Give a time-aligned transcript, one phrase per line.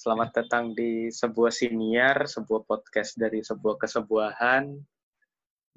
[0.00, 4.80] Selamat datang di sebuah siniar, sebuah podcast dari sebuah kesebuahan.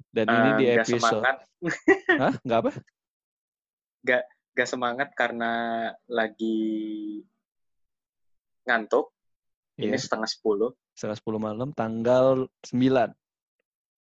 [0.08, 0.96] Dan ini Eh, di episode.
[0.96, 1.36] semangat,
[2.24, 2.32] Hah?
[2.40, 2.70] Nggak apa?
[4.54, 5.52] gak semangat karena
[6.08, 7.20] lagi
[8.64, 9.12] ngantuk.
[9.76, 10.70] Ini Iya, setengah sepuluh.
[10.96, 13.12] setengah 10 malam, tanggal 9.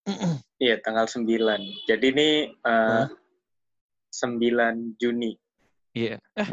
[0.57, 1.61] Iya, tanggal sembilan.
[1.85, 3.05] Jadi ini eh, Hah?
[4.09, 5.37] 9 Juni.
[5.93, 6.17] Iya.
[6.41, 6.49] Eh,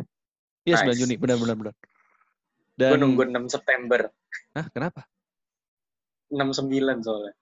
[0.68, 1.00] iya 9 Nice.
[1.00, 1.75] Juni, benar benar benar.
[2.75, 4.11] Gue Dan nunggu 6 September.
[4.54, 5.07] Hah, kenapa?
[6.31, 7.35] 69 soalnya.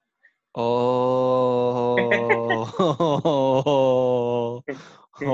[0.52, 1.96] Oh.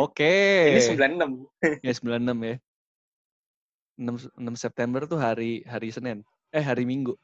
[0.07, 0.39] Oke.
[0.71, 1.83] Ini 96.
[1.83, 2.63] Ya 96 ya.
[3.99, 6.23] 6, 6 September tuh hari hari Senin.
[6.55, 7.19] Eh, hari Minggu.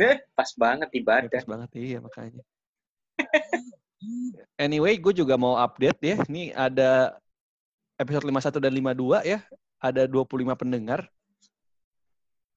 [0.00, 1.28] Eh, pas banget Ya, ibadah.
[1.28, 2.40] pas banget iya makanya.
[4.54, 6.16] Anyway, gue juga mau update ya.
[6.30, 7.18] Ini ada
[7.98, 9.42] episode 51 dan 52 ya.
[9.82, 11.10] Ada 25 pendengar.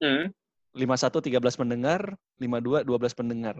[0.02, 0.34] Hmm.
[0.74, 2.00] 51 13 pendengar,
[2.42, 3.56] 52 12 pendengar.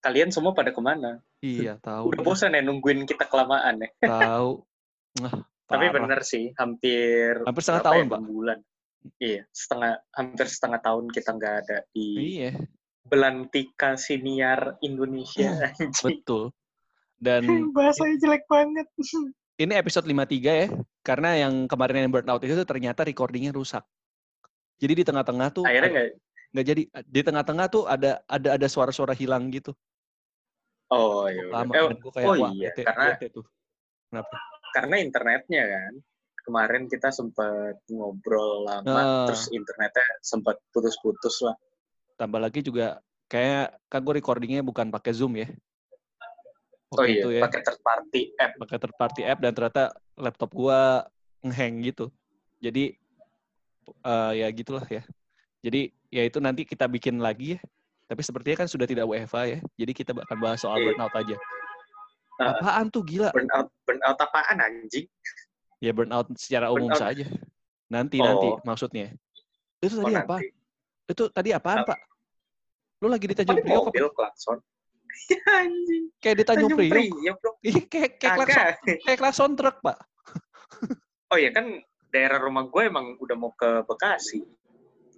[0.00, 1.20] Kalian semua pada ke mana?
[1.44, 2.14] Iya, tahu.
[2.14, 3.88] Udah dah, bosan ya nungguin kita kelamaan ya.
[4.16, 4.64] Tahu.
[5.20, 8.20] Nah, Tapi bener sih, hampir Hampir setengah berapa tahun, ya, Pak.
[8.24, 8.58] bulan.
[9.20, 12.06] Iya, setengah hampir setengah tahun kita nggak ada di
[12.40, 12.52] Iya,
[13.04, 15.72] Belantika Siniar Indonesia.
[16.04, 16.52] Betul.
[17.20, 17.44] Dan
[17.76, 18.86] Bahasanya jelek banget.
[19.60, 20.68] ini episode 53 ya.
[21.04, 23.84] Karena yang kemarin yang burnout itu ternyata recordingnya rusak.
[24.80, 26.08] Jadi di tengah-tengah tuh Akhirnya nggak.
[26.50, 29.76] nggak jadi di tengah-tengah tuh ada ada ada suara-suara hilang gitu.
[30.90, 31.46] Oh iya.
[31.46, 33.44] Lama Eh, dan gue kayak oh iya, bete, karena- bete tuh.
[34.10, 34.36] Kenapa?
[34.70, 35.94] karena internetnya kan.
[36.40, 39.26] Kemarin kita sempat ngobrol lama, Ah.
[39.28, 41.54] terus internetnya sempat putus-putus lah.
[42.16, 45.46] Tambah lagi juga kayak kan gue recordingnya bukan pakai Zoom ya.
[46.90, 48.52] Oh Waktu iya, itu ya, pakai third party app.
[48.58, 49.84] pakai third party app dan ternyata
[50.18, 51.06] laptop gua
[51.40, 52.10] ngehang gitu.
[52.58, 52.98] Jadi
[53.92, 55.02] eh, ya gitulah ya.
[55.60, 57.60] Jadi ya itu nanti kita bikin lagi ya.
[58.10, 59.58] Tapi sepertinya kan sudah tidak WFA ya.
[59.76, 60.86] Jadi kita akan bahas soal Iya.
[60.92, 61.36] burnout aja.
[62.40, 62.56] Ah.
[62.56, 63.30] Apaan tuh gila?
[63.30, 65.06] Burnout, burnout apaan anjing?
[65.78, 66.98] Ya burnout secara umum Burnout.
[66.98, 67.26] saja.
[67.86, 68.26] Nanti Oh.
[68.26, 69.14] nanti maksudnya.
[69.78, 70.36] Itu Oh, tadi apa?
[70.36, 70.48] nanti.
[71.06, 71.94] Itu tadi apaan, Apa?
[71.94, 71.98] Pak?
[73.00, 74.10] Lu lagi di Tanjung Priok apa?
[74.12, 74.58] klakson.
[75.30, 76.04] Ya anjing.
[76.22, 77.06] Kayak di Tanjung, Priok.
[77.60, 78.66] Ih, kayak kayak klakson,
[79.04, 79.98] kayak klakson truk, Pak.
[81.30, 81.66] Oh iya kan
[82.10, 84.42] daerah rumah gue emang udah mau ke Bekasi.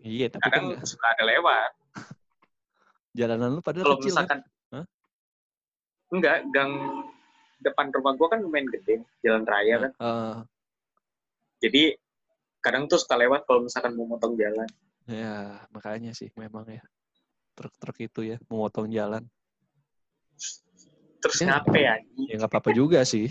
[0.03, 1.71] Iya, tapi kan Kadang suka ada lewat.
[3.19, 4.13] jalanan lu padahal Kalau kecil kan.
[4.13, 4.39] misalkan
[4.73, 4.85] Hah?
[6.13, 6.73] enggak, gang
[7.63, 9.93] depan rumah gue kan lumayan gede, jalan raya kan.
[9.95, 10.37] Eh,
[11.63, 11.83] Jadi
[12.59, 14.67] kadang tuh suka lewat kalau misalkan mau motong jalan.
[15.07, 16.83] Ya, makanya sih memang ya.
[17.55, 19.23] Truk-truk itu ya, memotong jalan.
[21.23, 21.47] Terus Ya.
[21.55, 21.95] ngape ya?
[22.27, 23.31] Ya nggak apa-apa juga sih.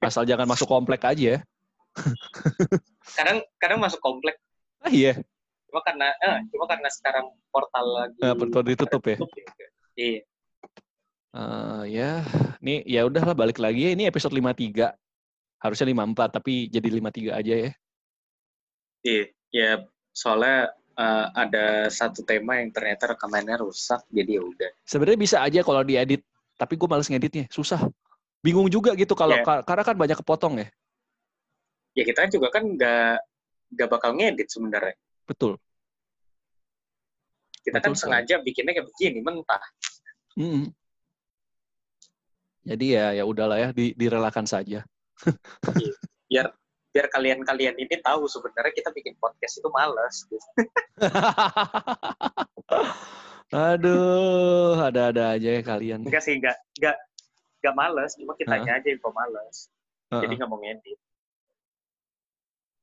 [0.00, 1.44] Asal jangan masuk komplek aja.
[3.16, 4.36] Kadang kadang masuk komplek.
[4.84, 5.16] Ah iya,
[5.74, 9.18] Cuma karena eh, cuma karena sekarang portal lagi nah, portal ditutup ya.
[9.18, 9.68] tutup ya.
[9.98, 10.20] Iya.
[11.34, 12.10] Eh, ya,
[12.62, 13.90] nih ya udahlah balik lagi ya.
[13.98, 14.94] Ini episode 53.
[15.58, 17.70] Harusnya 54 tapi jadi 53 aja ya.
[19.02, 19.70] Iya, ya
[20.14, 24.70] soalnya eh, ada satu tema yang ternyata rekamannya rusak, jadi ya udah.
[24.86, 26.22] Sebenarnya bisa aja kalau diedit,
[26.54, 27.82] tapi gue males ngeditnya, susah.
[28.46, 30.68] Bingung juga gitu kalau ka- karena kan banyak kepotong ya.
[31.94, 33.16] Ya kita juga kan nggak
[33.74, 34.94] nggak bakal ngedit sebenarnya.
[35.26, 35.58] Betul.
[37.64, 38.12] Kita kan Betul sekali.
[38.20, 39.62] sengaja bikinnya kayak begini, mentah.
[40.36, 40.68] Mm-mm.
[42.64, 44.84] Jadi ya ya udahlah ya, di, direlakan saja.
[46.28, 46.52] Biar
[46.94, 50.16] biar kalian-kalian ini tahu sebenarnya kita bikin podcast itu males.
[50.28, 50.48] gitu.
[53.54, 56.02] Aduh, ada-ada aja ya kalian.
[56.02, 56.96] Enggak sih, enggak enggak
[57.62, 59.70] enggak males, cuma kitanya aja yang pemalas.
[60.10, 60.36] Jadi Heeh.
[60.36, 60.98] nggak mau ngedit.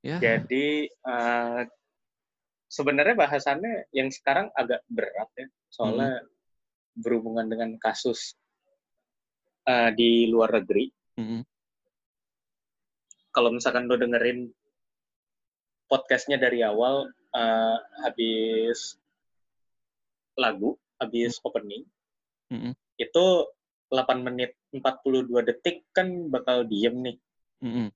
[0.01, 1.61] Ya, Jadi eh,
[2.65, 6.25] sebenarnya bahasannya yang sekarang agak berat ya, soalnya
[6.97, 8.33] berhubungan dengan kasus
[9.69, 10.89] eh, di luar negeri.
[11.21, 11.41] mm-mm.
[13.31, 14.51] Kalau misalkan lo dengerin
[15.87, 18.97] podcastnya dari awal, eh, habis
[20.35, 21.85] lagu, habis opening,
[22.49, 22.73] Mm-mm.
[22.97, 23.25] itu
[23.91, 27.17] 8 menit 42 detik kan bakal diem nih.
[27.61, 27.87] Mm-mm.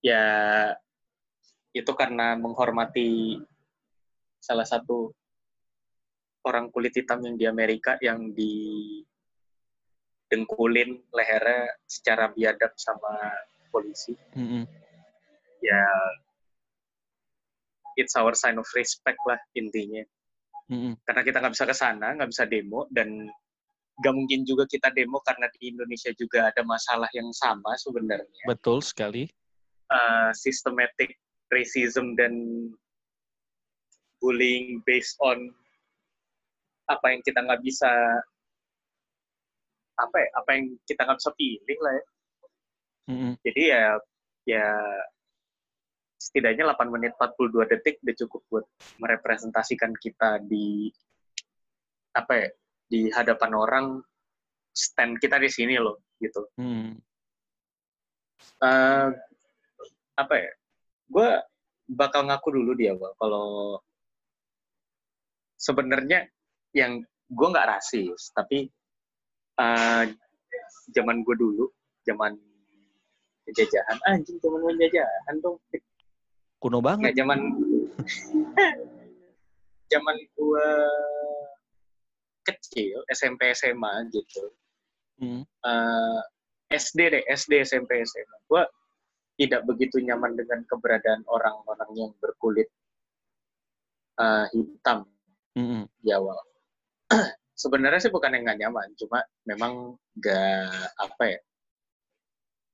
[0.00, 0.24] Ya
[1.70, 3.38] itu karena menghormati
[4.40, 5.12] salah satu
[6.42, 13.12] orang kulit hitam yang di Amerika yang didengkulin lehernya secara biadab sama
[13.68, 14.16] polisi.
[14.34, 14.64] Mm-mm.
[15.60, 15.84] Ya
[18.00, 20.00] it's our sign of respect lah intinya.
[20.72, 20.96] Mm-mm.
[21.04, 23.28] Karena kita nggak bisa ke sana, nggak bisa demo dan
[24.00, 28.48] nggak mungkin juga kita demo karena di Indonesia juga ada masalah yang sama sebenarnya.
[28.48, 29.28] Betul sekali.
[29.90, 31.18] Uh, systematic
[31.50, 32.30] racism dan
[34.22, 35.50] bullying based on
[36.86, 37.90] apa yang kita nggak bisa
[39.98, 42.04] apa ya apa yang kita nggak bisa pilih lah ya
[43.10, 43.32] Mm-mm.
[43.42, 43.84] jadi ya
[44.46, 44.66] ya
[46.22, 48.66] setidaknya 8 menit 42 detik udah cukup buat
[49.02, 50.86] merepresentasikan kita di
[52.14, 52.48] apa ya
[52.86, 53.86] di hadapan orang
[54.70, 57.00] stand kita di sini loh gitu Mm.
[58.60, 59.08] Eh,
[60.20, 60.52] apa ya
[61.10, 61.28] gue
[61.90, 63.80] bakal ngaku dulu di awal kalau
[65.56, 66.28] sebenarnya
[66.76, 68.68] yang gue nggak rasis tapi
[69.58, 70.04] eh,
[70.94, 71.66] zaman gue dulu
[72.06, 72.36] zaman
[73.48, 75.56] penjajahan anjing zaman penjajahan dong
[76.60, 77.12] Kuno nggak banget.
[77.16, 77.38] zaman
[79.92, 80.68] zaman gue
[82.46, 84.52] kecil SMP SMA gitu
[85.20, 85.44] Mm.
[85.44, 86.20] eh,
[86.72, 88.62] SD deh SD SMP SMA gue
[89.40, 92.68] tidak begitu nyaman dengan keberadaan orang-orang yang berkulit
[94.20, 95.08] eh, hitam
[95.56, 95.88] Mm-mm.
[95.96, 96.36] di awal
[97.62, 101.40] sebenarnya sih bukan yang nggak nyaman cuma memang gak apa ya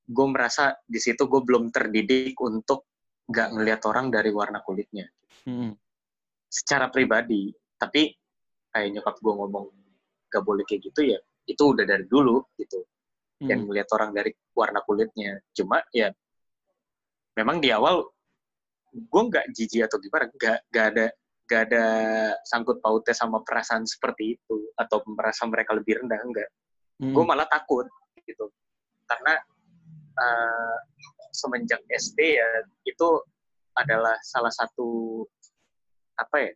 [0.07, 2.87] gue merasa di situ gue belum terdidik untuk
[3.27, 5.07] gak ngelihat orang dari warna kulitnya
[5.47, 5.71] Mm-mm.
[6.51, 8.11] secara pribadi tapi
[8.75, 9.65] kayak nyokap gue ngomong
[10.27, 12.83] gak boleh kayak gitu ya itu udah dari dulu gitu
[13.37, 13.69] dan Mm.
[13.69, 16.09] melihat orang dari warna kulitnya cuma ya
[17.37, 18.01] memang di awal
[18.91, 21.05] gue nggak jijik atau gimana nggak nggak ada
[21.47, 21.85] nggak ada
[22.43, 26.49] sangkut pautnya sama perasaan seperti itu atau merasa mereka lebih rendah enggak
[26.97, 27.13] Mm.
[27.13, 27.85] gue malah takut
[28.25, 28.49] gitu
[29.05, 29.37] karena
[30.17, 30.77] eh,
[31.29, 32.49] semenjak SD ya
[32.89, 33.21] itu
[33.77, 35.21] adalah salah satu
[36.17, 36.51] apa ya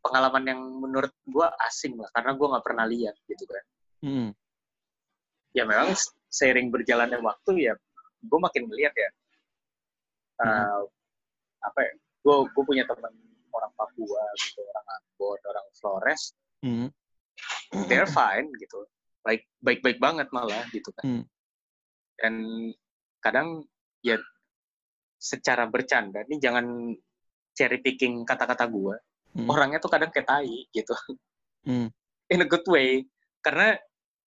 [0.00, 3.64] pengalaman yang menurut gue asing lah karena gue nggak pernah lihat gitu kan
[4.00, 4.28] Mm.
[5.52, 5.92] ya memang
[6.32, 7.76] seiring berjalannya waktu ya
[8.24, 9.12] gue makin melihat ya
[10.42, 10.82] eh,
[11.62, 13.14] apa ya gue gue punya teman
[13.52, 16.22] orang Papua gitu orang Ambon orang Flores
[16.62, 16.94] Mm.
[17.90, 18.86] they're fine gitu
[19.26, 21.24] baik baik baik banget malah gitu kan Hmm.
[22.18, 22.34] dan
[23.18, 23.66] kadang
[23.98, 24.14] ya
[25.18, 26.94] secara bercanda nih jangan
[27.54, 28.94] cherry picking kata-kata gue
[29.34, 29.48] Hmm.
[29.50, 30.94] orangnya tuh kadang kayak tai gitu
[31.66, 31.90] Hmm.
[32.30, 33.02] in a good way
[33.42, 33.74] karena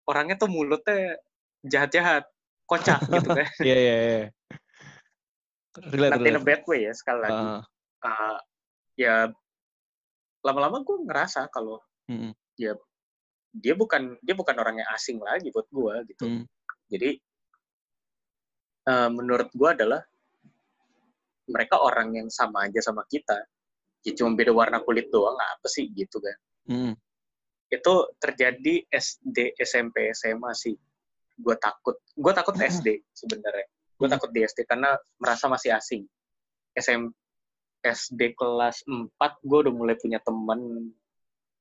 [0.05, 1.17] orangnya tuh mulutnya
[1.61, 2.25] jahat-jahat
[2.65, 4.25] kocak gitu kan Iya, iya, iya.
[5.81, 6.45] Relate, not in a relate.
[6.45, 7.43] bad way ya sekali lagi.
[7.43, 7.63] Ah,
[8.03, 8.35] Uh,
[8.99, 9.31] ya
[10.43, 11.79] lama-lama gue ngerasa kalau
[12.11, 12.35] mm,
[13.55, 16.25] dia bukan dia bukan orang yang asing lagi buat gue gitu.
[16.27, 16.43] Mm,
[16.91, 17.09] jadi
[18.91, 20.03] eh, menurut gue adalah
[21.47, 23.39] mereka orang yang sama aja sama kita.
[24.03, 26.37] Ya cuma beda warna kulit doang apa sih gitu kan.
[26.67, 26.93] Mm,
[27.71, 30.75] itu terjadi SD SMP SMA sih.
[31.39, 33.63] Gue takut gue takut SD sebenarnya
[33.97, 34.13] gue Hmm.
[34.17, 36.03] takut di SD karena merasa masih asing.
[36.73, 37.09] SM
[37.83, 39.11] SD kelas 4
[39.43, 40.91] gue udah mulai punya temen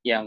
[0.07, 0.27] yang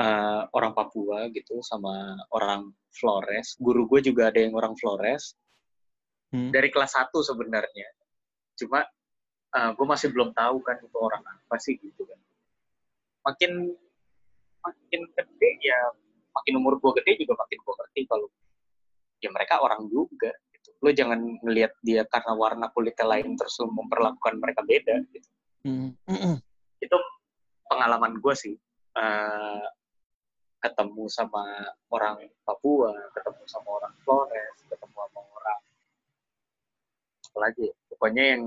[0.00, 3.54] eh, orang Papua gitu sama orang Flores.
[3.60, 5.36] Guru gue juga ada yang orang Flores.
[6.32, 6.48] Mm.
[6.48, 7.88] dari kelas 1 sebenarnya.
[8.56, 8.80] Cuma
[9.52, 12.16] gue masih belum tahu kan itu orang apa sih gitu kan.
[13.28, 13.68] Makin
[14.64, 15.78] makin gede ya
[16.32, 18.28] makin umur gue gede juga makin gue ngerti kalau
[19.22, 23.70] ya mereka orang juga gitu lo jangan ngelihat dia karena warna kulitnya lain terus lo
[23.70, 25.30] memperlakukan mereka beda gitu
[25.62, 26.42] Mm, mm,
[26.82, 26.98] itu
[27.70, 28.58] pengalaman gue sih
[28.92, 29.64] Eh,
[30.60, 31.42] ketemu sama
[31.88, 35.60] orang Papua ketemu sama orang Flores ketemu sama orang
[37.24, 37.74] apa lagi ya?
[37.88, 38.44] pokoknya yang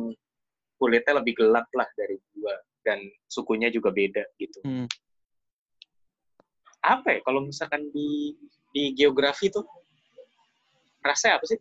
[0.78, 4.88] kulitnya lebih gelap lah dari gua dan sukunya juga beda gitu mm.
[6.86, 8.38] apa ya kalau misalkan di
[8.70, 9.66] di geografi tuh
[11.06, 11.60] rasanya apa sih?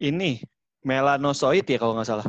[0.00, 0.40] Ini
[0.84, 2.28] melanosoid ya kalau nggak salah.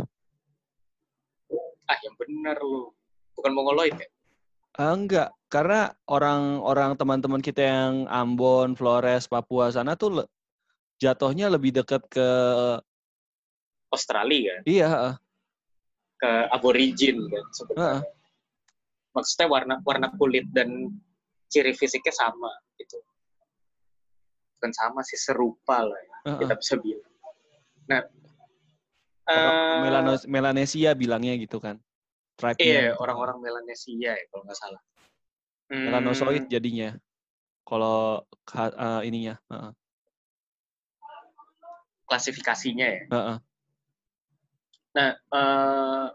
[1.88, 2.92] ah yang bener lu.
[3.40, 4.08] Bukan mongoloid ya?
[4.76, 10.30] Ah, enggak, karena orang-orang teman-teman kita yang Ambon, Flores, Papua sana tuh le-
[11.00, 12.28] jatuhnya lebih dekat ke
[13.90, 14.60] Australia.
[14.68, 15.16] Iya,
[16.18, 18.02] ke aborigin kan sebenarnya.
[19.14, 20.94] Maksudnya warna warna kulit dan
[21.50, 23.00] ciri fisiknya sama gitu
[24.58, 26.58] bukan sama sih serupa lah ya, ah, kita ah.
[26.58, 27.12] bisa bilang
[27.88, 28.02] nah
[29.30, 31.78] eh, Melanos- Melanesia bilangnya gitu kan.
[32.38, 32.62] Tribe-nya.
[32.62, 34.82] iya orang-orang Melanesia ya kalau nggak salah
[35.68, 36.96] Hmm, Melanosoid jadinya.
[37.68, 39.36] Kalau ka- ah, ininya.
[39.52, 39.76] ah,
[42.08, 43.38] klasifikasinya ya ah, ah.
[44.96, 46.08] Nah, eh,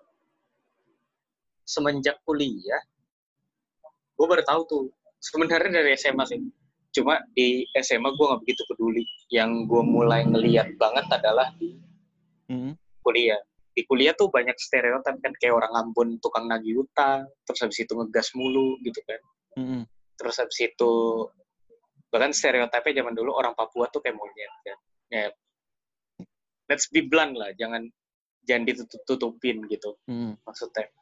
[1.62, 2.82] semenjak kuliah,
[4.16, 4.84] gue baru tahu tuh.
[5.22, 6.40] Sebenarnya dari SMA sih.
[6.92, 9.04] Cuma di SMA gue nggak begitu peduli.
[9.32, 11.72] Yang gue mulai ngeliat banget adalah di
[12.52, 13.40] Mm, kuliah.
[13.72, 17.96] di kuliah tuh banyak stereotip kan kayak orang Ambon tukang nagih utang, terus habis itu
[17.96, 19.20] ngegas mulu gitu kan.
[19.56, 19.82] Mm-mm.
[20.20, 20.92] Terus habis itu
[22.12, 24.78] bahkan stereotipnya zaman dulu orang Papua tuh kayak monyet kan.
[25.08, 25.26] Ya,
[26.68, 27.88] let's be blunt lah, jangan
[28.44, 30.36] jangan ditutup-tutupin gitu Mm.
[30.44, 30.92] maksudnya.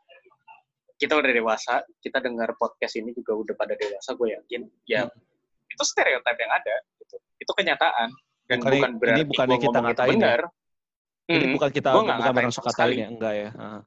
[0.94, 4.70] Kita udah dewasa, kita dengar podcast ini juga udah pada dewasa, gue yakin.
[4.86, 5.10] Ya,
[5.70, 7.16] itu stereotip yang ada gitu.
[7.38, 8.08] Itu kenyataan
[8.50, 10.12] dan Bukannya- bukan berarti ini bukannya kita ngatain ya?
[10.12, 10.40] benar.
[11.30, 11.54] Ini Mm-mm.
[11.54, 12.94] bukan kita Gua bukan sekali.
[12.98, 13.48] ya, enggak ya.
[13.54, 13.80] Heeh.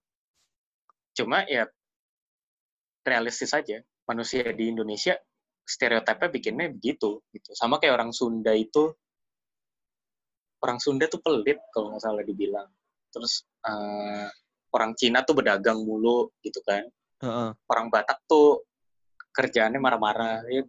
[1.13, 1.63] Cuma ya
[3.03, 3.83] realistis aja.
[4.03, 5.15] Manusia di Indonesia
[5.63, 7.49] stereotipnya bikinnya begitu gitu.
[7.55, 8.91] Sama kayak orang Sunda itu
[10.63, 12.67] orang Sunda tuh pelit kalau nggak salah dibilang.
[13.11, 14.27] Terus eh,
[14.73, 16.83] orang Cina tuh berdagang mulu gitu kan.
[17.23, 17.49] Heeh.
[17.67, 18.63] Orang Batak tuh
[19.35, 20.43] kerjaannya marah-marah.
[20.47, 20.63] Ya,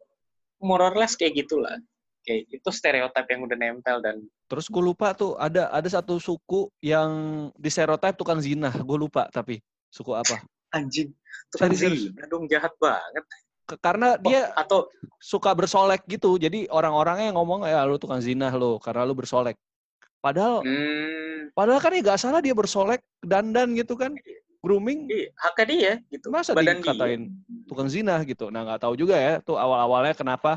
[0.61, 1.79] more or less kayak gitulah.
[2.25, 6.73] Kayak itu stereotip yang udah nempel dan Terus gue lupa tuh ada ada satu suku
[6.81, 7.11] yang
[7.57, 8.73] di stereotip tukang zina.
[8.73, 9.61] Gue lupa tapi
[9.93, 10.41] suku apa?
[10.75, 13.25] anjing itu kan Serius, zina dong jahat banget.
[13.81, 14.81] Karena dia Oh, atau
[15.23, 16.37] suka bersolek gitu.
[16.37, 19.57] Jadi orang-orangnya ngomong ya lu tukang zina lu karena lu bersolek.
[20.21, 24.13] Padahal hmm, padahal kan ya gak salah dia bersolek dandan gitu kan.
[24.65, 26.33] Grooming iya, haknya dia gitu.
[26.33, 26.89] masa Badan dia.
[26.89, 27.23] dikatain
[27.69, 28.49] tukang zina gitu.
[28.49, 30.57] Nah nggak tahu juga ya tuh awal-awalnya kenapa.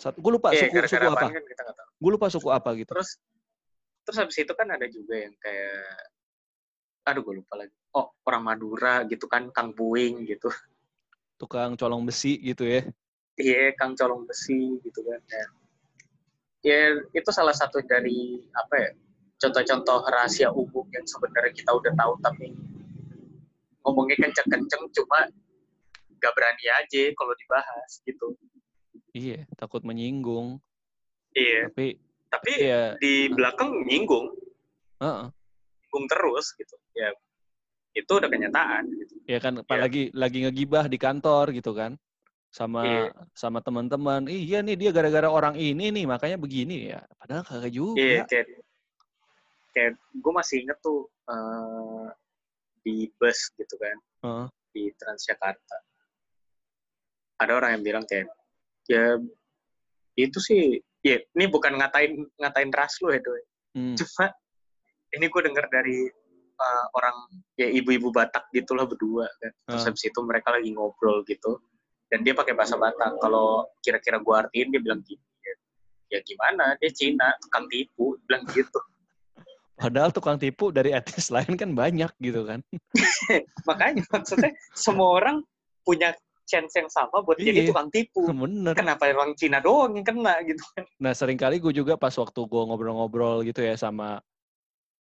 [0.00, 1.26] Satu, gue lupa Iya, suku gara-gara suku apa.
[1.28, 1.88] kan kita nggak tahu.
[2.00, 2.90] Gue lupa suku apa gitu.
[2.96, 3.10] Terus
[4.08, 5.84] terus habis itu kan ada juga yang kayak
[7.04, 7.76] aduh gue lupa lagi.
[7.94, 10.48] Oh, orang Madura gitu kan, Kang Buing gitu.
[11.38, 12.82] Tukang colong besi gitu ya.
[13.34, 15.18] Iya, Kang Colong Besi gitu kan.
[15.26, 15.44] Ya,
[16.62, 16.80] ya
[17.10, 18.90] itu salah satu dari apa ya?
[19.42, 22.54] Contoh-contoh rahasia umum yang sebenarnya kita udah tahu tapi
[23.84, 25.28] ngomongnya kenceng-kenceng cuma
[26.18, 28.32] gak berani aja kalau dibahas gitu.
[29.12, 30.58] Iya, takut menyinggung.
[31.36, 32.00] Iya, Tapi
[32.32, 34.26] tapi ya, di belakang nyinggung,
[34.98, 35.28] heeh.
[35.84, 36.74] nyinggung terus gitu.
[36.98, 37.14] Ya
[37.94, 39.14] itu udah kenyataan gitu.
[39.30, 39.62] ya kan Iya.
[39.62, 41.94] apalagi lagi ngegibah di kantor gitu kan.
[42.50, 43.10] Sama Iya.
[43.34, 44.26] sama teman-teman.
[44.26, 47.06] Iya nih dia gara-gara orang ini nih makanya begini ya.
[47.18, 48.02] Padahal kagak juga.
[48.02, 48.46] Iya, kayak
[49.74, 52.06] kayak gue masih inget tuh eh,
[52.84, 54.46] di bus gitu kan Heeh.
[54.76, 55.78] di Transjakarta.
[57.40, 58.28] Ada orang yang bilang kayak
[58.84, 59.16] ya
[60.14, 63.42] itu sih ya ini bukan ngatain ngatain ras lu ya Doi.
[63.74, 63.96] Hmm.
[63.96, 64.30] Cuma
[65.16, 66.06] ini gue dengar dari
[66.54, 67.16] eh, orang
[67.56, 69.52] ya ibu-ibu Batak gitulah berdua kan.
[69.72, 71.58] Terus habis itu mereka lagi ngobrol gitu
[72.12, 73.18] dan dia pakai bahasa Batak.
[73.18, 75.54] Kalau kira-kira gue artiin dia bilang gini ya,
[76.14, 78.80] ya gimana dia Cina tukang tipu bilang gitu.
[79.74, 82.62] Padahal tukang tipu dari etnis lain kan banyak gitu kan.
[83.68, 85.42] Makanya maksudnya semua orang
[85.82, 87.68] punya chance yang sama buat jadi Iya.
[87.74, 88.22] tukang tipu.
[88.30, 88.76] Bener.
[88.76, 90.84] Kenapa orang Cina doang yang kena gitu kan?
[91.02, 94.22] Nah sering kali gue juga pas waktu gue ngobrol-ngobrol gitu ya sama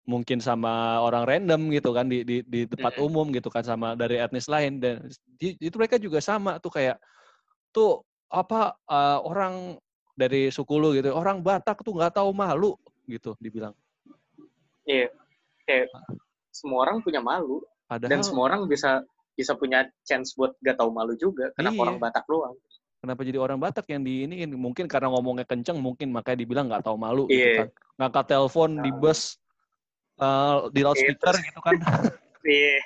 [0.04, 3.08] mungkin sama orang random gitu kan di di, di tempat Mm-mm.
[3.08, 5.08] umum gitu kan sama dari etnis lain dan
[5.40, 7.00] di- itu mereka juga sama tuh kayak
[7.72, 9.80] tuh apa eh, orang
[10.18, 12.76] dari suku lu gitu orang Batak tuh nggak tahu malu
[13.08, 13.72] gitu dibilang
[14.84, 15.08] Iya.
[15.64, 15.88] Kayak
[16.50, 19.02] semua orang punya malu padahal dan semua orang bisa
[19.34, 21.50] bisa punya chance buat gak tahu malu juga.
[21.54, 21.84] Kenapa Iya.
[21.84, 22.56] orang Batak doang?
[23.00, 26.88] kenapa jadi orang Batak yang di ini mungkin karena ngomongnya kenceng mungkin makanya dibilang nggak
[26.88, 27.56] tahu malu gitu Iya.
[27.60, 27.70] kan
[28.00, 29.36] ngangkat telepon di bus
[30.16, 31.76] eh, di loudspeaker terus- gitu kan
[32.48, 32.80] Iya.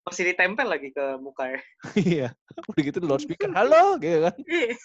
[0.00, 1.60] Masih ditempel lagi ke mukanya.
[1.96, 2.28] iya
[2.68, 4.76] udah gitu di loudspeaker halo gitu kan Iya.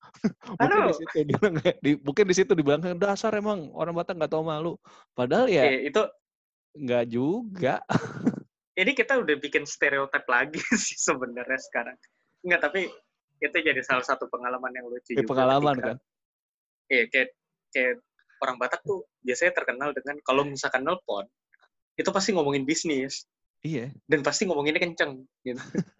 [0.60, 4.32] mungkin di situ dibilang di, mungkin di situ dibilang "Eh, dasar emang orang Batak nggak
[4.32, 4.72] tahu malu
[5.12, 6.02] padahal ya Iya, itu
[6.76, 7.82] nggak juga
[8.78, 10.56] ini kita udah bikin stereotip lagi
[10.88, 11.96] sih sebenarnya sekarang.
[12.40, 12.88] Enggak, tapi
[13.40, 15.28] itu jadi salah satu pengalaman yang lucu Ya, juga.
[15.36, 15.96] pengalaman ketika- kan
[16.90, 17.28] Iya, kayak,
[17.70, 17.94] kayak
[18.40, 21.28] orang Batak tuh biasanya terkenal dengan kalau misalkan nelpon,
[21.94, 23.28] itu pasti ngomongin bisnis
[23.60, 25.60] iya dan pasti ngomonginnya kenceng gitu.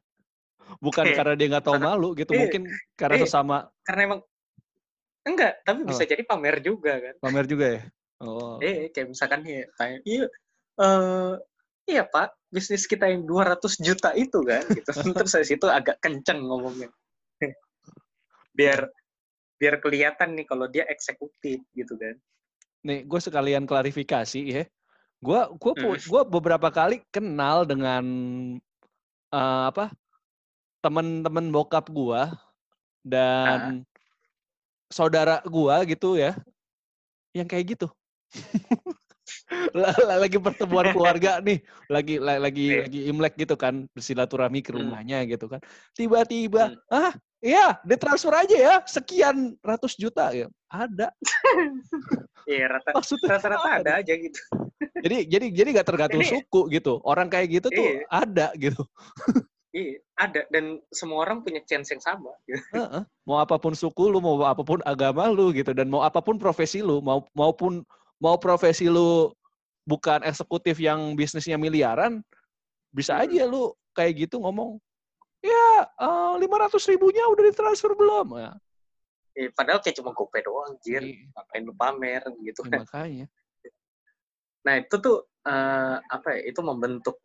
[0.79, 1.17] bukan Iya.
[1.19, 2.41] karena dia nggak tahu malu gitu iya.
[2.47, 2.63] mungkin
[2.95, 3.25] karena Iya.
[3.27, 4.21] sesama Karena emang
[5.21, 7.15] enggak, tapi bisa jadi pamer juga kan.
[7.19, 7.83] pamer juga ya
[8.21, 10.25] oh Eh, kayak misalkan ya, tanya, iya,
[10.77, 11.33] eh,
[11.89, 14.91] iya Pak, bisnis kita yang 200 juta itu kan, gitu.
[15.25, 16.93] Terus dari situ agak kenceng ngomongnya.
[18.53, 18.87] biar
[19.57, 22.17] biar kelihatan nih kalau dia eksekutif gitu kan.
[22.81, 24.65] nih gue sekalian klarifikasi ya
[25.21, 28.05] gue gue gue beberapa kali kenal dengan
[29.31, 29.93] eh, apa
[30.81, 32.21] teman-teman bokap gue
[33.03, 33.85] dan
[34.89, 36.35] saudara gue gitu ya
[37.33, 37.87] yang kayak gitu
[40.23, 42.81] lagi pertemuan keluarga nih lagi la- lagi Iya.
[42.87, 44.89] lagi imlek gitu kan bersilaturahmi ke Hmm.
[44.89, 45.61] rumahnya gitu kan
[45.95, 51.15] tiba-tiba ah iya ditransfer aja ya sekian ratus juta ya ada
[52.49, 54.41] Iya, rata maksudnya rata-rata apa ada aja gitu.
[55.07, 56.99] jadi jadi jadi nggak tergantung Ini- suku gitu.
[57.05, 58.03] Orang kayak gitu tuh Iya.
[58.11, 58.83] ada gitu.
[59.71, 62.35] Iya, ada dan semua orang punya chance yang sama.
[62.45, 62.59] gitu.
[62.75, 63.03] Heeh.
[63.23, 66.39] Mau apa pun suku lu, mau apa pun agama lu gitu, dan mau apa pun
[66.43, 67.87] profesi lu, mau maupun
[68.19, 69.31] mau profesi lu
[69.87, 72.23] bukan eksekutif yang bisnisnya miliaran,
[72.91, 73.31] bisa Hmm.
[73.31, 74.79] aja lu kayak gitu ngomong,
[75.43, 75.87] ya
[76.39, 78.39] lima ratus ribunya udah ditransfer belum?
[78.39, 78.53] Ya,
[79.39, 81.07] Eh, padahal kayak cuma gope doang, anjir.
[81.07, 82.83] iya, Ngapain lu pamer gitu kan.
[82.83, 83.27] makanya.
[84.67, 86.51] Nah, itu tuh eh, apa ya?
[86.51, 87.23] Itu membentuk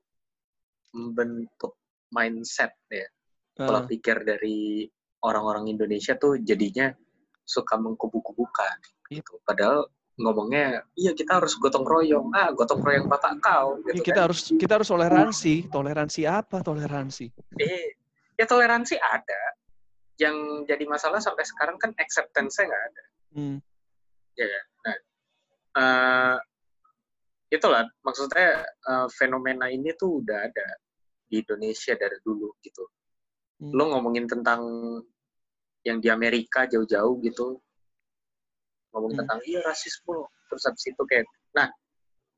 [0.93, 1.75] membentuk
[2.15, 3.03] mindset ya.
[3.55, 3.87] Pola Heeh.
[3.91, 4.87] pikir dari
[5.23, 6.91] orang-orang Indonesia tuh jadinya
[7.43, 8.77] suka mengkubu-kubukan
[9.11, 9.19] Iya.
[9.21, 9.37] gitu.
[9.43, 12.31] Padahal ngomongnya, iya kita harus gotong royong.
[12.31, 14.25] Ah, gotong royong bapak kau Iya, gitu kita kan.
[14.31, 15.53] harus kita harus toleransi.
[15.67, 16.57] Toleransi apa?
[16.63, 17.25] Toleransi.
[17.59, 17.87] Eh,
[18.39, 19.41] ya toleransi ada.
[20.15, 20.37] Yang
[20.71, 23.03] jadi masalah sampai sekarang kan acceptance-nya nggak ada.
[23.35, 23.57] Hmm.
[25.75, 26.35] Eh,
[27.51, 30.67] itulah maksudnya eh, fenomena ini tuh udah ada
[31.29, 32.85] di Indonesia dari dulu gitu.
[33.61, 33.71] Hmm.
[33.73, 34.61] Lo ngomongin tentang
[35.85, 37.61] yang di Amerika jauh-jauh gitu,
[38.91, 39.19] ngomong Hmm.
[39.23, 41.69] tentang iya rasisme, terus habis itu kayak, nah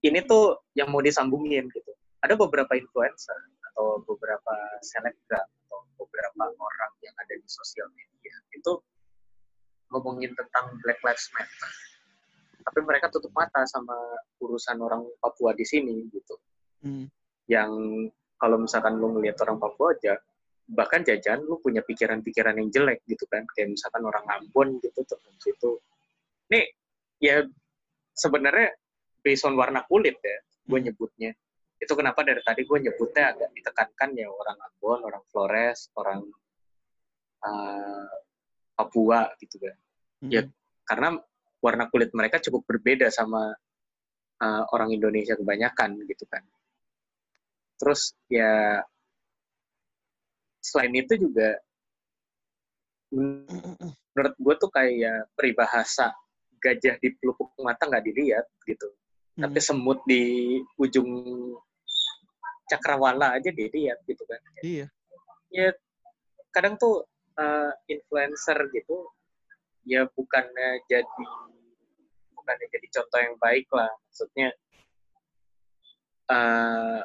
[0.03, 1.91] ini tuh yang mau disambungin gitu.
[2.21, 3.37] Ada beberapa influencer
[3.71, 8.73] atau beberapa selebgram atau beberapa orang yang ada di sosial media itu
[9.93, 11.71] ngomongin tentang Black Lives Matter.
[12.67, 13.95] Tapi mereka tutup mata sama
[14.43, 16.35] urusan orang Papua di sini gitu.
[16.83, 17.07] Hmm.
[17.47, 17.71] Yang
[18.37, 20.13] kalau misalkan lu ngelihat orang Papua aja,
[20.69, 23.43] bahkan jajan lu punya pikiran-pikiran yang jelek gitu kan.
[23.53, 25.71] Kayak misalkan orang Ambon gitu terus itu.
[26.53, 26.65] Nih,
[27.19, 27.43] ya
[28.13, 28.77] sebenarnya
[29.21, 30.37] based on warna kulit ya,
[30.69, 31.33] gue nyebutnya.
[31.77, 36.25] Itu kenapa dari tadi gue nyebutnya agak ditekankan ya orang Ambon, orang Flores, orang
[37.45, 38.09] uh,
[38.77, 39.77] Papua gitu kan
[40.17, 40.33] Hmm.
[40.33, 40.41] Ya.
[40.87, 41.19] karena
[41.61, 43.53] warna kulit mereka cukup berbeda sama
[44.41, 46.41] uh, orang Indonesia kebanyakan gitu kan.
[47.77, 48.81] Terus ya
[50.61, 51.57] selain itu juga
[53.13, 53.47] men-
[54.11, 56.11] menurut gue tuh kayak peribahasa
[56.57, 58.89] gajah di pelupuk mata nggak dilihat gitu,
[59.37, 59.45] Hmm.
[59.45, 61.09] tapi semut di ujung
[62.67, 64.41] cakrawala aja dilihat gitu kan.
[64.65, 64.89] Iya.
[65.53, 65.69] Ya
[66.49, 67.05] kadang tuh
[67.37, 69.07] uh, influencer gitu
[69.87, 71.25] ya bukannya jadi
[72.35, 74.49] bukannya jadi contoh yang baik lah maksudnya
[76.27, 77.01] eh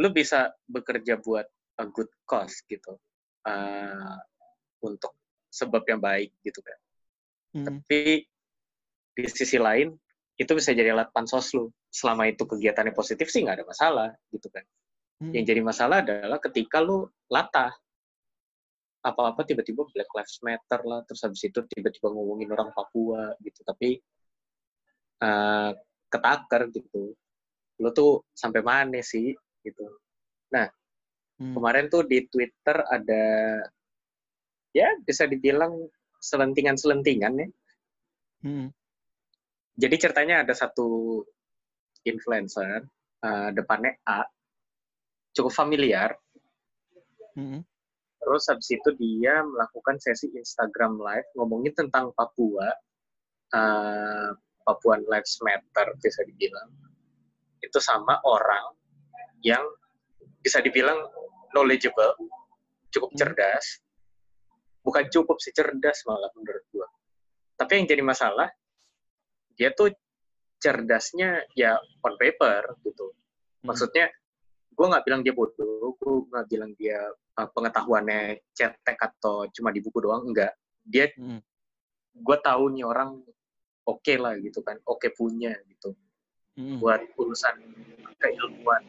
[0.00, 1.44] lu bisa bekerja buat
[1.76, 2.96] a good cause gitu
[3.44, 4.16] eh
[4.80, 5.12] untuk
[5.52, 6.78] sebab yang baik gitu kan
[7.50, 7.66] Hmm.
[7.66, 8.22] tapi
[9.10, 9.90] di sisi lain
[10.38, 14.46] itu bisa jadi alat pansos lu selama itu kegiatannya positif sih nggak ada masalah gitu
[14.54, 14.62] kan
[15.20, 15.34] Hmm.
[15.36, 17.74] yang jadi masalah adalah ketika lu latah
[19.00, 23.96] apa-apa tiba-tiba Black Lives Matter lah, terus habis itu tiba-tiba ngomongin orang Papua gitu, tapi
[25.20, 25.70] eh
[26.12, 27.16] ketaker gitu.
[27.80, 29.32] Lu tuh sampai mana sih
[29.64, 29.84] gitu.
[31.40, 31.56] Hmm.
[31.56, 33.24] Kemarin tuh di Twitter ada
[34.76, 35.72] ya bisa dibilang
[36.20, 37.48] selentingan-selentingan ya.
[38.44, 38.68] Hmm.
[39.80, 41.24] Jadi ceritanya ada satu
[42.04, 42.84] influencer
[43.24, 44.20] eh, depannya A
[45.32, 46.12] cukup familiar
[47.30, 47.62] Hmm.
[48.20, 52.74] Terus habis itu dia melakukan sesi Instagram Live ngomongin tentang Papua,
[53.54, 54.34] eh,
[54.66, 56.74] Papuan Lives Matter bisa dibilang.
[57.62, 58.79] Itu sama orang
[59.40, 59.62] yang
[60.40, 60.96] bisa dibilang
[61.52, 62.16] knowledgeable,
[62.92, 63.18] cukup Hmm.
[63.18, 63.80] cerdas.
[64.80, 66.88] Bukan cukup sih cerdas malah menurut gua.
[67.60, 68.48] Tapi yang jadi masalah,
[69.52, 69.92] dia tuh
[70.60, 73.12] cerdasnya ya on paper gitu.
[73.60, 73.72] Hmm.
[73.72, 74.08] Maksudnya,
[74.72, 76.96] gue nggak bilang dia bodoh, gue nggak bilang dia
[77.36, 80.56] uh, pengetahuannya cetek atau cuma di buku doang, enggak.
[80.80, 81.44] Dia, Hmm.
[82.16, 83.20] gue tahu nih orang
[83.84, 85.92] oke lah gitu kan, oke punya gitu,
[86.56, 86.80] Hmm.
[86.80, 87.56] buat urusan
[88.16, 88.80] keilmuan.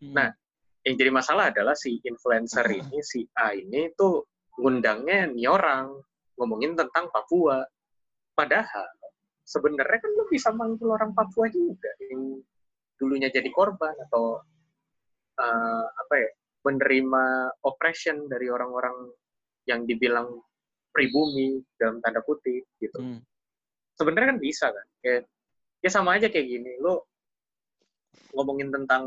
[0.00, 0.12] Gitu.
[0.12, 0.14] Hmm.
[0.14, 0.28] Nah,
[0.86, 4.22] Yang jadi masalah adalah si influencer ini, si A ini tuh
[4.54, 5.98] ngundangnya nih orang
[6.38, 7.58] ngomongin tentang Papua.
[8.38, 8.86] Padahal
[9.42, 12.38] sebenarnya kan lu bisa manggil orang Papua juga yang
[13.02, 14.38] dulunya jadi korban atau
[15.42, 16.30] eh, apa ya
[16.62, 17.24] menerima
[17.66, 19.10] oppression dari orang-orang
[19.66, 20.38] yang dibilang
[20.94, 22.98] pribumi dalam tanda kutip gitu.
[23.02, 23.18] Hmm.
[23.98, 25.26] Sebenarnya kan bisa kan, kayak
[25.82, 27.10] ya sama aja kayak gini, lo
[28.38, 29.02] ngomongin tentang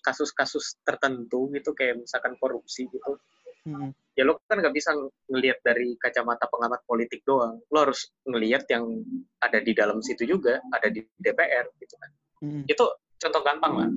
[0.00, 3.16] kasus-kasus tertentu gitu kayak misalkan korupsi gitu
[3.60, 3.92] Hmm.
[4.16, 4.88] ya lo kan nggak bisa
[5.28, 9.04] ngelihat dari kacamata pengamat politik doang lo harus ngelihat yang
[9.36, 12.10] ada di dalam situ juga ada di DPR gitu kan
[12.40, 12.64] Hmm.
[12.64, 12.84] itu
[13.20, 13.90] contoh gampang lah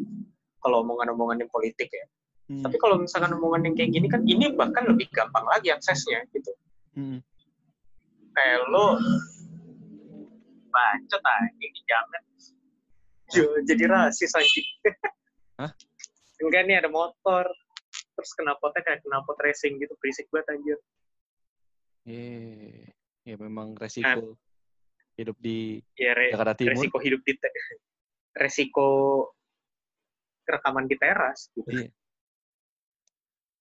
[0.60, 2.04] kalau omongan-omongan yang politik ya
[2.52, 2.60] Hmm.
[2.60, 6.52] tapi kalau misalkan omongan yang kayak gini kan ini bahkan lebih gampang lagi aksesnya gitu
[7.00, 7.24] Hmm.
[8.36, 9.00] kayak lo
[10.76, 12.24] bacot aja jangan
[13.32, 14.62] Jo, jadi rasis aja
[15.58, 15.72] Hah?
[16.48, 17.46] Enggak nih ada motor.
[18.14, 20.80] Terus knalpotnya kayak knalpot racing gitu berisik banget anjir.
[22.04, 22.84] Eh,
[23.24, 24.36] ya memang resiko
[25.16, 26.74] hidup di ya re- Jakarta Timur.
[26.76, 27.34] resiko hidup di
[28.34, 28.88] resiko
[30.44, 31.70] rekaman di teras gitu.
[31.70, 31.90] Iya.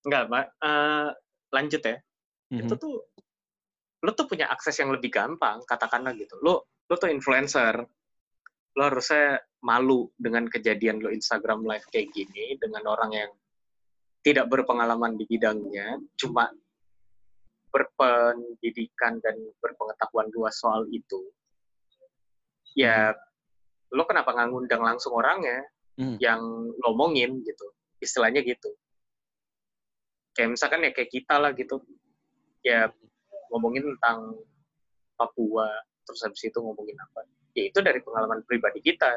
[0.02, 1.08] enggak mbak Eh,
[1.54, 1.96] lanjut ya.
[2.52, 2.60] Mhm.
[2.66, 2.94] itu tuh
[4.02, 6.34] lo tuh punya akses yang lebih gampang katakanlah gitu.
[6.42, 7.86] Lo lo tuh influencer
[8.72, 13.30] lo harusnya malu dengan kejadian lo Instagram live kayak gini dengan orang yang
[14.22, 16.48] tidak berpengalaman di bidangnya cuma
[17.72, 21.20] berpendidikan dan berpengetahuan luas soal itu
[22.76, 23.12] ya
[23.92, 25.60] lo kenapa nggak ngundang langsung orangnya
[25.92, 26.16] Hmm.
[26.16, 26.40] yang
[26.80, 27.66] ngomongin gitu
[28.00, 28.72] istilahnya gitu.
[30.32, 31.84] Kayak misalkan ya kayak kita lah gitu.
[32.64, 32.88] Ya
[33.52, 34.40] ngomongin tentang
[35.20, 35.68] Papua
[36.08, 39.10] terus habis itu ngomongin apa ya itu dari pengalaman pribadi kita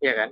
[0.00, 0.30] ya kan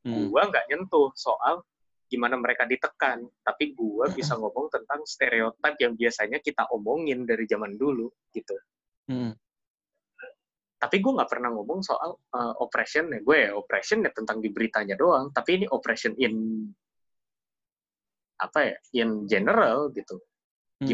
[0.00, 0.32] Hmm.
[0.32, 1.60] gua nggak nyentuh soal
[2.08, 7.76] gimana mereka ditekan tapi gua bisa ngomong tentang stereotip yang biasanya kita omongin dari zaman
[7.76, 8.56] dulu gitu
[9.12, 9.36] Hmm.
[10.80, 14.48] tapi gue nggak pernah ngomong soal uh, oppression ya gue ya oppression ya tentang di
[14.48, 16.64] beritanya doang tapi ini oppression in
[18.40, 20.16] apa ya in general gitu
[20.80, 20.88] Hmm.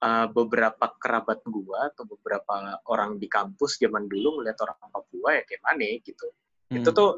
[0.00, 5.42] Uh, beberapa kerabat gua atau beberapa orang di kampus zaman dulu melihat orang Papua ya
[5.44, 6.26] kayak mana gitu.
[6.70, 6.80] Hmm.
[6.80, 7.10] itu tuh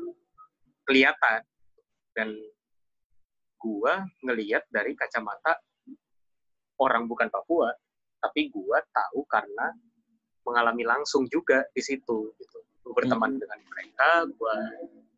[0.87, 1.41] kelihatan.
[2.13, 2.37] Dan
[3.57, 5.57] gua ngelihat dari kacamata
[6.83, 7.73] orang bukan Papua
[8.23, 9.75] tapi gua tahu karena
[10.43, 12.59] mengalami langsung juga di situ gitu.
[12.83, 14.59] Gua berteman dengan mereka gua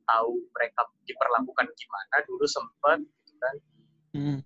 [0.05, 2.17] tahu mereka diperlakukan gimana.
[2.29, 3.57] Dulu sempat gitu kan.
[4.15, 4.39] Hmm.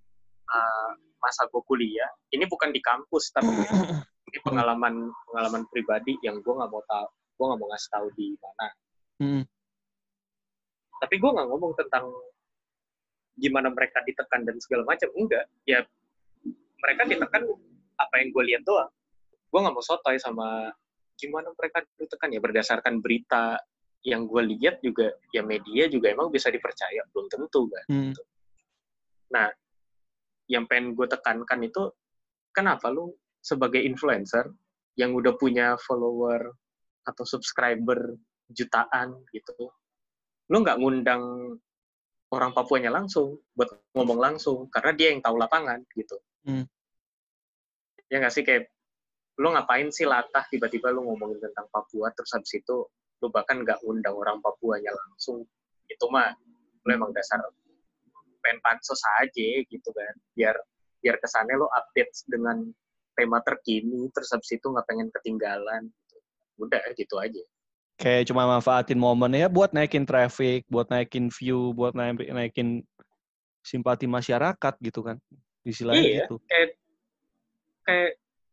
[0.49, 3.51] uh, masa gue kuliah ini bukan di kampus tapi
[4.29, 8.27] ini pengalaman pengalaman pribadi yang gue nggak mau tahu gue nggak mau ngasih tahu di
[8.43, 8.69] mana.
[9.19, 9.43] Hmm.
[10.99, 12.11] tapi gue nggak ngomong tentang
[13.39, 15.47] gimana mereka ditekan dan segala macam enggak.
[15.63, 15.87] Ya
[16.83, 17.43] mereka ditekan
[17.95, 18.91] apa yang gue lihat doang.
[19.49, 20.75] Gue nggak mau sotoy sama
[21.15, 22.35] gimana mereka ditekan.
[22.35, 23.63] Ya berdasarkan berita
[24.03, 27.87] yang gue lihat juga ya media juga emang bisa dipercaya belum tentu kan.
[27.87, 28.13] Hmm.
[29.31, 29.47] Nah,
[30.49, 31.93] yang pengen gue tekankan itu,
[32.51, 34.49] kenapa lu sebagai influencer
[34.99, 36.51] yang udah punya follower
[37.07, 38.17] atau subscriber
[38.49, 39.71] jutaan gitu,
[40.49, 41.23] lu nggak ngundang
[42.33, 46.17] orang Papuanya langsung buat ngomong langsung karena dia yang tahu lapangan gitu.
[46.45, 46.65] Hmm.
[48.09, 48.73] Ya nggak sih kayak
[49.39, 52.85] lu ngapain sih latah tiba-tiba lu ngomongin tentang Papua terus habis itu
[53.23, 55.47] lu bahkan nggak ngundang orang Papuanya langsung
[55.89, 56.35] itu mah
[56.85, 57.41] lu emang dasar
[58.49, 60.57] pengen pansos aja gitu kan biar
[61.05, 62.65] biar kesannya lo update dengan
[63.13, 66.17] tema terkini terus habis itu nggak pengen ketinggalan gitu.
[66.65, 67.45] udah gitu aja
[67.99, 72.87] Kayak cuma manfaatin momen ya buat naikin traffic, buat naikin view, buat naik- naikin
[73.59, 75.19] simpati masyarakat gitu kan.
[75.67, 76.19] Istilahnya Iya.
[76.23, 76.39] gitu.
[76.47, 76.79] kayak
[77.83, 78.11] kayak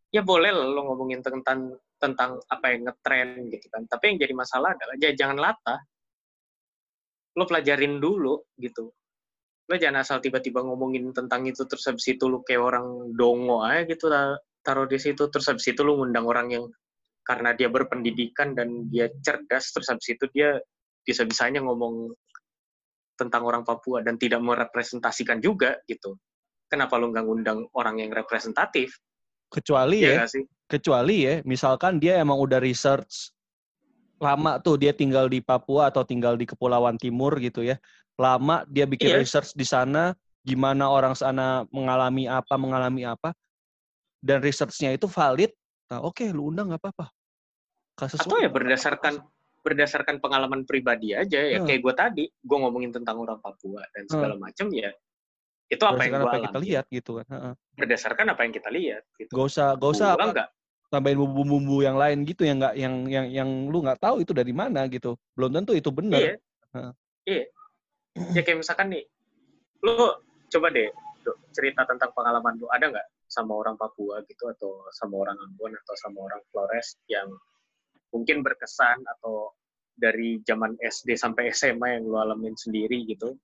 [0.10, 4.34] ya boleh lah lo ngomongin tentang tentang apa yang ngetren gitu kan tapi yang jadi
[4.34, 5.79] masalah adalah ya jangan latah
[7.36, 8.95] lo pelajarin dulu gitu
[9.65, 13.86] lo jangan asal tiba-tiba ngomongin tentang itu terus habis itu lo kayak orang dongo aja
[13.89, 15.25] gitu ta- taruh di situ.
[15.30, 16.65] Terus habis itu lo ngundang orang yang
[17.25, 20.62] karena dia berpendidikan dan dia cerdas terus habis itu dia
[21.01, 22.13] bisa-bisanya ngomong
[23.17, 26.17] tentang orang Papua dan tidak merepresentasikan juga gitu.
[26.69, 28.93] Kenapa lo nggak ngundang orang yang representatif?
[29.49, 30.43] Kecuali Iya ya, sih?
[30.65, 33.35] kecuali ya, misalkan dia emang udah research
[34.19, 37.75] lama tuh dia tinggal di Papua atau tinggal di Kepulauan Timur gitu ya.
[38.15, 39.19] Lama dia bikin Iya.
[39.19, 43.36] research di sana, gimana orang sana mengalami apa, mengalami apa.
[44.23, 45.51] Dan researchnya itu valid.
[45.91, 47.12] Nah, oke, lu undang nggak apa-apa.
[47.95, 49.23] Kasus atau ya berdasarkan
[49.65, 51.65] berdasarkan pengalaman pribadi aja ya Hmm.
[51.65, 54.93] kayak gue tadi gue ngomongin tentang orang Papua dan segala macam ya
[55.65, 57.25] itu apa yang gue apa yang kita lihat gitu kan.
[57.34, 57.54] Heeh.
[57.73, 60.49] berdasarkan apa yang kita lihat gitu Gak usah, gak usah Gua apa, nggak
[60.89, 64.54] tambahin bumbu-bumbu yang lain gitu yang nggak yang yang yang lu nggak tahu itu dari
[64.54, 65.17] mana gitu.
[65.34, 66.21] Belum tentu itu iya benar.
[66.76, 66.93] Heeh.
[67.26, 67.45] iya
[68.36, 69.04] ya kayak misalkan nih
[69.84, 70.15] lu
[70.52, 70.89] coba deh
[71.26, 75.74] Dok, cerita tentang pengalaman lu ada nggak sama orang Papua gitu atau sama orang Ambon
[75.74, 77.28] atau sama orang Flores yang
[78.13, 79.52] mungkin berkesan atau
[79.98, 83.36] dari zaman SD sampai SMA yang lu alamin sendiri gitu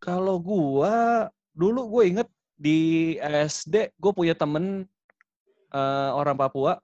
[0.00, 4.86] Kalau gua dulu gue inget di SD gue punya temen
[5.70, 6.78] eh, orang Papua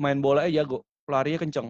[0.00, 1.68] main bola aja jago, larinya kenceng.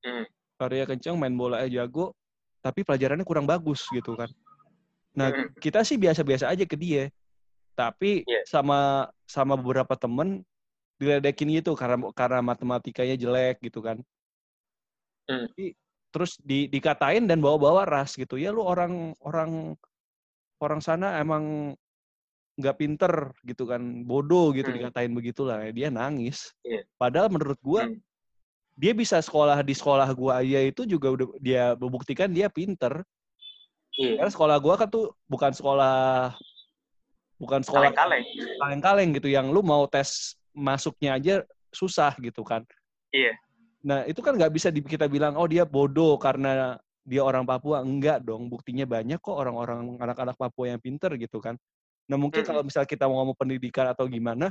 [0.00, 0.24] Hmm.
[0.56, 2.16] Larinya kenceng, main bola aja jago,
[2.64, 4.32] tapi pelajarannya kurang bagus gitu kan.
[5.12, 5.52] Nah, Hmm.
[5.60, 7.12] kita sih biasa-biasa aja ke dia.
[7.76, 8.44] Tapi Iya.
[8.48, 10.44] sama sama beberapa temen
[11.00, 14.00] diledekin gitu karena karena matematikanya jelek gitu kan.
[15.28, 15.48] Hmm.
[15.52, 15.76] Jadi,
[16.12, 18.36] terus di, dikatain dan bawa-bawa ras gitu.
[18.36, 19.76] Ya lu orang orang
[20.60, 21.76] orang sana emang
[22.60, 24.76] nggak pinter gitu kan, bodoh gitu Hmm.
[24.78, 25.64] dikatain begitulah.
[25.72, 26.52] Dia nangis.
[26.62, 26.84] Iya.
[26.94, 27.98] Padahal menurut gua Hmm.
[28.76, 33.02] dia bisa sekolah di sekolah gua aja itu juga udah dia membuktikan dia pinter.
[33.96, 34.20] Iya.
[34.22, 36.32] Karena sekolah gua kan tuh bukan sekolah
[37.40, 38.24] bukan sekolah Kaleng-kaleng.
[38.60, 41.34] kaleng-kaleng gitu yang lu mau tes masuknya aja
[41.72, 42.62] susah gitu kan.
[43.10, 43.32] Iya.
[43.80, 47.80] Nah, itu kan nggak bisa kita bilang oh dia bodoh karena dia orang Papua.
[47.80, 51.56] Enggak dong, buktinya banyak kok orang-orang anak-anak Papua yang pinter gitu kan.
[52.08, 54.48] Nah, mungkin kalau misal kita mau ngomong pendidikan atau gimana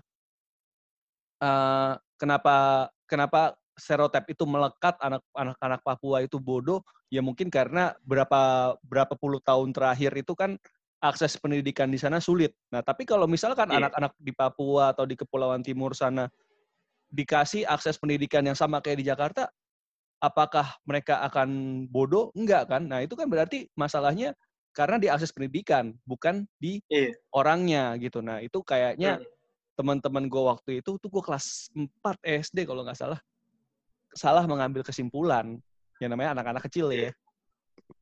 [1.39, 6.83] eh kenapa kenapa stereotip itu melekat anak anak-anak Papua itu bodoh?
[7.07, 10.59] Ya mungkin karena berapa berapa puluh tahun terakhir itu kan
[10.99, 12.51] akses pendidikan di sana sulit.
[12.75, 13.87] Nah, tapi kalau misalkan Iya.
[13.87, 16.27] anak-anak di Papua atau di Kepulauan Timur sana
[17.09, 19.47] dikasih akses pendidikan yang sama kayak di Jakarta,
[20.19, 22.35] apakah mereka akan bodoh?
[22.35, 22.83] Enggak kan?
[22.85, 24.35] Nah, itu kan berarti masalahnya
[24.73, 27.13] karena di akses pendidikan, bukan di Iya.
[27.33, 28.21] orangnya gitu.
[28.21, 29.27] Nah, itu kayaknya Hmm.
[29.75, 33.19] teman-teman gue waktu itu tuh gue kelas 4 SD kalau nggak salah
[34.17, 35.61] salah mengambil kesimpulan
[36.01, 37.13] yang namanya anak-anak kecil ya.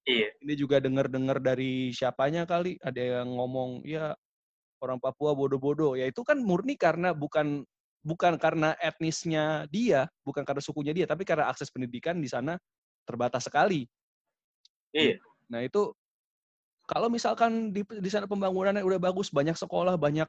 [0.08, 0.32] Iya.
[0.40, 4.16] Ini juga dengar-dengar dari siapanya kali ada yang ngomong ya
[4.80, 6.00] orang Papua bodoh-bodoh.
[6.00, 7.68] Ya itu kan murni karena bukan
[8.08, 12.56] bukan karena etnisnya dia, bukan karena sukunya dia, tapi karena akses pendidikan di sana
[13.04, 13.84] terbatas sekali.
[14.96, 15.20] Iya.
[15.52, 15.92] Nah itu
[16.88, 20.28] kalau misalkan di, di sana pembangunannya udah bagus, banyak sekolah, banyak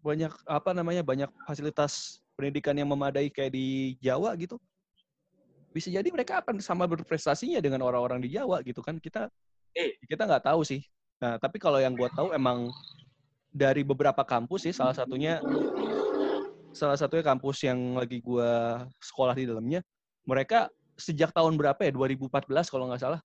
[0.00, 4.56] banyak apa namanya banyak fasilitas pendidikan yang memadai kayak di Jawa gitu,
[5.74, 9.28] bisa jadi mereka akan sama berprestasinya dengan orang-orang di Jawa gitu kan kita
[9.72, 9.96] Eh.
[10.04, 10.84] kita nggak tahu sih.
[11.20, 12.68] Nah tapi kalau yang gue tahu emang
[13.52, 15.40] dari beberapa kampus sih salah satunya
[16.72, 18.50] salah satunya kampus yang lagi gue
[19.00, 19.84] sekolah di dalamnya
[20.24, 23.20] mereka sejak tahun berapa ya 2014 kalau nggak salah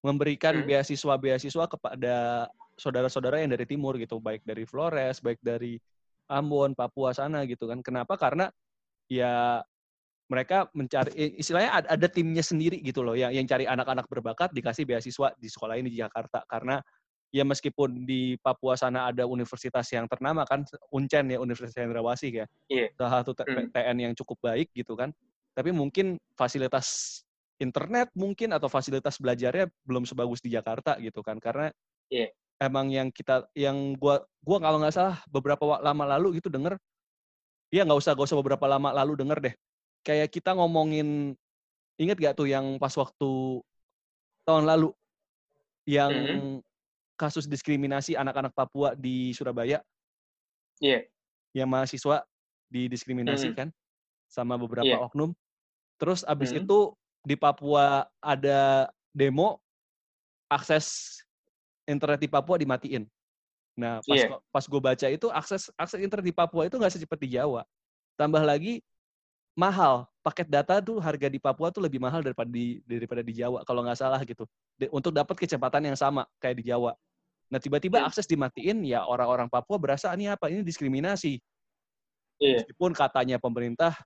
[0.00, 0.66] memberikan Hmm.
[0.66, 2.48] beasiswa-beasiswa kepada
[2.80, 5.76] saudara-saudara yang dari timur gitu, baik dari Flores, baik dari
[6.30, 7.84] Ambon, Papua sana gitu kan.
[7.84, 8.16] Kenapa?
[8.16, 8.48] Karena
[9.10, 9.60] ya
[10.30, 14.86] mereka mencari istilahnya ada, ada timnya sendiri gitu loh yang yang cari anak-anak berbakat dikasih
[14.86, 16.78] beasiswa di sekolah ini di Jakarta karena
[17.34, 20.62] ya meskipun di Papua sana ada universitas yang ternama kan
[20.94, 22.46] Uncen ya Universitas Cendrawasih ya.
[22.70, 22.86] Iya.
[22.94, 23.68] Salah satu T- Hmm.
[23.74, 25.10] TN yang cukup baik gitu kan.
[25.50, 27.20] Tapi mungkin fasilitas
[27.60, 31.70] internet mungkin atau fasilitas belajarnya belum sebagus di Jakarta gitu kan karena
[32.10, 32.30] Iya.
[32.62, 36.76] emang yang kita yang gua gua kalau nggak salah beberapa lama lalu gitu denger
[37.72, 39.54] ya nggak usah gak usah beberapa lama lalu denger deh
[40.06, 41.34] kayak kita ngomongin
[42.00, 43.60] inget gak tuh yang pas waktu
[44.48, 44.92] tahun lalu
[45.88, 46.42] yang Mhm.
[47.20, 49.82] kasus diskriminasi anak-anak Papua di Surabaya
[50.80, 51.10] Iya.
[51.56, 52.22] yang mahasiswa
[52.70, 53.54] didiskriminasi Mhm.
[53.54, 53.74] kan
[54.30, 55.00] sama beberapa Iya.
[55.00, 55.34] oknum.
[56.00, 56.56] Terus abis Mhm.
[56.56, 59.60] itu di Papua ada demo
[60.48, 61.20] akses
[61.84, 63.04] internet di Papua dimatiin.
[63.78, 67.18] Nah pas gua- pas gue baca itu akses akses internet di Papua itu nggak secepat
[67.20, 67.64] di Jawa.
[68.16, 68.80] Tambah lagi
[69.56, 70.08] mahal.
[70.20, 73.80] Paket data tuh harga di Papua tuh lebih mahal daripada di daripada di Jawa kalau
[73.80, 74.44] nggak salah gitu.
[74.76, 76.92] De- untuk dapat kecepatan yang sama kayak di Jawa.
[77.50, 78.08] Nah tiba-tiba Hmm.
[78.08, 81.40] akses dimatiin ya orang-orang Papua berasa ini apa ini diskriminasi.
[82.40, 82.64] Iya.
[82.64, 83.96] Meskipun katanya pemerintah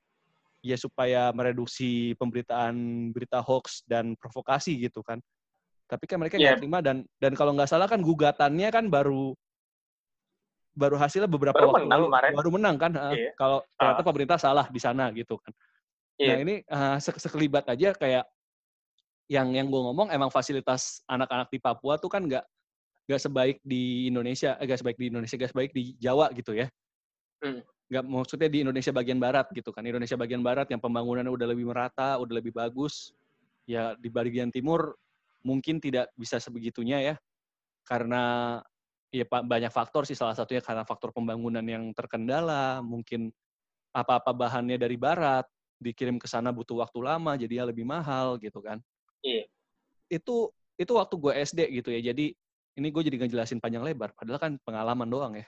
[0.65, 2.73] ya supaya mereduksi pemberitaan
[3.13, 5.21] berita hoax dan provokasi gitu kan.
[5.85, 6.61] Tapi kan mereka nggak Iya.
[6.65, 9.37] terima dan dan kalau nggak salah kan gugatannya kan baru
[10.75, 12.31] baru hasilnya beberapa Baru waktu menang kemarin.
[12.35, 12.93] baru menang kan.
[12.97, 13.15] heeh.
[13.15, 13.31] Iya.
[13.37, 14.07] Kalau ternyata Ah.
[14.09, 15.53] pemerintah salah di sana gitu kan.
[16.17, 16.37] Nah Iya.
[16.41, 16.55] ini
[16.99, 18.25] sek- sekelibat aja kayak
[19.29, 22.45] yang yang gue ngomong emang fasilitas anak-anak di Papua tuh kan nggak
[23.05, 26.73] nggak sebaik di Indonesia, eh, nggak sebaik di Indonesia, nggak sebaik di Jawa gitu ya.
[27.45, 27.61] Hmm.
[27.93, 29.85] Nggak maksudnya di Indonesia bagian barat gitu kan.
[29.85, 33.13] Indonesia bagian barat yang pembangunannya udah lebih merata, udah lebih bagus.
[33.69, 34.97] Ya di bagian timur
[35.45, 37.15] mungkin tidak bisa sebegitunya ya.
[37.85, 38.57] Karena
[39.13, 43.29] ya pa- banyak faktor sih salah satunya karena faktor pembangunan yang terkendala, mungkin
[43.95, 45.47] apa-apa bahannya dari barat,
[45.79, 48.81] dikirim ke sana butuh waktu lama, jadinya lebih mahal gitu kan.
[49.23, 49.47] Iya.
[50.09, 52.11] Itu itu waktu gue SD gitu ya.
[52.11, 52.35] Jadi
[52.75, 55.47] ini gue jadi ngejelasin panjang lebar, padahal kan pengalaman doang ya.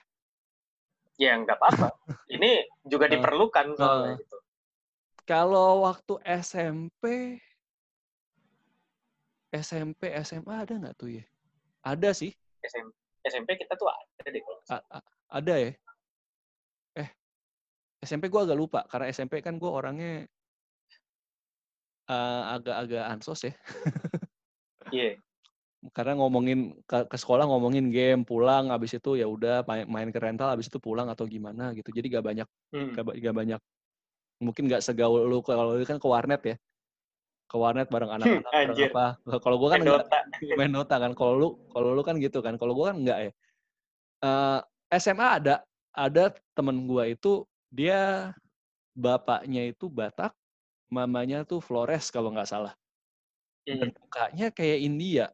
[1.17, 1.89] Ya nggak apa-apa.
[2.29, 4.17] Ini juga Eh, diperlukan soalnya eh.
[4.21, 4.37] gitu.
[5.27, 7.35] Kalau waktu SMP,
[9.51, 11.25] SMP, SMA ada nggak tuh ya?
[11.83, 12.31] Ada sih,
[12.63, 12.93] SMP,
[13.25, 14.61] SMP kita tuh ada deh kalau.
[14.71, 15.07] A- a-
[15.41, 15.71] ada ya.
[16.95, 17.09] Eh,
[17.99, 20.29] SMP gue agak lupa karena SMP kan gue orangnya
[22.07, 23.53] eh, agak-agak ansos ya.
[24.87, 25.19] Iya.
[25.93, 30.19] Karena ngomongin ke, ke sekolah ngomongin game, pulang habis itu ya udah main, main ke
[30.19, 31.89] rental habis itu pulang atau gimana gitu.
[31.93, 32.91] Jadi gak banyak Hmm.
[32.97, 33.61] gak, gak banyak
[34.37, 36.55] mungkin nggak segaul lu kalau lu kan ke warnet ya
[37.49, 38.91] ke warnet bareng anak-anak bareng Anjir.
[38.93, 39.05] apa
[39.41, 40.19] kalau gue kan Main nggak Dota.
[40.57, 43.31] main Dota kan kalau lu kalau lu kan gitu kan kalau gue kan enggak ya
[44.17, 44.59] Eh,
[44.97, 45.61] SMA ada
[45.93, 48.33] ada temen gue itu dia
[48.97, 50.33] bapaknya itu Batak
[50.89, 52.73] mamanya tuh Flores kalau nggak salah
[53.67, 53.99] dan Hmm.
[53.99, 55.25] mukanya kayak India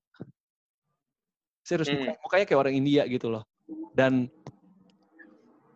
[1.63, 1.97] serius Hmm.
[1.97, 3.43] muka- mukanya kayak orang India gitu loh
[3.95, 4.27] dan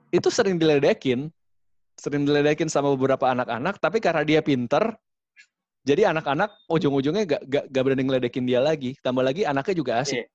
[0.10, 1.32] itu sering diledekin
[1.96, 4.94] sering diledekin sama beberapa anak-anak tapi karena dia pinter
[5.88, 10.20] jadi anak-anak ujung-ujungnya gak, gak, gak berani ngeledekin dia lagi tambah lagi anaknya juga asik
[10.20, 10.26] Iya.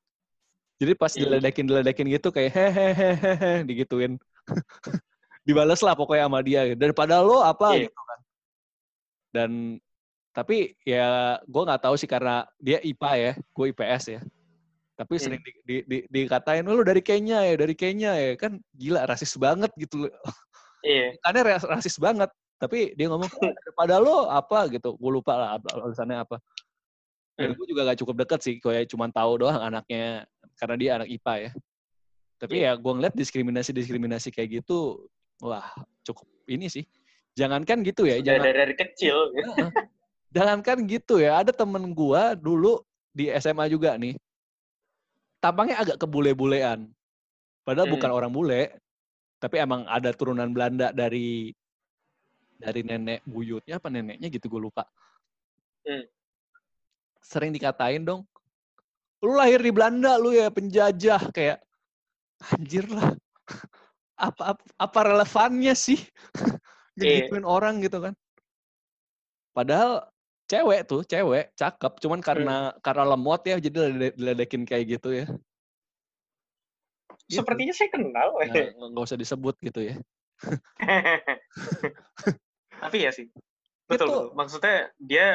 [0.81, 1.21] jadi pas Iya.
[1.23, 4.17] diledekin diledekin gitu kayak hehehehe digituin
[5.47, 7.87] dibales lah pokoknya sama dia daripada lo apa Iya.
[7.87, 8.19] gitu kan
[9.33, 9.51] dan
[10.33, 14.21] tapi ya gue nggak tahu sih karena dia IPA ya gue IPS ya
[14.93, 15.23] tapi Hmm.
[15.25, 19.09] sering di, di, di- dikatain "Oh, lu dari Kenya ya dari Kenya ya kan gila
[19.09, 20.09] rasis banget gitu
[20.85, 21.17] Iya.
[21.25, 25.49] karena ras- rasis banget tapi dia ngomong "Ah, daripada lo apa gitu gue lupa lah
[25.59, 26.37] alasannya apa
[27.33, 27.57] dan Hmm.
[27.57, 30.29] gue juga gak cukup deket sih kayak cuma tahu doang anaknya
[30.61, 31.51] karena dia anak IPA ya
[32.37, 32.77] tapi Iya.
[32.77, 35.09] ya gue ngeliat diskriminasi diskriminasi kayak gitu
[35.41, 35.73] wah
[36.05, 36.85] cukup ini sih
[37.33, 39.33] jangankan gitu ya jangan dari, dari kecil.
[39.33, 39.69] Heeh.
[40.29, 44.13] jangankan gitu ya ada temen gua dulu di SMA juga nih
[45.43, 46.87] tampangnya agak kebule-bulean
[47.67, 47.95] padahal Hmm.
[47.99, 48.63] bukan orang bule
[49.43, 51.51] tapi emang ada turunan Belanda dari
[52.63, 54.87] dari nenek buyutnya apa neneknya gitu gue lupa
[55.83, 56.07] Hmm.
[57.19, 58.23] sering dikatain dong
[59.19, 61.59] lu lahir di Belanda lu ya penjajah kayak
[62.55, 63.19] anjir lah
[64.15, 65.99] apa apa, apa relevannya sih
[67.03, 67.25] Iya.
[67.27, 68.15] gituin orang gitu kan
[69.57, 70.12] padahal
[70.53, 75.27] cewek tuh cewek cakep cuman karena karena lemot ya jadi dilede- diledekin kayak gitu ya
[77.31, 77.41] Gitu.
[77.41, 78.29] Sepertinya saya kenal.
[78.37, 78.53] Nah,
[78.93, 79.97] nggak usah disebut gitu ya
[82.83, 83.31] Tapi ya sih.
[83.87, 84.27] Betul, Itu- betul.
[84.37, 85.27] Maksudnya dia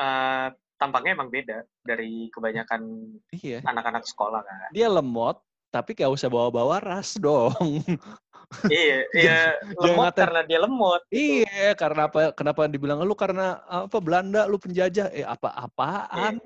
[0.00, 0.48] eh,
[0.80, 4.70] tampaknya emang beda dari kebanyakan iya anak-anak sekolah kan.
[4.70, 7.52] dia lemot tapi gak usah bawa-bawa ras dong
[8.70, 9.38] iya, iya
[9.74, 11.02] lemot ngatain- karena dia lemot.
[11.10, 16.38] iya karena apa kenapa dibilang lu karena apa Belanda lu penjajah eh apa-apaan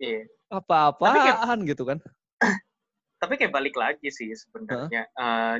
[0.00, 0.24] Iya.
[0.48, 2.00] apa-apaan gitu kan
[3.20, 5.04] Tapi kayak balik lagi sih sebenarnya.
[5.04, 5.56] Eh,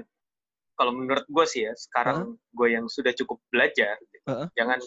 [0.73, 4.25] kalau menurut gue sih ya, sekarang gue yang sudah cukup belajar, gitu.
[4.33, 4.49] Heeh.
[4.57, 4.81] jangan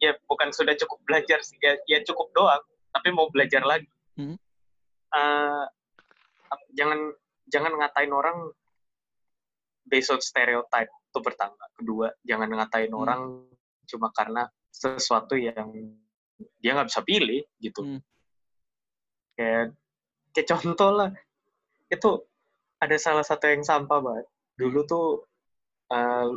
[0.00, 3.84] ya bukan sudah cukup belajar sih, ya, ya cukup doang, tapi mau belajar lagi.
[4.16, 4.40] Hmm.
[5.08, 5.64] Eh,
[6.76, 7.00] jangan
[7.48, 8.52] jangan ngatain orang
[9.88, 11.64] based on stereotype itu pertama.
[11.72, 13.02] Kedua, jangan ngatain Hmm.
[13.02, 13.20] orang
[13.88, 15.72] cuma karena sesuatu yang
[16.60, 17.80] dia nggak bisa pilih gitu.
[17.80, 18.00] Hmm.
[19.32, 19.72] Kayak
[20.36, 21.10] kayak contoh lah,
[21.88, 22.10] itu
[22.78, 24.26] ada salah satu yang sampah banget.
[24.60, 25.06] Dulu tuh
[25.88, 26.28] eh,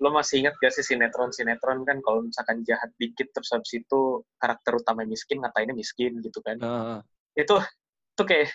[0.00, 4.72] lo masih ingat gak sih sinetron-sinetron kan kalau misalkan jahat dikit terus habis itu karakter
[4.80, 6.56] utama miskin ngatainnya miskin gitu kan.
[6.56, 6.98] Heeh.
[7.36, 7.60] Itu
[8.20, 8.48] itu kayak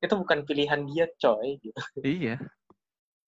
[0.00, 1.80] itu bukan pilihan dia coy gitu.
[2.00, 2.40] iya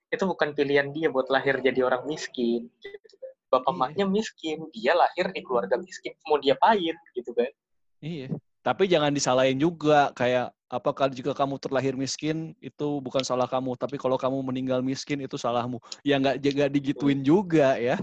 [0.09, 3.33] Itu bukan pilihan dia buat lahir jadi orang miskin gitu kan.
[3.53, 3.81] Bapak Iya.
[3.85, 7.53] maknya miskin, dia lahir di keluarga miskin, mau dia diapain gitu kan.
[8.01, 8.33] Iya.
[8.65, 14.01] Tapi jangan disalahin juga kayak apakah jika kamu terlahir miskin itu bukan salah kamu, tapi
[14.01, 15.77] kalau kamu meninggal miskin itu salahmu.
[16.01, 18.01] Ya nggak nggak digituin juga ya.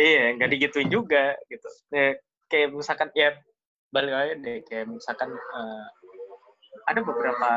[0.00, 1.68] Iya, nggak digituin juga gitu.
[1.92, 2.16] Ya,
[2.48, 3.36] kayak misalkan ya
[3.92, 5.84] balik aja deh, kayak misalkan eh,
[6.86, 7.50] ada beberapa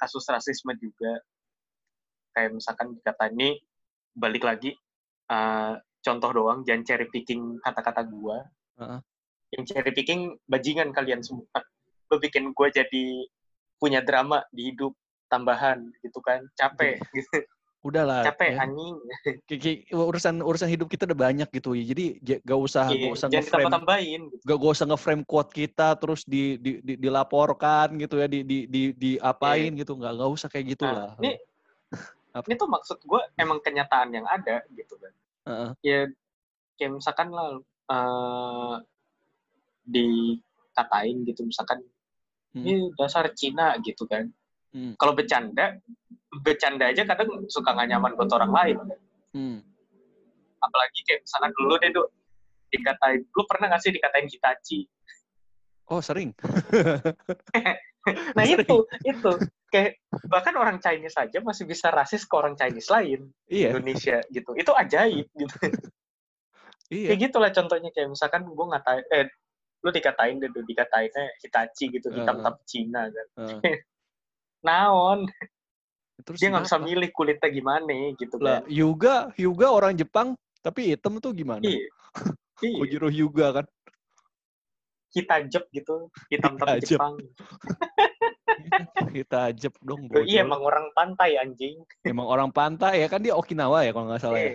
[0.00, 1.20] kasus rasisme juga.
[2.34, 3.58] Kayak misalkan dikata ini
[4.14, 4.74] balik lagi
[5.30, 8.42] eh, contoh doang, jangan cherry picking kata-kata gua.
[8.80, 9.00] Heeh.
[9.58, 11.46] Yang cherry picking bajingan kalian semua.
[12.10, 13.26] Lo bikin gua jadi
[13.80, 14.92] punya drama di hidup
[15.30, 17.46] tambahan gitu kan, capek gitu,
[17.80, 18.20] Udahlah.
[18.28, 18.68] capek ya.
[18.68, 18.96] anjing.
[19.90, 21.84] Urusan urusan hidup kita udah banyak gitu ya.
[21.90, 22.04] Jadi
[22.44, 24.42] gak usah Iya, gak usah ngeframe ditambah-tambahin gitu.
[24.46, 28.58] gak, gak usah ngeframe quote kita terus di, di, di- dilaporkan gitu ya di di
[28.68, 31.10] di diapain gitu nggak nggak usah kayak gitu Nah, lah.
[31.18, 31.32] ini
[32.36, 32.46] Apa?
[32.46, 35.12] ini tuh maksud gue emang kenyataan yang ada gitu kan
[35.50, 35.70] Heeh.
[35.82, 36.00] ya
[36.78, 37.58] kayak misalkan lah
[37.90, 38.76] eh,
[39.82, 41.82] dikatain gitu misalkan
[42.50, 42.66] Hmm.
[42.66, 44.26] ini dasar Cina gitu kan
[44.70, 44.94] Hmm.
[44.94, 45.82] kalau bercanda
[46.46, 48.78] bercanda aja kadang suka nggak nyaman buat orang lain
[49.30, 49.62] Hmm.
[50.58, 52.06] apalagi kayak misalkan dulu deh tuh
[52.70, 54.90] dikatain lu pernah nggak sih dikatain Hitachi
[55.90, 56.30] Oh sering.
[58.38, 58.62] nah Sering.
[58.62, 59.32] itu itu
[59.74, 59.98] kayak
[60.30, 64.72] bahkan orang Chinese aja masih bisa rasis ke orang Chinese lain iya Indonesia gitu itu
[64.72, 65.56] ajaib gitu
[66.94, 67.12] iya.
[67.12, 69.26] kayak gitulah contohnya kayak misalkan gue ngatain eh
[69.80, 72.44] lu dikatain deh tuh, dikatainnya Hitachi gitu hitam Heeh.
[72.46, 73.76] tapi Cina kan Heeh.
[74.64, 75.28] naon
[76.20, 80.92] Terus dia nggak bisa milih kulitnya gimana gitu Lah, kan Hyuga, Hyuga orang Jepang tapi
[80.92, 81.64] hitam tuh gimana?
[81.64, 81.88] iya
[82.66, 83.66] iya Kojiro Hyuga kan.
[85.10, 86.86] kita jep gitu hitam tapi.
[86.86, 87.18] Jepang
[89.14, 90.06] Kita ajep dong.
[90.06, 94.06] Loh, iya emang orang pantai anjing Emang orang pantai ya kan dia Okinawa ya kalau
[94.10, 94.54] nggak salah ya.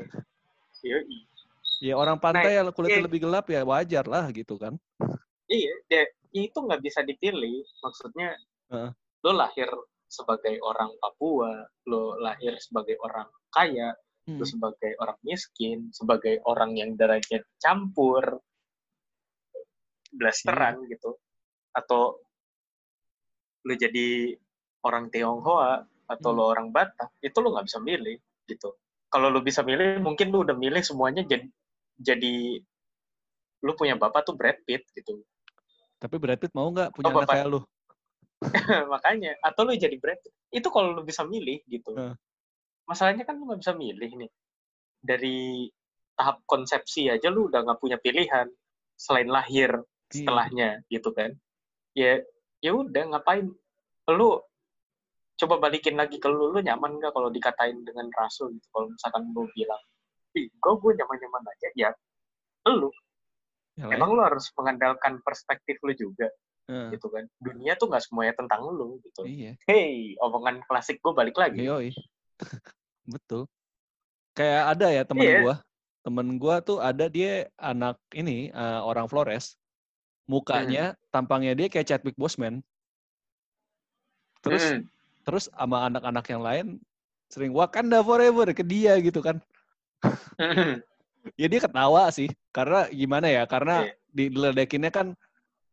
[0.85, 0.97] Iya.
[1.83, 3.07] Ya orang pantai ya kulitnya iya.
[3.09, 4.77] lebih gelap ya wajar lah gitu kan.
[5.45, 6.03] Iya, dia,
[6.33, 7.61] itu nggak bisa dipilih.
[7.83, 8.33] Maksudnya,
[8.71, 8.89] Heeh.
[9.25, 9.69] lo lahir
[10.07, 13.93] sebagai orang Papua, lo lahir sebagai orang kaya,
[14.25, 14.41] Hmm.
[14.41, 18.41] lo sebagai orang miskin, sebagai orang yang derajat campur,
[20.09, 20.97] blasteran Iya.
[20.97, 21.17] gitu,
[21.75, 22.17] atau
[23.65, 24.33] lo jadi
[24.81, 26.37] orang Tionghoa atau Hmm.
[26.37, 28.73] lo orang Batak, itu lo nggak bisa milih gitu.
[29.09, 31.45] Kalau lo bisa milih, mungkin lo udah milih semuanya jadi
[31.95, 32.61] jadi
[33.63, 35.23] lo punya bapak tuh Brad Pitt gitu.
[35.97, 37.35] Tapi Brad Pitt mau nggak punya Oh, anak Bapak.
[37.39, 37.59] kayak lu?
[38.93, 40.19] makanya atau lu jadi Brad
[40.53, 41.93] itu kalau lu bisa milih gitu.
[41.95, 42.15] Heeh.
[42.85, 44.31] masalahnya kan lu nggak bisa milih nih.
[45.01, 45.69] Dari
[46.13, 48.45] tahap konsepsi aja lu udah nggak punya pilihan
[48.95, 49.81] selain lahir
[50.13, 50.21] Iya.
[50.21, 51.33] setelahnya gitu kan.
[51.97, 52.21] Ya
[52.61, 53.49] ya udah ngapain?
[54.13, 54.29] Lu
[55.35, 58.67] coba balikin lagi ke lu lu nyaman nggak kalau dikatain dengan rasul gitu?
[58.69, 59.81] Kalau misalkan lu bilang
[60.37, 61.89] ih gue gue nyaman nyaman aja ya
[62.69, 62.89] lu.
[63.75, 63.95] Ya lah ya.
[63.99, 66.29] emang lu harus mengandalkan perspektif lu juga
[66.65, 66.97] Heeh.
[66.97, 69.53] gitu kan dunia tuh nggak semuanya tentang lu gitu Iya.
[69.69, 71.93] hey omongan klasik gue balik lagi Yoi.
[73.05, 73.45] Betul.
[74.33, 75.39] Kayak ada ya temen Iya.
[75.45, 75.55] gua.
[76.01, 79.55] Temen gua tuh ada dia anak ini eh, orang Flores.
[80.25, 82.65] Mukanya, tampangnya dia kayak Chadwick Boseman.
[84.41, 84.81] Terus Mm.
[85.21, 86.65] terus sama anak-anak yang lain
[87.29, 89.37] sering Wakanda forever ke dia gitu kan.
[90.41, 90.81] Mm.
[91.41, 92.29] Ya dia ketawa sih.
[92.53, 93.45] Karena gimana ya?
[93.49, 93.93] Karena Iya.
[94.13, 95.17] di diledekinnya kan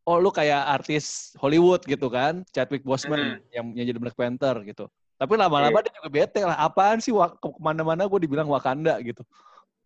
[0.03, 2.43] oh lu kayak artis Hollywood gitu kan.
[2.51, 4.91] Chadwick Boseman yang, yang jadi Black Panther gitu.
[5.17, 5.87] Tapi lama-lama Iya.
[5.87, 6.59] dia juga bete lah.
[6.59, 9.23] Apaan sih wa- ke- ke mana-mana gue dibilang Wakanda gitu.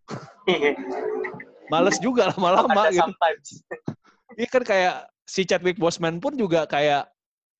[1.71, 3.11] Males juga lama-lama gitu.
[4.37, 4.95] Iya kan kayak
[5.27, 7.09] si Chadwick Boseman pun juga kayak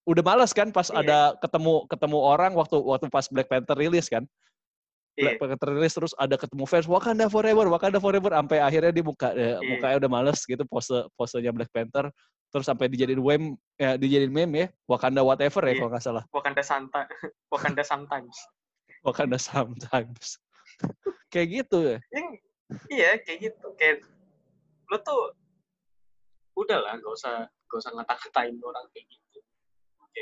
[0.08, 1.04] udah males kan pas Iya.
[1.04, 4.24] ada ketemu ketemu orang waktu waktu pas Black Panther rilis kan.
[5.20, 5.42] Black Iya.
[5.44, 9.54] Panther rilis terus ada ketemu fans Wakanda forever, Wakanda forever sampai akhirnya dia muka eh,
[9.54, 9.68] Iya.
[9.68, 12.08] mukanya udah males gitu pose posenya Black Panther
[12.48, 15.80] terus sampai dijadiin meme ya dijadiin meme ya Wakanda whatever ya Iya.
[15.80, 16.24] kalau nggak salah.
[16.32, 17.02] Wakanda Santa,
[17.54, 18.36] Wakanda sometimes.
[19.04, 20.40] Wakanda sometimes.
[21.34, 21.98] kayak gitu ya.
[22.12, 22.40] Yang-
[22.92, 23.68] Iya, kayak gitu.
[23.80, 24.04] Kayak
[24.92, 25.32] lu tuh
[26.60, 29.40] udahlah, gak usah gak usah ngata-ngatain orang kayak gitu.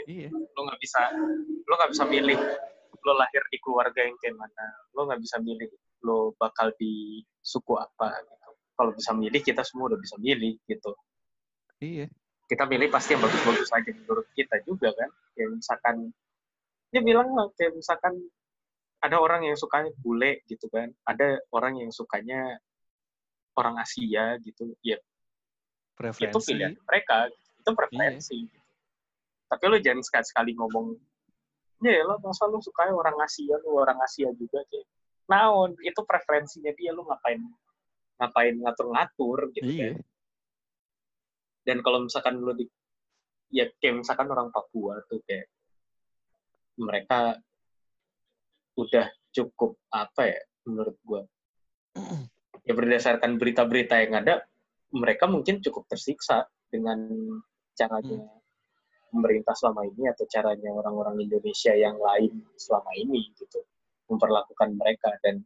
[0.05, 0.29] Iya.
[0.29, 1.01] Lu nggak bisa
[1.39, 2.35] lu nggak bisa milih
[3.05, 4.65] lu lahir di keluarga yang kayak mana.
[4.93, 5.69] Lu nggak bisa milih
[6.03, 8.49] lu bakal di suku apa gitu.
[8.75, 10.91] Kalau bisa milih kita semua udah bisa milih gitu.
[11.83, 12.07] Iya.
[12.45, 15.95] kita milih pasti yang bagus-bagus aja menurut kita juga kan kayak misalkan
[16.93, 18.13] dia bilang lah kayak misalkan
[19.01, 22.61] ada orang yang sukanya bule gitu kan ada orang yang sukanya
[23.57, 25.03] orang Asia gitu ya itu
[25.97, 26.47] Preferensi.
[26.53, 28.61] pilihan mereka itu preferensi gitu.
[29.49, 30.93] tapi lu jangan sekali-sekali ngomong
[31.81, 34.85] ya lo masa lu suka orang Asia lu orang Asia juga kayak
[35.25, 37.41] naon itu preferensinya dia lu ngapain
[38.21, 39.97] ngapain ngatur-ngatur gitu Iya.
[39.97, 40.14] kan
[41.65, 42.69] dan kalau misalkan lu di
[43.49, 45.49] ya kayak misalkan orang Papua tuh kayak
[46.77, 47.41] mereka
[48.77, 51.21] udah cukup apa ya menurut gua.
[52.65, 54.45] Ya berdasarkan berita-berita yang ada
[54.93, 57.01] mereka mungkin cukup tersiksa dengan
[57.73, 58.21] caranya
[59.09, 63.63] pemerintah selama ini atau caranya orang-orang Indonesia yang lain selama ini gitu
[64.11, 65.15] memperlakukan mereka.
[65.23, 65.41] Dan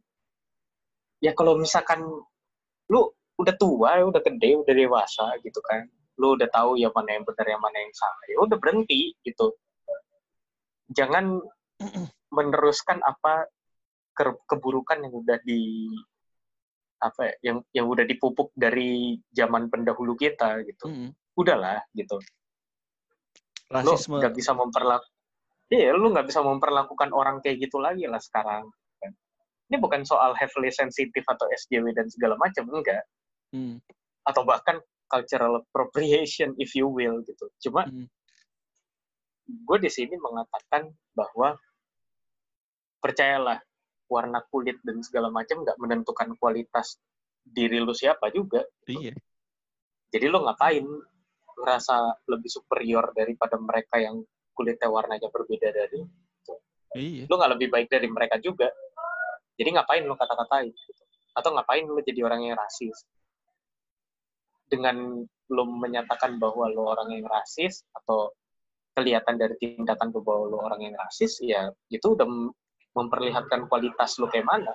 [1.22, 2.02] ya kalau misalkan
[2.90, 3.00] lu
[3.40, 5.88] udah tua udah gede udah dewasa gitu kan
[6.20, 9.56] lu udah tahu ya mana yang benar yang mana yang salah ya udah berhenti gitu
[10.92, 11.40] jangan
[12.36, 13.48] meneruskan apa
[14.12, 15.88] ke- keburukan yang udah di
[17.00, 21.16] apa ya, yang yang udah dipupuk dari zaman pendahulu kita gitu Mm-mm.
[21.40, 22.20] udahlah gitu
[23.72, 24.20] lu Rasisme.
[24.20, 25.00] nggak bisa memperlak
[25.72, 28.68] iya lu nggak bisa memperlakukan orang kayak gitu lagi lah sekarang
[29.70, 33.02] ini bukan soal heavily sensitive atau SJW dan segala macam enggak
[33.50, 33.82] Mm.
[34.30, 34.78] atau bahkan
[35.10, 38.06] cultural appropriation if you will gitu cuma Mm.
[39.50, 41.58] gue di sini mengatakan bahwa
[43.02, 43.58] percayalah
[44.06, 46.98] warna kulit dan segala macam nggak menentukan kualitas
[47.42, 49.14] diri lu siapa juga Iya.
[50.14, 50.86] jadi lo ngapain
[51.60, 51.96] ngerasa
[52.30, 54.22] lebih superior daripada mereka yang
[54.54, 55.98] kulitnya warnanya berbeda dari
[56.94, 57.26] Iya.
[57.26, 58.70] lo nggak lebih baik dari mereka juga
[59.58, 61.02] jadi ngapain lo kata-katain gitu.
[61.34, 63.02] atau ngapain lo jadi orang yang rasis
[64.70, 68.30] dengan lo menyatakan bahwa lo orang yang rasis atau
[68.94, 72.26] kelihatan dari tindakan lo bahwa lo orang yang rasis ya itu udah
[72.94, 74.74] memperlihatkan kualitas lu kayak mana.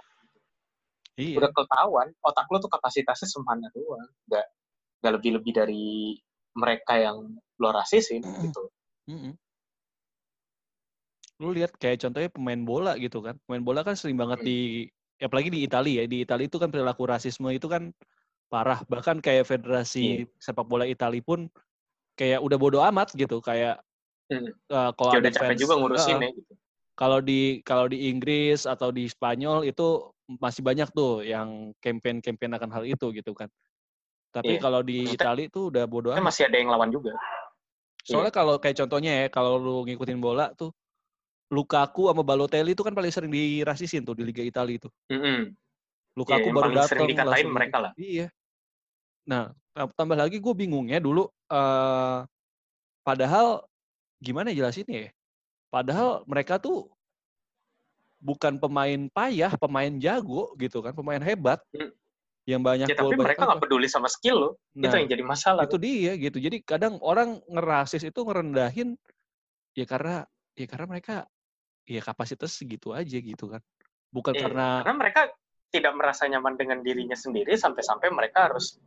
[1.16, 1.40] Iya.
[1.40, 4.04] Udah ketahuan, otak lu tuh kapasitasnya semana doang.
[4.28, 4.46] Nggak,
[5.00, 6.20] nggak lebih-lebih dari
[6.56, 8.68] mereka yang lo rasisin gitu.
[9.08, 9.34] Mm-mm.
[11.40, 13.36] Lu lihat kayak contohnya pemain bola gitu kan.
[13.48, 14.48] Pemain bola kan sering banget Hmm.
[14.48, 14.58] di
[15.20, 16.06] apalagi di Italia ya.
[16.08, 17.92] Di Italia itu kan perilaku rasisme itu kan
[18.48, 18.80] parah.
[18.86, 21.50] Bahkan kayak federasi sepak bola Italia pun
[22.16, 23.82] kayak udah bodo amat gitu kayak
[24.26, 24.50] Hmm.
[24.50, 26.54] eh, kalau ada fans juga ngurusin eh, ya gitu.
[26.98, 30.10] kalau di kalau di Inggris atau di Spanyol itu
[30.42, 33.46] masih banyak tuh yang campaign-campaign akan hal itu gitu kan.
[34.34, 34.62] Tapi Iya.
[34.66, 36.26] kalau di Italia itu udah bodo amat.
[36.26, 37.14] masih ada yang lawan juga.
[38.02, 40.74] Soalnya kalau kayak contohnya ya, kalau lu ngikutin bola tuh
[41.54, 44.90] Lukaku sama Balotelli itu kan paling sering dirasisin tuh di Liga Italia itu.
[45.14, 45.54] Mm-mm.
[46.16, 47.92] Lukaku Iya, yang baru datang sering dikatain langsung mereka lah.
[48.00, 48.28] Iya.
[49.28, 49.44] Nah,
[49.76, 52.20] tam- tambah lagi gue bingungnya dulu eh
[53.04, 53.68] padahal
[54.24, 55.12] gimana jelasinnya ya?
[55.68, 56.88] Padahal mereka tuh
[58.24, 61.92] bukan pemain payah, pemain jago gitu kan, pemain hebat Hmm.
[62.48, 64.50] yang banyak Ya, tapi mereka nggak peduli sama skill lo.
[64.72, 65.68] itu Nah, yang jadi masalah.
[65.68, 66.40] itu dia gitu.
[66.40, 68.96] Jadi kadang orang ngerasis itu ngerendahin
[69.76, 70.24] ya karena
[70.56, 71.16] ya karena mereka
[71.84, 73.60] ya kapasitas segitu aja gitu kan.
[74.16, 75.22] Bukan Iya, karena karena mereka
[75.76, 78.80] tidak merasa nyaman dengan dirinya sendiri sampai-sampai mereka harus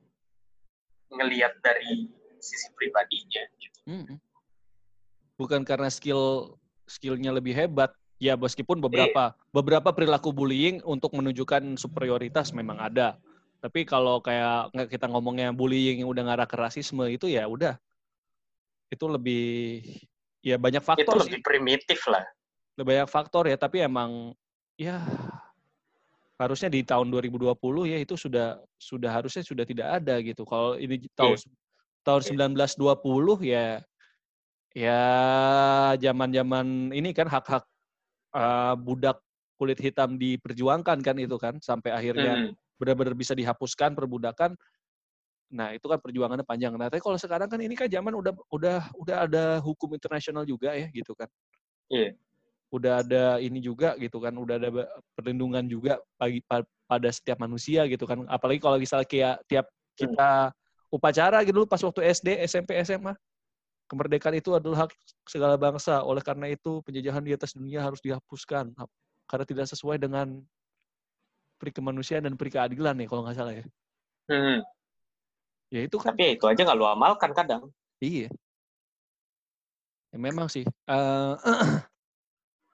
[1.12, 2.08] ngelihat dari
[2.40, 3.44] sisi pribadinya.
[3.60, 3.78] Gitu.
[3.88, 4.16] Mm-mm.
[5.38, 6.54] bukan karena skill
[6.88, 7.92] skillnya lebih hebat.
[8.18, 13.14] Ya meskipun beberapa beberapa perilaku bullying untuk menunjukkan superioritas memang ada.
[13.62, 17.78] Tapi kalau kayak kita ngomongnya bullying yang udah ngarah ke rasisme itu ya udah
[18.90, 19.46] itu lebih
[20.42, 21.30] ya banyak Itu faktor sih.
[21.30, 22.24] lebih primitif lah.
[22.74, 24.34] Lebih banyak faktor ya, tapi emang
[24.78, 25.02] ya
[26.38, 27.58] harusnya di tahun 2020
[27.90, 30.46] ya itu sudah sudah harusnya sudah tidak ada gitu.
[30.46, 31.34] Kalau ini tahun
[32.06, 33.82] tahun 1920 ya
[34.70, 35.02] ya
[35.98, 37.66] zaman-zaman ini kan hak-hak
[38.38, 39.18] uh, budak
[39.58, 42.54] kulit hitam diperjuangkan kan itu kan sampai akhirnya Hmm.
[42.78, 44.54] benar-benar bisa dihapuskan perbudakan.
[45.50, 46.78] Nah, itu kan perjuangannya panjang.
[46.78, 50.70] Nah, tapi kalau sekarang kan ini kan zaman udah udah udah ada hukum internasional juga
[50.78, 51.26] ya gitu kan.
[51.90, 52.14] Iya.
[52.68, 54.68] Udah ada ini juga gitu kan, udah ada
[55.16, 58.28] perlindungan juga bagi pa- pada setiap manusia gitu kan.
[58.28, 59.66] Apalagi kalau misalnya kayak tiap
[59.96, 60.52] kita
[60.92, 63.16] upacara gitu pas waktu SD, SMP, SMA.
[63.88, 64.92] Kemerdekaan itu adalah hak
[65.24, 66.04] segala bangsa.
[66.04, 68.76] Oleh karena itu, penjajahan di atas dunia harus dihapuskan
[69.24, 70.44] karena tidak sesuai dengan
[71.56, 73.64] peri kemanusiaan dan peri keadilan nih kalau nggak salah ya.
[74.28, 74.60] Hmm.
[75.72, 77.62] Ya itu kan Tapi ya itu aja nggak lu amalkan kadang.
[78.00, 78.28] iya.
[80.12, 80.64] Ya, memang sih.
[80.64, 81.32] eh,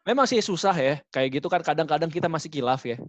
[0.05, 0.95] memang sih susah ya.
[1.09, 3.01] Kayak gitu kan kadang-kadang kita masih kilaf ya.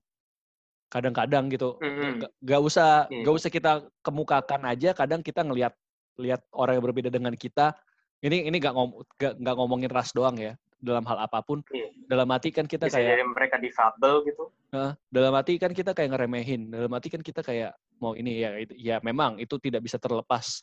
[0.87, 1.75] Kadang-kadang gitu.
[1.83, 2.23] Hmm.
[2.23, 3.21] Nggak- nggak usah Iya.
[3.25, 4.89] nggak usah kita kemukakan aja.
[4.95, 5.73] Kadang kita ngelihat
[6.15, 7.75] lihat orang yang berbeda dengan kita.
[8.23, 8.89] Ini ini nggak ngom,
[9.19, 10.55] nggak ngomongin ras doang ya.
[10.79, 11.59] Dalam hal apa pun.
[11.69, 11.91] Iya.
[12.05, 14.43] Dalam hati kan kita Bisa kayak jadi mereka difabel gitu.
[14.71, 16.69] Heeh, dalam hati kan kita kayak ngeremehin.
[16.69, 20.61] Dalam hati kan kita kayak mau ini ya itu- ya memang itu tidak bisa terlepas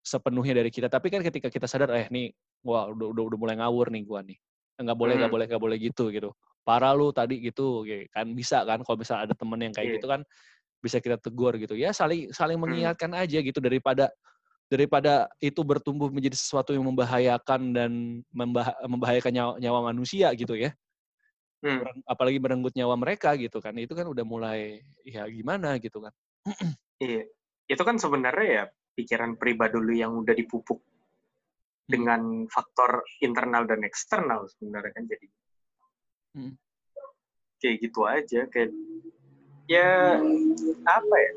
[0.00, 0.86] sepenuhnya dari kita.
[0.86, 2.30] Tapi kan ketika kita sadar eh nih
[2.62, 4.38] wah udah udah, udah mulai ngawur nih gua nih.
[4.76, 5.36] Nggak boleh nggak Hmm.
[5.36, 6.30] boleh nggak boleh gitu gitu.
[6.66, 9.94] Parah lu tadi gitu kayak kan bisa kan kalau misalnya ada temen yang kayak Iya.
[10.00, 10.20] gitu kan
[10.84, 11.72] bisa kita tegur gitu.
[11.72, 12.68] Ya saling saling Hmm.
[12.68, 14.12] mengingatkan aja gitu daripada
[14.66, 17.92] daripada itu bertumbuh menjadi sesuatu yang membahayakan dan
[18.34, 20.74] membah- membahayakan nyawa, nyawa manusia gitu ya
[21.62, 21.86] Hmm.
[22.02, 26.10] apalagi merenggut nyawa mereka gitu kan itu kan udah mulai ya gimana gitu kan
[26.98, 27.30] Iya.
[27.70, 28.64] Itu kan sebenarnya ya
[28.98, 30.95] pikiran pribadi lu yang udah dipupuk Hmm.
[31.86, 35.26] Dengan faktor internal dan eksternal sebenarnya kan jadi
[36.36, 36.52] Hmm.
[37.62, 38.70] kayak gitu aja kayak
[39.70, 40.20] ya
[40.84, 41.32] apa ya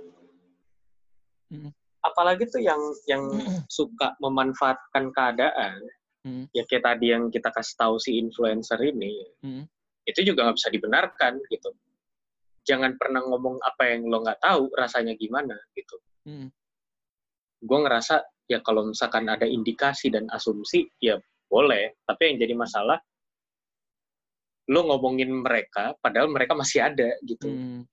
[1.49, 1.71] Hmm.
[2.05, 2.77] apalagi tuh yang
[3.09, 3.23] yang
[3.71, 5.81] suka memanfaatkan keadaan
[6.21, 6.45] Hmm.
[6.51, 9.63] ya kayak tadi yang kita kasih tahu si influencer ini Hmm.
[10.03, 11.69] itu juga nggak bisa dibenarkan gitu
[12.67, 15.95] jangan pernah ngomong apa yang lo nggak tahu rasanya gimana gitu
[16.27, 16.51] Hmm.
[17.63, 18.19] gue ngerasa
[18.49, 21.93] ya kalau misalkan ada indikasi dan asumsi ya boleh.
[22.03, 22.97] Tapi yang jadi masalah
[24.69, 27.47] lo ngomongin mereka padahal mereka masih ada gitu.
[27.47, 27.85] Hmm.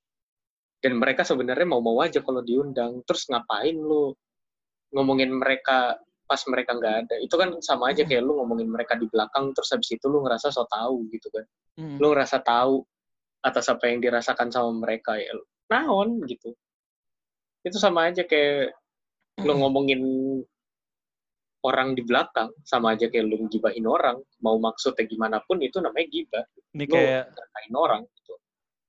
[0.76, 3.02] dan mereka sebenarnya mau-mau aja kalau diundang.
[3.04, 4.16] Terus ngapain lo
[4.94, 5.98] ngomongin mereka
[6.28, 7.14] pas mereka nggak ada?
[7.20, 10.52] Itu kan sama aja kayak lu ngomongin mereka di belakang terus habis itu lu ngerasa
[10.52, 11.44] so tahu gitu kan.
[11.76, 12.00] Hmm.
[12.00, 12.80] lu ngerasa tahu
[13.44, 15.32] atas apa yang dirasakan sama mereka ya
[15.72, 16.54] naon gitu.
[17.66, 18.72] Itu sama aja kayak
[19.44, 20.00] lu ngomongin
[21.66, 26.06] orang di belakang sama aja kayak lu gibahin orang mau maksudnya gimana pun itu namanya
[26.08, 26.44] gibah.
[26.72, 27.24] Ini lu kayak
[27.74, 28.34] orang gitu.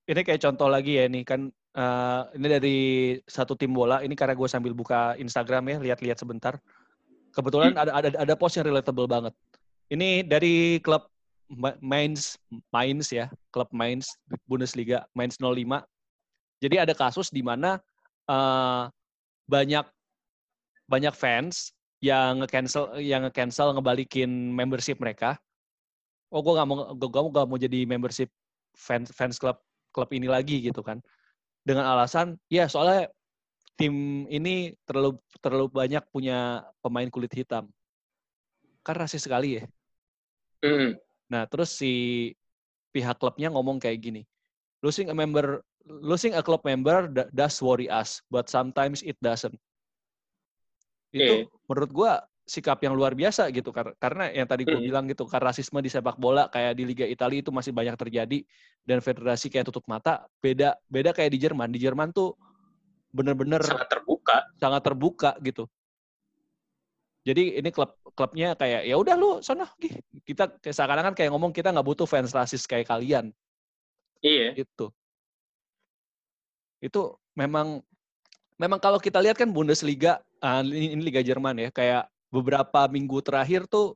[0.07, 2.77] Ini kayak contoh lagi ya ini kan eh, ini dari
[3.25, 6.55] satu tim bola ini karena gue sambil buka Instagram ya lihat-lihat sebentar.
[7.33, 9.33] Kebetulan ada ada ada post yang relatable banget.
[9.91, 11.09] Ini dari klub
[11.81, 12.35] Mainz
[12.71, 15.83] Mainz ya, klub Mainz Bundesliga Mainz 05.
[16.57, 17.77] Jadi ada kasus di mana
[18.25, 18.89] uh,
[19.45, 19.85] banyak
[20.87, 25.35] banyak fans yang nge-cancel yang nge-cancel ngebalikin membership mereka.
[26.31, 28.31] Oh, gue gak mau gue gak mau jadi membership
[28.75, 29.59] fans fans klub
[29.91, 31.03] klub ini lagi gitu kan.
[31.63, 33.11] Dengan alasan ya soalnya
[33.77, 37.69] tim ini terlalu terlalu banyak punya pemain kulit hitam.
[38.81, 39.63] Kan rasis sekali ya.
[40.63, 40.97] Mm.
[41.27, 42.33] Nah, terus si
[42.95, 44.21] pihak klubnya ngomong kayak gini.
[44.81, 49.55] Losing a member losing a club member does worry us, but sometimes it doesn't.
[51.11, 51.65] Itu yeah.
[51.69, 52.11] menurut gua
[52.47, 56.15] sikap yang luar biasa gitu karena yang tadi gue bilang gitu karena rasisme di sepak
[56.15, 58.39] bola kayak di Liga Italia itu masih banyak terjadi
[58.87, 61.75] dan federasi kayak tutup mata beda beda kayak di Jerman.
[61.75, 62.39] Di Jerman tuh
[63.11, 64.37] bener-bener sangat terbuka.
[64.55, 65.67] sangat terbuka gitu.
[67.27, 69.67] Jadi ini klub klubnya kayak ya udah lu sana
[70.23, 73.35] kita seakan-akan kayak ngomong kita nggak butuh fans rasis kayak kalian.
[74.23, 74.55] Iya.
[74.55, 74.95] Itu
[76.79, 77.81] itu memang
[78.55, 83.23] memang kalau kita lihat kan Bundesliga uh, ini, ini Liga Jerman ya kayak beberapa minggu
[83.23, 83.95] terakhir tuh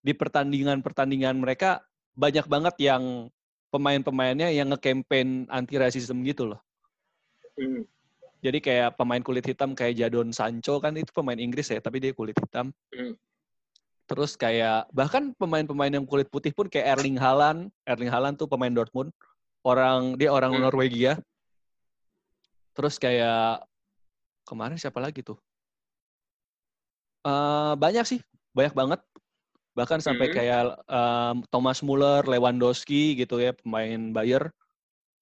[0.00, 1.84] di pertandingan-pertandingan mereka
[2.16, 3.28] banyak banget yang
[3.70, 6.60] pemain-pemainnya yang nge-campaign anti rasisme gitu loh.
[7.54, 7.86] Hmm.
[8.40, 12.16] Jadi kayak pemain kulit hitam kayak Jadon Sancho kan itu pemain Inggris ya, tapi dia
[12.16, 12.72] kulit hitam.
[12.90, 13.14] Hmm.
[14.08, 18.72] Terus kayak bahkan pemain-pemain yang kulit putih pun kayak Erling Haaland, Erling Haaland tuh pemain
[18.72, 19.14] Dortmund,
[19.62, 20.62] orang dia orang hmm.
[20.66, 21.12] Norwegia.
[22.74, 23.62] Terus kayak
[24.48, 25.38] kemarin siapa lagi tuh?
[27.20, 28.20] Uh, banyak sih,
[28.56, 29.00] banyak banget.
[29.76, 30.34] Bahkan sampai hmm.
[30.34, 34.50] kayak um, Thomas Muller, Lewandowski gitu ya, pemain Bayer.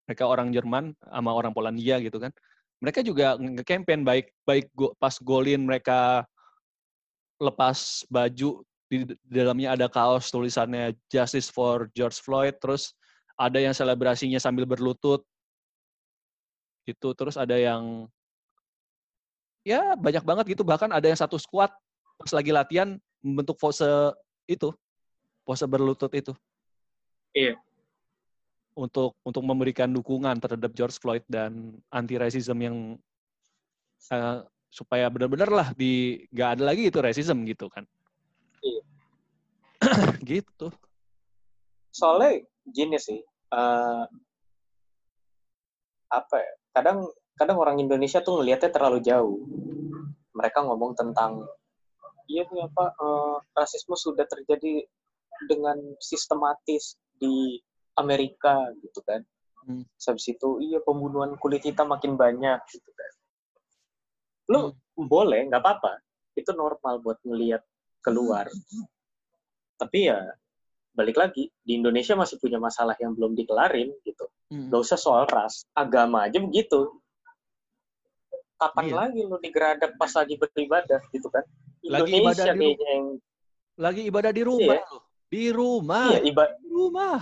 [0.09, 2.32] Mereka orang Jerman sama orang Polandia gitu kan
[2.78, 6.22] mereka juga nge-campaign baik baik go, pas golin mereka
[7.38, 12.94] lepas baju di, dalamnya ada kaos tulisannya Justice for George Floyd terus
[13.38, 15.22] ada yang selebrasinya sambil berlutut
[16.86, 18.09] gitu terus ada yang
[19.66, 21.70] ya banyak banget gitu bahkan ada yang satu squad
[22.19, 23.87] pas lagi latihan membentuk pose
[24.51, 24.75] itu
[25.47, 26.35] pose berlutut itu
[27.33, 27.55] iya
[28.79, 32.77] untuk untuk memberikan dukungan terhadap George Floyd dan anti racism yang
[34.14, 37.83] uh, supaya benar-benar lah di nggak ada lagi itu racism gitu kan.
[38.62, 38.83] Iya.
[40.39, 40.71] gitu.
[41.91, 43.19] Soalnya gini sih,
[43.51, 44.07] uh,
[46.14, 46.53] apa ya?
[46.79, 49.43] Kadang kadang orang Indonesia tuh ngelihatnya terlalu jauh.
[50.39, 51.43] Mereka ngomong tentang
[52.29, 54.85] iya nih apa uh, rasisme sudah terjadi
[55.49, 57.59] dengan sistematis di
[57.99, 59.24] Amerika gitu kan.
[59.66, 59.85] Hmm.
[59.99, 63.12] Habis itu iya pembunuhan kulit hitam makin banyak gitu kan.
[64.49, 65.09] Lu hmm.
[65.09, 65.99] boleh nggak apa-apa.
[66.39, 67.64] Itu normal buat ngelihat
[68.05, 68.47] keluar.
[69.79, 70.22] Tapi ya
[70.99, 74.26] balik lagi di Indonesia masih punya masalah yang belum dikelarin gitu.
[74.51, 74.72] Hmm.
[74.72, 76.99] Gak usah soal ras, agama aja begitu.
[78.59, 78.95] Kapan iya.
[79.07, 81.47] lagi lu digeradap pas lagi beribadah gitu kan?
[81.87, 83.05] Lagi ibadah di yang
[83.79, 84.99] lagi ibadah di rumah iya.
[85.29, 86.09] Di rumah.
[86.11, 87.20] Iya, ibadah di rumah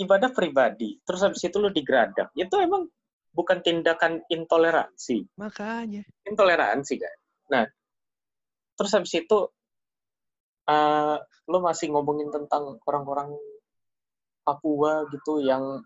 [0.00, 2.88] ibadah pribadi, terus habis itu lu digradap, itu emang
[3.30, 5.28] bukan tindakan intoleransi.
[5.38, 6.02] Makanya.
[6.26, 7.16] Intoleransi kan.
[7.50, 7.64] Nah,
[8.74, 9.38] terus habis itu
[10.66, 11.16] uh,
[11.46, 13.36] lu masih ngomongin tentang orang-orang
[14.40, 15.84] Papua gitu yang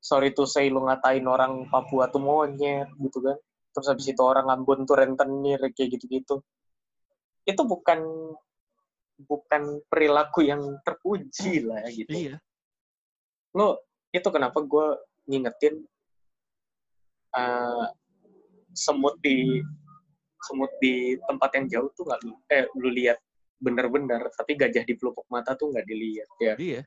[0.00, 3.38] sorry to say lu ngatain orang Papua tuh monyet gitu kan.
[3.76, 6.40] Terus habis itu orang Ambon tuh rentenir kayak gitu-gitu.
[7.46, 8.02] Itu bukan
[9.16, 12.12] bukan perilaku yang terpuji lah gitu.
[12.12, 12.36] Iya.
[13.56, 13.80] Lo
[14.12, 14.86] itu kenapa gue
[15.28, 15.80] ngingetin
[17.32, 17.88] uh,
[18.76, 19.64] semut di
[20.44, 22.20] semut di tempat yang jauh tuh nggak
[22.52, 23.18] eh lu lihat
[23.56, 26.54] bener-bener tapi gajah di pelupuk mata tuh nggak dilihat ya.
[26.60, 26.82] Iya.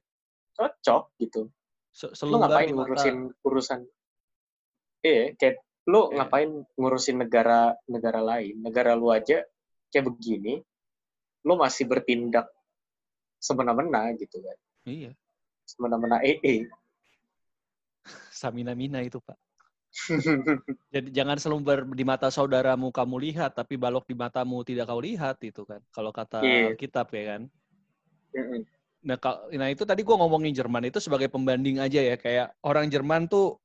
[0.54, 1.50] Cocok gitu.
[1.90, 3.82] Se lu ngapain ngurusin urusan?
[5.02, 5.58] Iya kayak
[5.90, 6.22] lu yeah.
[6.22, 8.62] ngapain ngurusin negara negara lain?
[8.62, 9.42] Negara lu aja
[9.90, 10.62] kayak begini
[11.46, 12.46] lu masih bertindak
[13.40, 15.12] semena-mena gitu kan iya
[15.70, 16.66] semena-mena EE.
[18.34, 19.38] Samina-mina itu, Pak.
[20.94, 25.38] Jadi jangan selumbar di mata saudaramu kamu lihat, tapi balok di matamu tidak kau lihat
[25.46, 25.82] itu kan.
[25.94, 26.74] Kalau kata yeah.
[26.78, 27.42] kitab ya kan.
[28.34, 28.62] Mm-hmm.
[29.00, 29.18] Nah,
[29.56, 32.16] nah itu tadi gue ngomongin Jerman itu sebagai pembanding aja ya.
[32.18, 33.58] Kayak orang Jerman tuh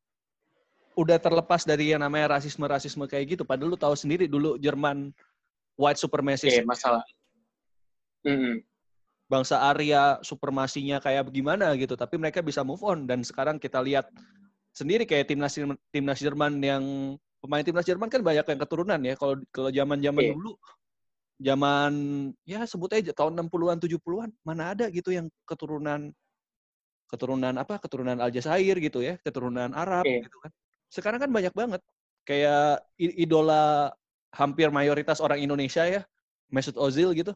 [0.95, 3.43] udah terlepas dari yang namanya rasisme-rasisme kayak gitu.
[3.45, 5.13] Padahal lu tahu sendiri dulu Jerman
[5.75, 6.51] white supremacist.
[6.51, 7.05] Iya, yeah, masalah.
[8.25, 8.65] Mm-hmm
[9.25, 14.07] bangsa Arya supremasinya kayak bagaimana gitu tapi mereka bisa move on dan sekarang kita lihat
[14.77, 15.57] sendiri kayak timnas
[15.89, 16.85] timnas Jerman yang
[17.41, 20.33] pemain timnas Jerman kan banyak yang keturunan ya kalau kalau zaman-zaman yeah.
[20.37, 20.53] dulu
[21.41, 21.93] zaman
[22.45, 26.13] ya sebut aja tahun 60-an 70-an mana ada gitu yang keturunan
[27.09, 30.29] keturunan apa keturunan Aljazair gitu ya keturunan Arab Iya.
[30.29, 30.53] gitu kan
[30.93, 31.81] sekarang kan banyak banget
[32.29, 33.91] kayak idola
[34.35, 36.03] hampir mayoritas orang Indonesia ya
[36.51, 37.33] Mesut Ozil gitu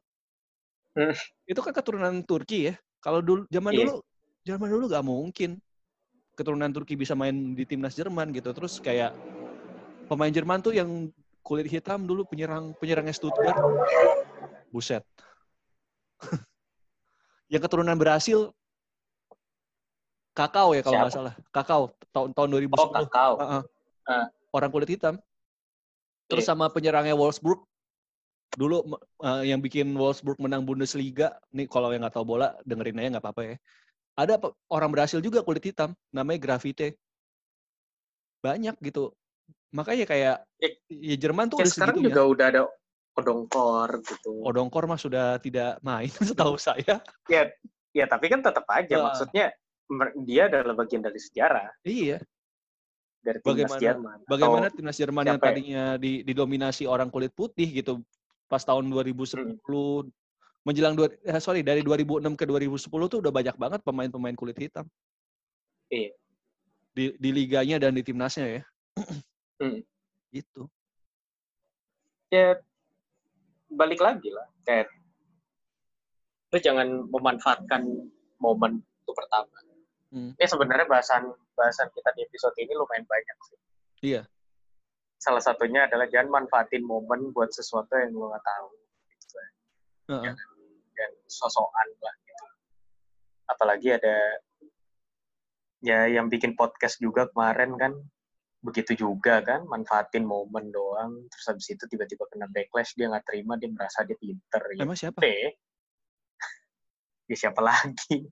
[0.99, 1.15] Hmm.
[1.47, 3.79] itu kan keturunan Turki ya kalau dulu zaman Iya.
[3.87, 3.95] dulu
[4.43, 5.51] zaman dulu gak mungkin
[6.35, 9.15] keturunan Turki bisa main di timnas Jerman gitu terus kayak
[10.11, 11.07] pemain Jerman tuh yang
[11.47, 13.55] kulit hitam dulu penyerang penyerangnya Stuttgart
[14.69, 15.07] buset
[17.53, 18.51] yang keturunan Brasil
[20.35, 23.33] Kakao ya kalau nggak salah Kakao tahun tahun 2010 Oh, kakao.
[23.39, 23.63] Heeh.
[24.09, 24.27] Ah.
[24.51, 25.19] orang kulit hitam
[26.29, 26.51] terus Iya.
[26.53, 27.65] sama penyerangnya Wolfsburg.
[28.49, 28.77] Dulu
[29.21, 33.25] eh, yang bikin Wolfsburg menang Bundesliga nih kalau yang nggak tahu bola dengerin aja nggak
[33.25, 33.57] apa-apa ya.
[34.15, 34.35] Ada
[34.69, 36.99] orang Brasil juga kulit hitam namanya Gravite
[38.41, 39.13] banyak gitu.
[39.71, 42.11] Makanya kayak Eh, ya Jerman tuh Kayak udah sekarang segitunya.
[42.11, 42.63] juga udah ada
[43.15, 44.33] odongkor gitu.
[44.43, 46.99] Odongkor mah sudah tidak main setahu saya.
[47.29, 47.43] Ya,
[47.93, 49.03] ya tapi kan tetap aja Ah.
[49.11, 49.55] maksudnya
[50.23, 51.69] dia adalah bagian dari sejarah.
[51.83, 52.21] Iya
[53.19, 54.19] dari timnas Bagaimana- Jerman.
[54.25, 55.45] Bagaimana timnas Jerman yang ya?
[55.45, 58.01] tadinya di- didominasi orang kulit putih gitu
[58.47, 59.59] pas tahun 2010
[60.03, 60.11] Hmm.
[60.65, 64.85] menjelang dua eh, sorry dari 2006 ke 2010 tuh udah banyak banget pemain-pemain kulit hitam.
[65.89, 66.13] Iya.
[66.93, 68.63] Di, di liganya dan di timnasnya ya.
[69.59, 69.81] Hmm.
[70.29, 70.69] Gitu.
[72.29, 72.61] ya
[73.69, 74.85] balik lagi lah kayak
[76.49, 77.89] lu jangan memanfaatkan
[78.37, 79.49] momen itu pertama.
[80.09, 80.33] Hmm.
[80.41, 83.59] Ya sebenarnya bahasan bahasan kita di episode ini lumayan banyak sih.
[84.15, 84.23] Iya.
[85.21, 88.69] Salah satunya adalah jangan manfaatin momen buat sesuatu yang lu nggak tahu.
[89.13, 89.37] Gitu.
[90.15, 90.35] Heeh.
[90.97, 92.47] Dan sosokan lah gitu.
[93.53, 94.17] Apalagi ada
[95.85, 97.93] ya yang bikin podcast juga kemarin kan
[98.59, 103.55] begitu juga kan manfaatin momen doang terus habis itu tiba-tiba kena backlash dia nggak terima
[103.55, 105.23] dia merasa dia pinter ya Emang siapa?
[105.23, 105.31] P
[107.31, 108.27] ya siapa lagi?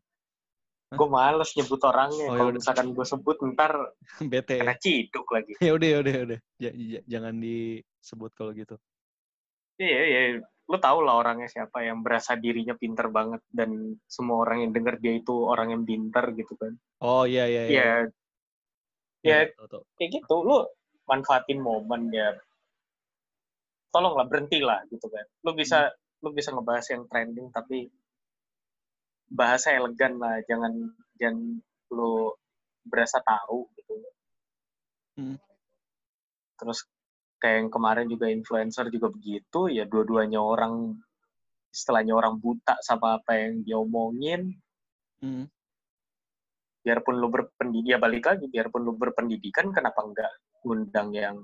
[0.86, 2.56] Gue males nyebut orangnya Oh, kalau yaudah.
[2.56, 3.72] misalkan gue sebut ntar
[4.30, 4.50] BT.
[4.62, 6.38] kena ciduk lagi Ya udah ya udah ya udah.
[6.56, 8.78] Ja- ja- jangan disebut kalau gitu.
[9.76, 10.20] iya iya
[10.66, 13.70] lu tau lah orangnya siapa yang berasa dirinya pinter banget dan
[14.06, 17.74] semua orang yang denger dia itu orang yang pinter gitu kan Oh iya iya iya.
[17.76, 17.90] ya
[19.22, 19.82] ya tahu, tahu.
[19.94, 20.64] kayak gitu lu
[21.04, 22.34] manfaatin momen ya
[23.90, 27.86] tolonglah berhenti lah gitu kan lu bisa lu bisa ngebahas yang trending tapi
[29.30, 30.72] bahasa elegan lah jangan
[31.18, 31.58] jangan
[31.90, 32.32] lu
[32.86, 33.94] berasa tahu gitu
[35.16, 35.40] Hmm.
[36.60, 36.84] terus
[37.40, 40.92] kayak yang kemarin juga influencer juga begitu ya dua-duanya orang
[41.72, 44.52] istilahnya orang buta sama apa yang dia omongin
[45.24, 45.48] Hmm.
[46.84, 51.36] biarpun lu berpendidikan ya balik lagi biarpun lu berpendidikan kenapa enggak ngundang yang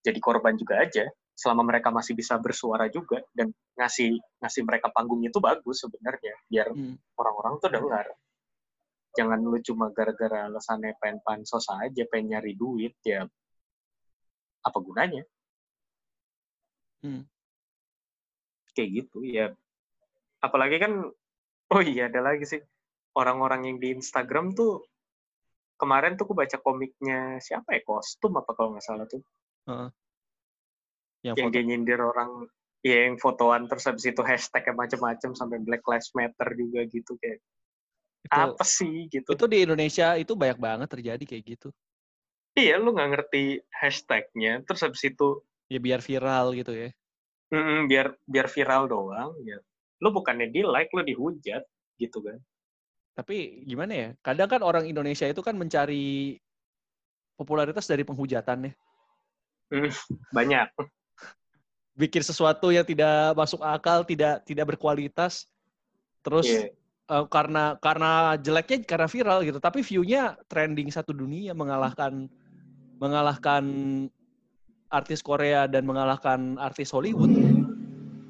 [0.00, 1.04] jadi korban juga aja
[1.36, 6.72] selama mereka masih bisa bersuara juga dan ngasih ngasih mereka panggung itu bagus sebenarnya biar
[6.72, 6.96] Hmm.
[7.20, 8.06] orang-orang tuh dengar.
[9.16, 13.28] Jangan lu cuma gara-gara alasannya pengen pansos aja pengen nyari duit ya
[14.64, 15.22] apa gunanya?
[17.04, 17.22] Hmm.
[18.76, 19.56] kayak gitu ya.
[20.44, 20.92] Apalagi kan
[21.72, 22.60] oh iya ada lagi sih.
[23.16, 24.84] Orang-orang yang di Instagram tuh
[25.80, 27.80] kemarin tuh aku baca komiknya siapa ya?
[27.84, 29.24] Kostum apa kalau nggak salah tuh
[31.26, 32.30] Yang yang foto dia nyindir orang
[32.86, 37.42] ya yang fotoan terus habis itu hashtagnya macam-macam sampai Black Lives Matter juga gitu kayak
[38.26, 41.68] itu apa sih gitu itu di Indonesia itu banyak banget terjadi kayak gitu.
[42.54, 46.94] iya lu nggak ngerti hashtagnya terus habis itu Ya biar viral gitu ya.
[47.50, 49.58] mm, biar biar viral doang ya
[49.98, 51.66] lu bukannya di like lu dihujat
[51.98, 52.38] gitu kan
[53.16, 54.08] Tapi gimana ya?
[54.20, 56.36] Kadang kan orang Indonesia itu kan mencari
[57.32, 58.72] popularitas dari penghujatan ya.
[60.36, 60.68] banyak
[61.96, 65.48] Bikin sesuatu yang tidak masuk akal, tidak tidak berkualitas.
[66.20, 66.68] Terus Iya.
[67.06, 72.28] eh, karena karena jeleknya karena viral gitu, tapi view-nya trending satu dunia mengalahkan
[73.00, 73.64] mengalahkan
[74.92, 77.32] artis Korea dan mengalahkan artis Hollywood.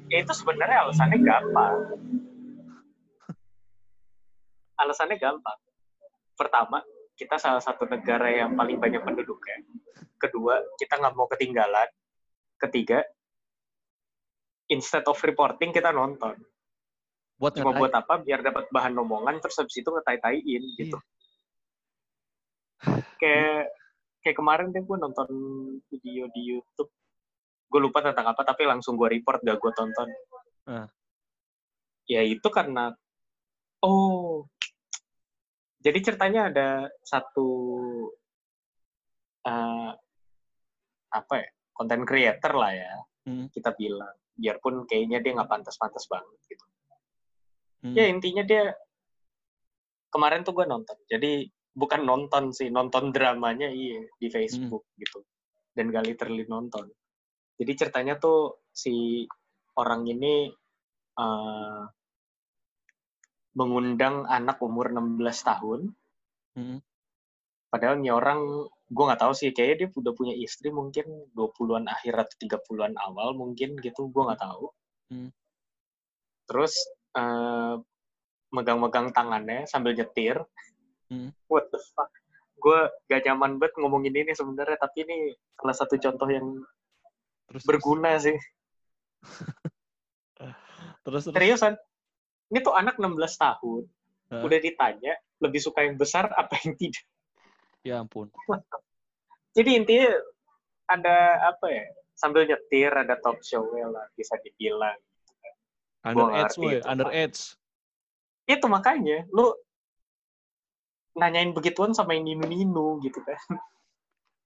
[0.07, 1.75] ya itu sebenarnya alasannya gampang.
[4.79, 5.59] Alasannya gampang.
[6.39, 6.79] Pertama,
[7.17, 9.57] kita salah satu negara yang paling banyak penduduk ya.
[10.21, 11.89] Kedua, kita nggak mau ketinggalan.
[12.61, 13.03] Ketiga,
[14.71, 16.35] instead of reporting kita nonton.
[17.37, 18.19] Buat Cuma buat apa?
[18.21, 20.97] Biar dapat bahan omongan terus habis itu ngetai-taiin gitu.
[23.21, 23.73] Kayak
[24.25, 25.29] kayak kemarin deh gue nonton
[25.89, 26.89] video di YouTube.
[27.67, 30.09] Gue lupa tentang apa tapi langsung gue report gak gue tonton.
[30.65, 30.87] Ah.
[32.09, 32.95] Ya itu karena
[33.85, 34.47] oh
[35.77, 36.69] jadi ceritanya ada
[37.05, 37.49] satu
[39.45, 39.91] eh,
[41.07, 41.47] apa ya
[41.77, 42.93] konten creator lah ya
[43.27, 43.51] Hmm.
[43.51, 46.65] kita bilang biarpun kayaknya dia nggak pantas-pantas banget gitu.
[47.77, 47.93] Hmm.
[47.93, 48.73] ya intinya dia
[50.09, 50.97] kemarin tuh gue nonton.
[51.05, 51.45] Jadi
[51.77, 55.21] bukan nonton sih nonton dramanya iya di Facebook gitu.
[55.77, 56.89] Dan gak literally nonton.
[57.57, 59.25] Jadi ceritanya tuh si
[59.77, 60.49] orang ini
[61.17, 61.83] eh,
[63.57, 65.81] mengundang anak umur 16 tahun.
[66.57, 66.81] Hmm.
[67.69, 71.03] padahal nih orang gue nggak tahu sih kayaknya dia udah punya istri mungkin
[71.35, 74.71] 20-an akhir atau 30-an awal mungkin gitu gue nggak tahu
[75.07, 75.31] Hmm.
[76.43, 76.75] terus
[77.15, 77.75] eh,
[78.51, 80.43] megang-megang tangannya sambil nyetir
[81.07, 81.31] Hmm.
[81.47, 82.11] what the fuck
[82.59, 86.47] gue gak nyaman banget ngomongin ini sebenarnya tapi ini salah satu contoh yang
[87.47, 88.35] Terus berguna sih
[91.07, 91.31] terus terus.
[91.31, 91.79] seriusan
[92.51, 93.83] ini tuh anak 16 tahun
[94.27, 94.43] Hah?
[94.43, 97.07] udah ditanya lebih suka yang besar apa yang tidak
[97.87, 98.27] Ya ampun.
[99.55, 100.11] jadi intinya
[100.91, 101.15] ada
[101.55, 101.87] apa ya
[102.19, 104.99] sambil nyetir ada talk show lah bisa dibilang
[106.03, 106.75] Under edge, woy.
[106.75, 107.15] itu, Under Pak.
[107.15, 107.39] edge.
[108.47, 109.55] itu makanya lu
[111.15, 113.39] nanyain begituan sama yang ninu-ninu gitu kan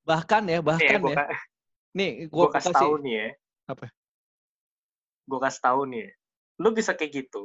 [0.02, 1.26] Bahkan ya, Nih, bahkan gue ya.
[1.94, 3.28] Nih, gue gua kasih kasih tahu nih ya
[3.70, 3.86] Apa?
[5.26, 6.12] gue kasih tahu nih ya.
[6.62, 7.44] lu bisa kayak gitu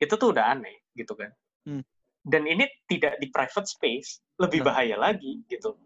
[0.00, 1.32] itu tuh udah aneh gitu kan
[1.68, 1.84] Hmm.
[2.26, 5.76] Dan ini tidak di private space lebih bahaya lagi gitu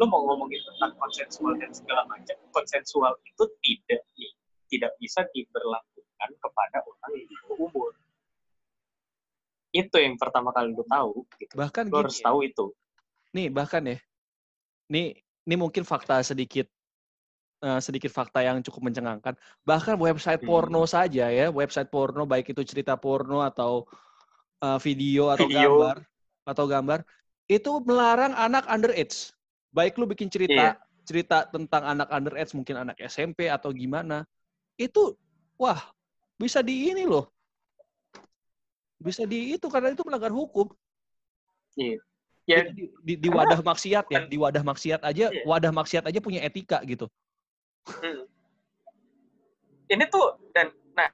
[0.00, 4.02] lu mau ngomongin tentang konsensual dan segala macam konsensual itu tidak
[4.72, 7.92] tidak bisa diberlakukan kepada orang yang di bawah umur
[9.72, 11.96] itu yang pertama kali lu tahu gitu bahkan gini.
[11.98, 12.24] harus ya.
[12.30, 12.66] tahu itu
[13.32, 13.98] Nih, bahkan ya.
[14.92, 15.16] Nih,
[15.48, 16.68] ini mungkin fakta sedikit
[17.64, 19.34] eh, sedikit fakta yang cukup mencengangkan.
[19.64, 20.48] Bahkan website Hmm.
[20.48, 23.88] porno saja ya, website porno baik itu cerita porno atau
[24.62, 25.58] eh, video atau Video.
[25.76, 25.96] gambar
[26.42, 27.00] atau gambar
[27.50, 29.34] itu melarang anak underage.
[29.74, 30.80] Baik lu bikin cerita Iya.
[31.02, 34.22] cerita tentang anak underage, mungkin anak SMP atau gimana.
[34.78, 35.18] Itu
[35.58, 35.80] wah,
[36.38, 37.26] bisa di ini loh.
[39.02, 40.70] Bisa di itu karena itu melanggar hukum.
[41.74, 41.98] Iya.
[42.46, 45.42] ya Itu di, di, di wadah maksiat ya, di wadah maksiat aja, Iya.
[45.46, 47.06] wadah maksiat aja punya etika gitu.
[47.86, 48.26] Hmm.
[49.90, 51.10] Ini tuh dan nah,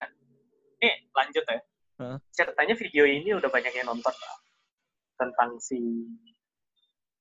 [0.85, 1.59] ini lanjut ya.
[1.99, 2.19] Hah?
[2.31, 4.37] Ceritanya video ini udah banyak yang nonton lah.
[5.19, 6.07] tentang si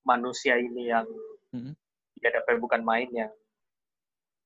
[0.05, 1.09] manusia ini yang
[1.49, 1.73] Hmm.
[2.21, 3.34] ya dapet bukan main yang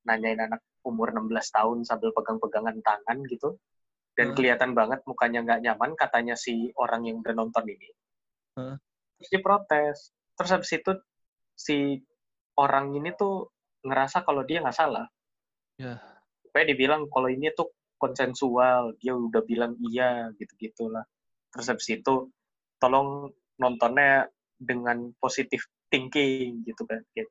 [0.08, 3.60] nanyain anak umur 16 tahun sambil pegang-pegangan tangan gitu
[4.16, 4.36] dan Hah?
[4.40, 7.90] kelihatan banget mukanya nggak nyaman katanya si orang yang udah nonton ini.
[8.56, 8.80] Hah?
[9.20, 9.98] Terus dia protes.
[10.40, 10.92] Terus habis itu
[11.60, 11.78] si
[12.56, 13.52] orang ini tuh
[13.84, 15.12] ngerasa kalau dia nggak salah.
[15.76, 16.00] Ya.
[16.48, 17.68] Supaya dibilang kalau ini tuh
[18.02, 21.06] konsensual, dia udah bilang iya gitu-gitulah.
[21.54, 22.34] Terus habis itu
[22.82, 23.30] tolong
[23.62, 24.26] nontonnya
[24.58, 25.62] dengan positive
[25.94, 27.06] thinking gitu kan.
[27.14, 27.30] Gitu.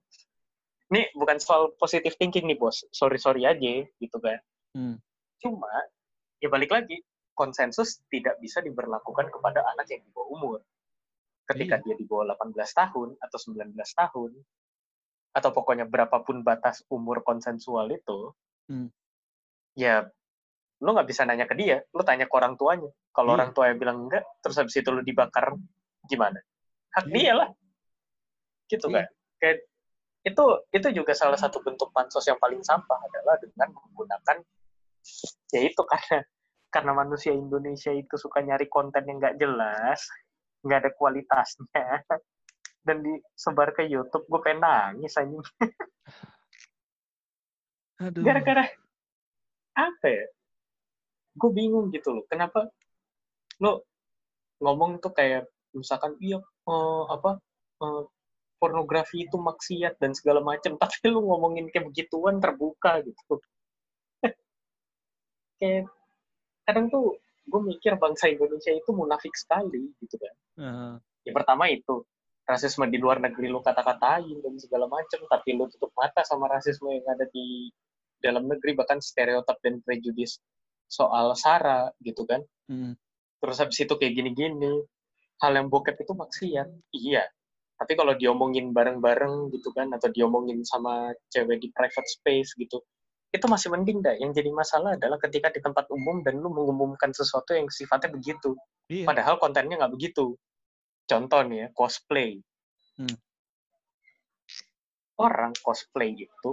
[0.95, 4.39] Ini bukan soal positive thinking nih bos, sorry-sorry aja gitu kan.
[4.79, 4.97] Hmm.
[5.43, 5.71] Cuma
[6.39, 7.03] ya balik lagi
[7.35, 10.59] konsensus tidak bisa diberlakukan kepada anak yang di bawah umur.
[11.51, 14.33] Ketika dia di bawah 18 tahun atau 19 tahun
[15.35, 18.31] atau pokoknya berapapun batas umur konsensual itu,
[18.71, 18.87] Hmm.
[19.75, 20.07] ya
[20.81, 22.89] lu nggak bisa nanya ke dia, lu tanya ke orang tuanya.
[23.12, 23.37] Kalau Iya.
[23.37, 25.53] orang tuanya bilang enggak, terus habis itu lu dibakar,
[26.09, 26.41] gimana?
[26.97, 27.14] Hak Iya.
[27.14, 27.49] dia lah.
[28.66, 28.97] Gitu Iya.
[28.97, 29.07] kan?
[29.41, 29.57] Kayak
[30.20, 34.37] itu itu juga salah satu bentuk pansos yang paling sampah adalah dengan menggunakan
[35.49, 36.20] ya itu karena
[36.70, 40.07] karena manusia Indonesia itu suka nyari konten yang nggak jelas,
[40.62, 41.66] nggak ada kualitasnya,
[42.87, 45.43] dan disebar ke YouTube, gue pengen nangis anjing.
[48.01, 48.24] Aduh.
[48.24, 48.64] gara-gara
[49.76, 50.24] apa ya
[51.41, 52.68] gue bingung gitu loh kenapa
[53.61, 53.88] lo
[54.61, 57.41] ngomong tuh kayak misalkan iya eh, apa
[57.80, 58.05] eh,
[58.61, 63.41] pornografi itu maksiat dan segala macam tapi lu ngomongin kayak begituan terbuka gitu.
[65.61, 65.88] Kayak
[66.68, 67.16] kadang tuh
[67.51, 70.34] gue mikir bangsa Indonesia itu munafik sekali gitu kan.
[70.61, 72.05] Ah, yang pertama itu
[72.45, 76.88] rasisme di luar negeri lu kata-katain dan segala macam tapi lu tutup mata sama rasisme
[76.91, 77.70] yang ada di
[78.20, 80.43] dalam negeri bahkan stereotip dan prejudis
[80.91, 82.99] soal sara gitu kan hmm.
[83.38, 84.82] terus habis itu kayak gini-gini
[85.41, 87.22] hal yang bokep itu maksiat iya
[87.80, 92.82] tapi kalau diomongin bareng-bareng gitu kan atau diomongin sama cewek di private space gitu
[93.30, 97.14] itu masih mending dah yang jadi masalah adalah ketika di tempat umum dan lu mengumumkan
[97.14, 98.59] sesuatu yang sifatnya begitu
[98.91, 99.07] Iya.
[99.07, 100.35] padahal kontennya nggak begitu
[101.06, 102.43] contoh nih ya cosplay
[102.98, 103.16] Hmm.
[105.16, 106.51] orang cosplay itu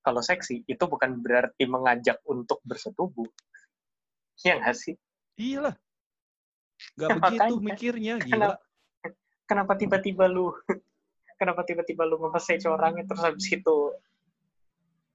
[0.00, 3.28] kalau seksi itu bukan berarti mengajak untuk bersetubuh
[4.44, 4.96] ya nggak sih
[5.40, 5.74] Iya lah.
[7.00, 7.64] Gak Ya, begitu makanya.
[7.64, 8.28] mikirnya, gila.
[8.28, 8.56] Kenapa?
[9.50, 10.52] kenapa tiba-tiba lu
[11.40, 13.76] kenapa tiba-tiba lu nge-message orangnya terus habis itu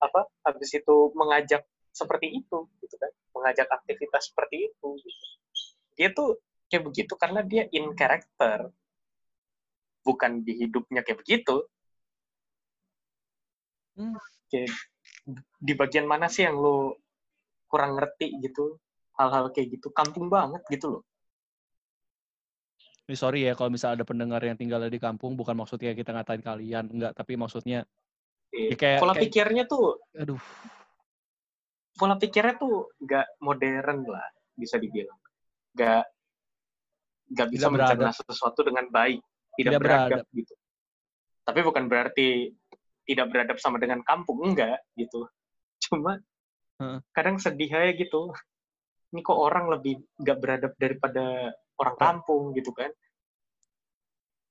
[0.04, 1.64] apa habis itu mengajak
[1.96, 5.26] seperti itu gitu kan mengajak aktivitas seperti itu gitu.
[5.96, 6.36] dia tuh
[6.68, 8.68] kayak begitu karena dia in character
[10.04, 11.64] bukan di hidupnya kayak begitu
[13.96, 14.12] Hmm.
[14.52, 14.72] Kayak
[15.58, 17.00] di bagian mana sih yang lo
[17.66, 18.78] kurang ngerti gitu?
[19.16, 21.04] Hal-hal kayak gitu kampung banget gitu loh.
[23.06, 26.42] Ini sorry ya kalau misalnya ada pendengar yang tinggal di kampung, bukan maksudnya kita ngatain
[26.42, 27.86] kalian, enggak, tapi maksudnya,
[28.50, 28.72] Iya.
[28.72, 30.40] Ya, kayak- pola kayak- pikirnya tuh aduh,
[31.94, 35.18] pola pikirnya tuh nggak modern lah bisa dibilang.
[35.76, 36.04] Nggak
[37.36, 39.20] nggak bisa Tidak mencerna sesuatu dengan baik
[39.58, 40.28] tidak, Tidak beradab, beradab.
[40.38, 40.54] gitu.
[41.46, 42.28] Tapi bukan berarti
[43.06, 45.30] tidak beradab sama dengan kampung enggak gitu
[45.90, 46.20] cuma
[46.82, 47.00] Heeh.
[47.14, 48.34] kadang sedih aja gitu
[49.14, 52.92] ini kok orang lebih nggak beradab daripada orang kampung gitu kan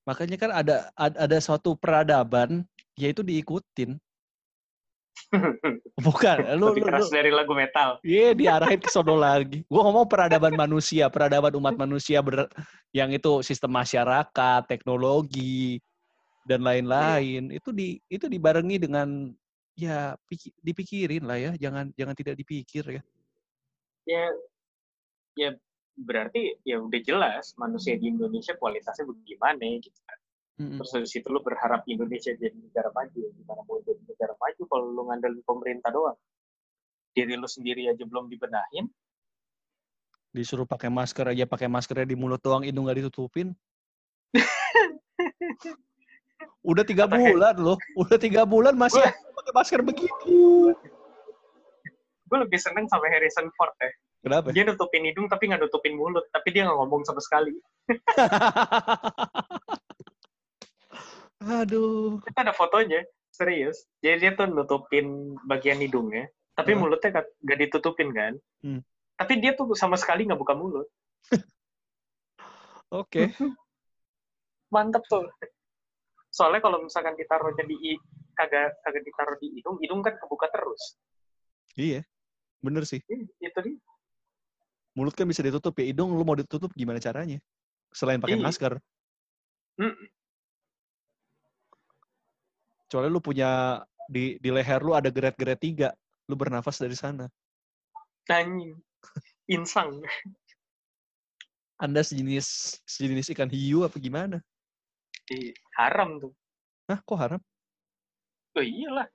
[0.05, 2.61] makanya kan ada ad- ada suatu peradaban,
[2.93, 3.97] yaitu diikutin.
[6.05, 9.63] Bukan, lu, lebih lu, keras lu dari lagu metal Iya, diarahin ke sono lagi.
[9.65, 12.51] Gua ngomong peradaban manusia, peradaban umat manusia ber,
[12.93, 15.81] yang itu sistem masyarakat, teknologi
[16.45, 17.49] dan lain-lain.
[17.51, 19.33] Itu di itu dibarengi dengan
[19.75, 23.01] ya piki- dipikirin lah ya, jangan jangan tidak dipikir ya.
[24.05, 24.25] ya
[25.35, 25.49] ya
[25.97, 30.17] berarti ya udah jelas manusia di Indonesia kualitasnya bagaimana gitu kan
[30.55, 30.77] Mm-mm.
[30.79, 34.85] terus dari situ lu berharap Indonesia jadi negara maju gimana mau jadi negara maju kalau
[34.93, 36.19] lu ngandelin pemerintah doang
[37.11, 38.87] diri lu sendiri aja belum dibenahin
[40.35, 43.55] Disuruh pakai masker aja, pakai maskernya di mulut doang, hidung nggak ditutupin.
[46.65, 48.97] Udah tiga bulan loh, udah tiga bulan masih
[49.35, 50.73] pakai masker begitu.
[52.25, 53.85] gue lebih seneng sama Harrison Ford ya
[54.19, 54.49] Kenapa?
[54.49, 57.53] dia nutupin hidung tapi nggak nutupin mulut tapi dia nggak ngomong sama sekali
[61.61, 62.17] Aduh.
[62.25, 65.05] itu ada fotonya serius jadi dia tuh nutupin
[65.45, 66.25] bagian hidungnya
[66.57, 66.81] tapi Hmm.
[66.81, 68.33] mulutnya nggak nggak ditutupin kan
[68.65, 68.81] Hmm.
[69.13, 70.89] tapi dia tuh sama sekali nggak buka mulut
[72.89, 73.29] Oke.
[74.73, 75.29] mantep tuh
[76.35, 77.95] soalnya kalau misalkan ditaruhnya di
[78.35, 80.99] kagak kagak ditaruh di hidung hidung kan kebuka terus
[81.75, 82.07] Iya.
[82.63, 83.03] Bener sih.
[83.11, 83.77] Ih, itu dia
[84.95, 85.91] Mulut kan bisa ditutup ya.
[85.91, 87.43] Hidung lu mau ditutup gimana caranya?
[87.91, 88.47] Selain pakai Iya.
[88.47, 88.73] masker.
[89.75, 90.07] Mm.
[92.87, 95.91] Soalnya lu punya di di leher lu ada geret-geret tiga.
[96.31, 97.27] Lu bernafas dari sana.
[98.25, 98.73] anjing
[99.45, 100.01] insang
[101.77, 104.41] Anda sejenis sejenis ikan hiu apa gimana?
[105.33, 106.33] Ih, haram tuh
[106.85, 107.41] Hah, kok haram?
[108.55, 109.07] oh iyalah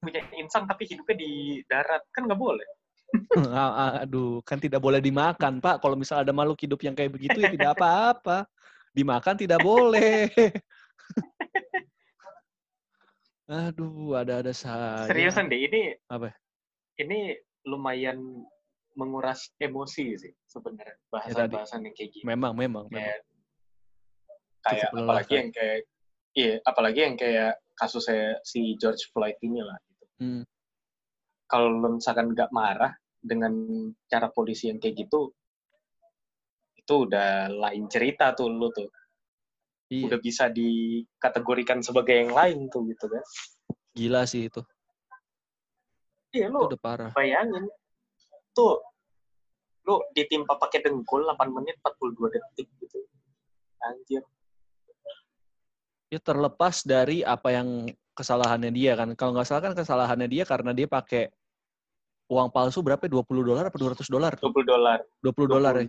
[0.00, 1.30] punya insang tapi hidupnya di
[1.68, 2.66] darat kan nggak boleh
[4.02, 5.84] Aduh, kan tidak boleh dimakan, Pak.
[5.84, 8.48] Kalau misal ada makhluk hidup yang kayak begitu ya tidak apa-apa.
[8.96, 10.32] Dimakan tidak boleh.
[13.52, 15.04] Aduh, ada-ada saja.
[15.04, 16.32] seriusan deh ini Apa?
[16.96, 17.36] ini
[17.68, 18.16] lumayan
[18.96, 23.12] menguras emosi sih sebenarnya bahasan-bahasan yang kayak gini Memang, memang, memang.
[24.62, 25.78] Kayak apalagi yang kayak
[26.32, 30.04] iya apalagi yang kayak kasusnya si George Floyd ini lah gitu.
[30.22, 30.42] Hmm.
[31.46, 33.52] kalau lu misalkan nggak marah dengan
[34.06, 35.30] cara polisi yang kayak gitu
[36.74, 38.88] itu udah lain cerita tuh lu tuh
[39.92, 43.20] Iya, udah bisa dikategorikan sebagai yang lain tuh gitu kan
[43.92, 44.64] gila sih itu.
[46.32, 47.12] iya Itu lu udah parah.
[47.12, 47.68] bayangin
[48.56, 48.80] tuh
[49.84, 53.04] lu ditimpa pakai dengkul 8 menit 42 detik gitu
[53.84, 54.24] anjir
[56.12, 59.16] Ya terlepas dari apa yang kesalahannya dia kan.
[59.16, 61.32] Kalau nggak salah kan kesalahannya dia karena dia pakai
[62.28, 63.00] uang palsu berapa?
[63.08, 63.16] ya?
[63.16, 64.36] 20 dolar apa 200 dolar?
[64.36, 65.88] 20 dolar 20 dolar ya.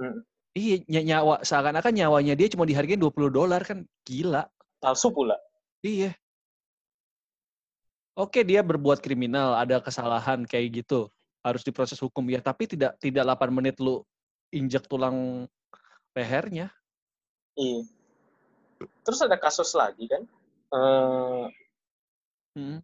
[0.00, 0.24] Hmm.
[0.56, 4.48] Iya, ny- nyawa seakan-akan nyawanya dia cuma dihargain 20 dolar kan gila.
[4.80, 5.36] palsu pula
[5.84, 6.16] Iya.
[8.16, 11.12] Oke, dia berbuat kriminal, ada kesalahan kayak gitu.
[11.44, 14.00] Harus diproses hukum ya, tapi tidak tidak 8 menit lu
[14.54, 15.44] injek tulang
[16.16, 16.72] lehernya.
[17.58, 17.84] iya
[19.04, 20.22] terus ada kasus lagi kan
[20.74, 21.46] eh
[22.54, 22.78] Hmm.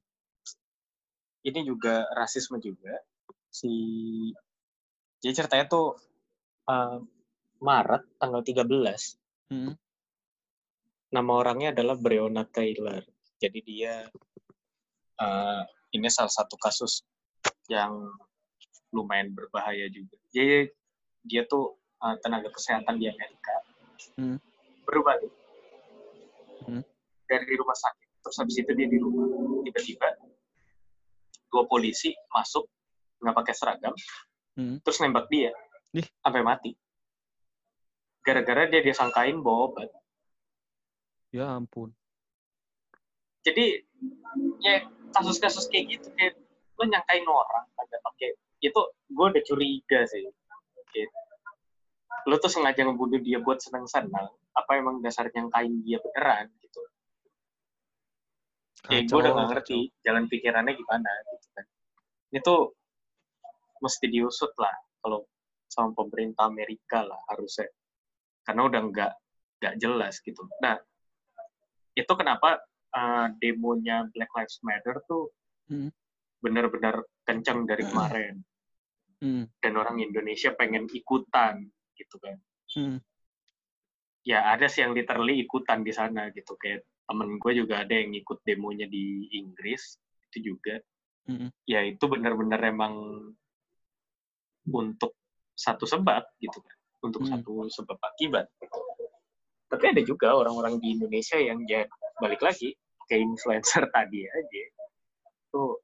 [1.47, 2.91] ini juga rasisme juga
[3.47, 3.71] si
[5.23, 5.95] jadi ceritanya tuh
[6.67, 6.99] eh,
[7.63, 8.67] Maret tanggal 13
[9.51, 9.75] Hmm.
[11.11, 13.03] nama orangnya adalah Breonna Taylor
[13.39, 13.95] jadi dia
[15.23, 15.63] eh,
[15.95, 17.07] ini salah satu kasus
[17.71, 18.11] yang
[18.91, 20.67] lumayan berbahaya juga jadi
[21.23, 23.55] dia tuh eh, tenaga kesehatan di Amerika
[24.19, 24.43] Hmm.
[24.83, 25.15] berubah
[26.67, 26.83] Hmm.
[27.25, 29.27] dari rumah sakit terus habis itu dia di rumah
[29.65, 30.09] tiba-tiba
[31.51, 32.67] dua polisi masuk
[33.21, 33.95] nggak pakai seragam
[34.59, 34.83] Hmm.
[34.83, 35.55] terus nembak dia
[35.95, 36.03] Ih.
[36.21, 36.75] sampai mati
[38.21, 39.89] gara-gara dia disangkain bawa obat
[41.31, 41.95] Ya ampun.
[43.47, 43.87] jadi
[44.61, 44.85] ya
[45.15, 46.35] kasus-kasus kayak gitu kayak
[46.77, 48.29] lo nyangkain orang kagak pakai
[48.61, 50.27] itu gue udah curiga sih
[50.91, 51.09] kayak,
[52.27, 56.81] lo tuh sengaja ngebunuh dia buat senang-senang apa emang dasar nyangkain dia beneran gitu.
[58.87, 61.67] Kayak gue udah gak ngerti jalan pikirannya gimana gitu kan.
[62.31, 62.61] Ini tuh
[63.81, 65.25] mesti diusut lah kalau
[65.71, 67.71] sama pemerintah Amerika lah harusnya.
[68.43, 69.13] Karena udah nggak
[69.61, 70.43] nggak jelas gitu.
[70.65, 70.81] Nah
[71.95, 72.59] itu kenapa
[72.97, 75.29] uh, demonya Black Lives Matter tuh
[75.69, 75.93] hmm.
[76.41, 78.43] benar-benar kencang dari kemarin.
[79.21, 79.45] Hmm.
[79.61, 82.41] dan orang Indonesia pengen ikutan gitu kan.
[82.73, 82.97] Hmm.
[84.27, 86.57] Ya ada sih yang literally ikutan di sana gitu.
[86.61, 89.99] Kayak temen gue juga ada yang ikut demonya di Inggris
[90.31, 90.79] itu juga.
[91.21, 91.53] Hmm.
[91.69, 92.97] ya itu benar-benar emang
[94.67, 95.15] untuk
[95.55, 96.77] satu sebab gitu kan.
[97.05, 97.31] Untuk hmm.
[97.31, 98.49] satu sebab akibat.
[99.71, 101.87] Tapi ada juga orang-orang di Indonesia yang ya
[102.19, 102.75] balik lagi
[103.07, 104.65] ke influencer tadi aja.
[105.53, 105.79] Tuh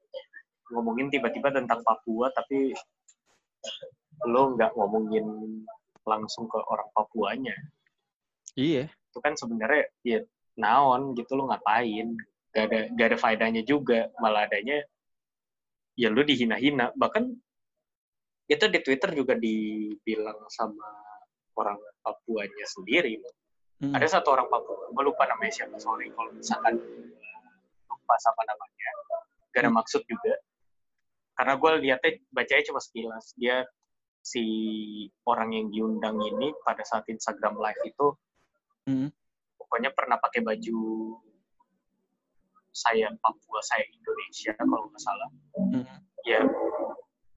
[0.73, 2.75] ngomongin tiba-tiba tentang Papua tapi
[4.27, 5.27] lo nggak ngomongin
[6.03, 7.55] langsung ke orang Papuanya
[8.55, 10.19] iya itu kan sebenarnya ya
[10.57, 12.15] naon gitu lo ngapain
[12.53, 14.81] gak ada gak ada faedahnya juga malah adanya
[15.97, 17.33] ya lo dihina-hina bahkan
[18.47, 20.87] itu di Twitter juga dibilang sama
[21.57, 23.19] orang Papuanya sendiri
[23.77, 23.93] Hmm.
[23.93, 26.81] Ada satu orang Papua, gue lupa namanya siapa, sorry kalau misalkan
[27.85, 28.89] lupa siapa namanya.
[29.53, 29.77] Gak ada hmm.
[29.77, 30.33] maksud juga.
[31.37, 33.37] Karena gue lihatnya, bacanya cuma sekilas.
[33.37, 33.61] Dia
[34.25, 34.43] si
[35.29, 38.07] orang yang diundang ini pada saat Instagram live itu,
[38.87, 39.09] hmm.
[39.59, 40.79] pokoknya pernah pakai baju
[42.77, 45.29] saya Papua, saya Indonesia kalau nggak salah.
[45.57, 45.85] Hmm.
[46.29, 46.45] Ya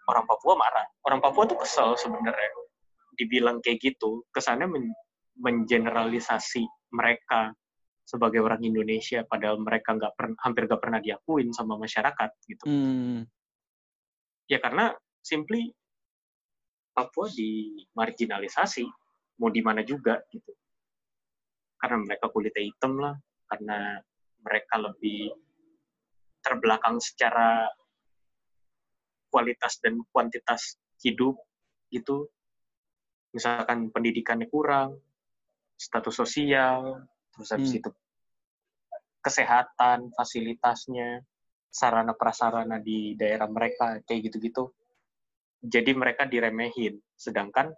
[0.05, 0.87] orang Papua marah.
[1.09, 2.53] Orang Papua tuh kesel sebenarnya
[3.17, 4.25] dibilang kayak gitu.
[4.37, 4.93] Kesannya men
[5.41, 7.57] mengeneralisasi mereka
[8.05, 13.23] sebagai orang Indonesia padahal mereka nggak pernah hampir nggak pernah diakuin sama masyarakat gitu hmm.
[14.51, 14.91] ya karena
[15.23, 15.71] simply
[16.91, 18.83] Papua dimarginalisasi
[19.39, 20.51] mau di mana juga gitu
[21.81, 23.17] karena mereka kulitnya hitam lah
[23.51, 23.99] karena
[24.41, 25.33] mereka lebih
[26.41, 27.69] terbelakang secara
[29.33, 31.37] kualitas dan kuantitas hidup
[31.91, 32.29] gitu
[33.33, 35.01] misalkan pendidikannya kurang
[35.81, 37.81] status sosial, terus habis hmm.
[37.81, 37.91] itu
[39.25, 41.25] kesehatan, fasilitasnya,
[41.73, 44.69] sarana prasarana di daerah mereka kayak gitu-gitu.
[45.61, 47.01] Jadi mereka diremehin.
[47.17, 47.73] Sedangkan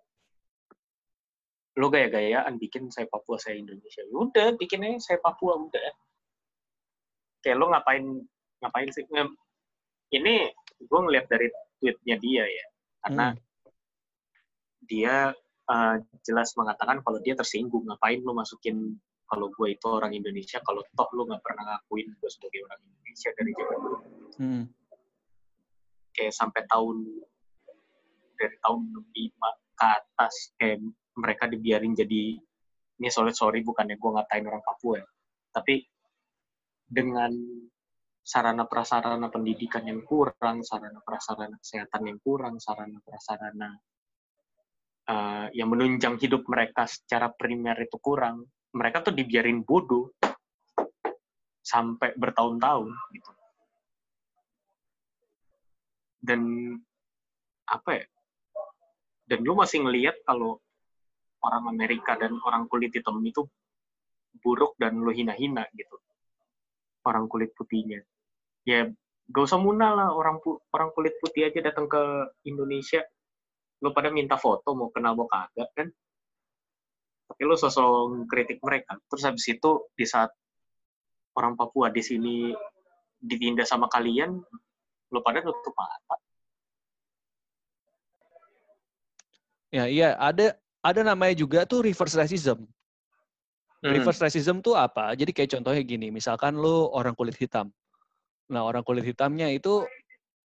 [1.73, 4.05] lo gaya-gayaan bikin saya Papua, saya Indonesia.
[4.05, 5.91] Ya udah, bikinnya saya Papua udah.
[7.41, 8.05] Kayak lo ngapain
[8.61, 9.05] ngapain sih?
[10.13, 10.35] Ini
[10.83, 11.49] gue ngeliat dari
[11.81, 12.67] tweetnya dia ya,
[13.03, 13.41] karena hmm.
[14.85, 15.17] dia
[15.67, 20.85] uh, jelas mengatakan kalau dia tersinggung ngapain lo masukin kalau gue itu orang Indonesia kalau
[20.93, 23.99] toh lo nggak pernah ngakuin gue sebagai orang Indonesia dari zaman dulu
[24.39, 24.65] hmm.
[26.13, 26.97] kayak sampai tahun
[28.37, 28.81] dari tahun
[29.17, 30.85] lima ke atas kayak
[31.19, 32.39] mereka dibiarin jadi
[33.03, 35.07] ini solid sorry bukannya gue ngatain orang Papua ya.
[35.53, 35.83] tapi
[36.93, 37.33] dengan
[38.23, 43.75] sarana prasarana pendidikan yang kurang, sarana prasarana kesehatan yang kurang, sarana prasarana
[45.11, 48.47] uh, yang menunjang hidup mereka secara primer itu kurang,
[48.79, 50.15] mereka tuh dibiarin bodoh
[51.63, 53.31] sampai bertahun-tahun gitu.
[56.23, 56.41] Dan
[57.67, 58.05] apa ya?
[59.27, 60.63] Dan lu masih ngelihat kalau
[61.43, 63.45] orang Amerika dan orang kulit hitam itu
[64.41, 65.99] buruk dan lu hina-hina gitu.
[67.03, 68.03] Orang kulit putihnya.
[68.63, 68.87] Ya
[69.31, 70.43] gak usah muna lah orang
[70.75, 72.03] orang kulit putih aja datang ke
[72.45, 73.01] Indonesia
[73.83, 75.89] lu pada minta foto mau kenal mau kagak kan
[77.33, 80.31] tapi lu sosok kritik mereka terus habis itu di saat
[81.39, 82.53] orang Papua di sini
[83.19, 84.37] ditindas sama kalian
[85.13, 86.17] lu pada nutup mata
[89.73, 92.67] ya iya ada ada namanya juga tuh reverse racism.
[93.83, 93.99] Hmm.
[93.99, 95.11] reverse racism tuh apa?
[95.19, 97.71] Jadi kayak contohnya gini misalkan lu orang kulit hitam.
[98.47, 99.83] Nah orang kulit hitamnya itu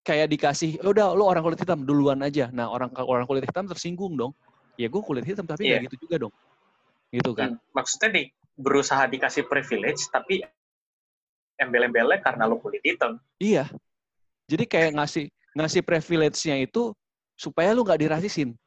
[0.01, 2.49] kayak dikasih lo udah lo orang kulit hitam duluan aja.
[2.49, 4.33] Nah orang orang kulit hitam tersinggung dong.
[4.73, 5.81] Ya gue kulit hitam tapi yeah.
[5.85, 6.33] gitu juga dong.
[7.13, 7.57] Gitu kan.
[7.57, 8.23] Hmm, maksudnya di
[8.57, 10.41] berusaha dikasih privilege tapi
[11.61, 13.21] embel-embelnya karena lo kulit hitam.
[13.37, 13.69] Iya.
[14.49, 16.93] Jadi kayak ngasih ngasih privilege-nya itu
[17.37, 18.57] supaya lo nggak dirasisin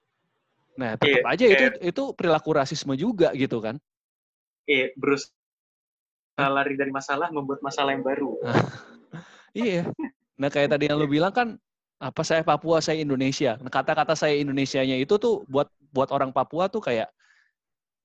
[0.78, 1.54] nah tetap yeah, aja yeah.
[1.54, 1.64] itu
[1.94, 3.78] itu perilaku rasisme juga gitu kan
[4.68, 5.32] iya yeah, berusaha
[6.38, 8.38] lari dari masalah membuat masalah yang baru
[9.56, 9.88] iya
[10.40, 11.60] Nah kayak tadi yang lu bilang kan
[12.00, 13.60] apa saya Papua, saya Indonesia.
[13.60, 17.12] Nah, kata-kata saya Indonesianya itu tuh buat buat orang Papua tuh kayak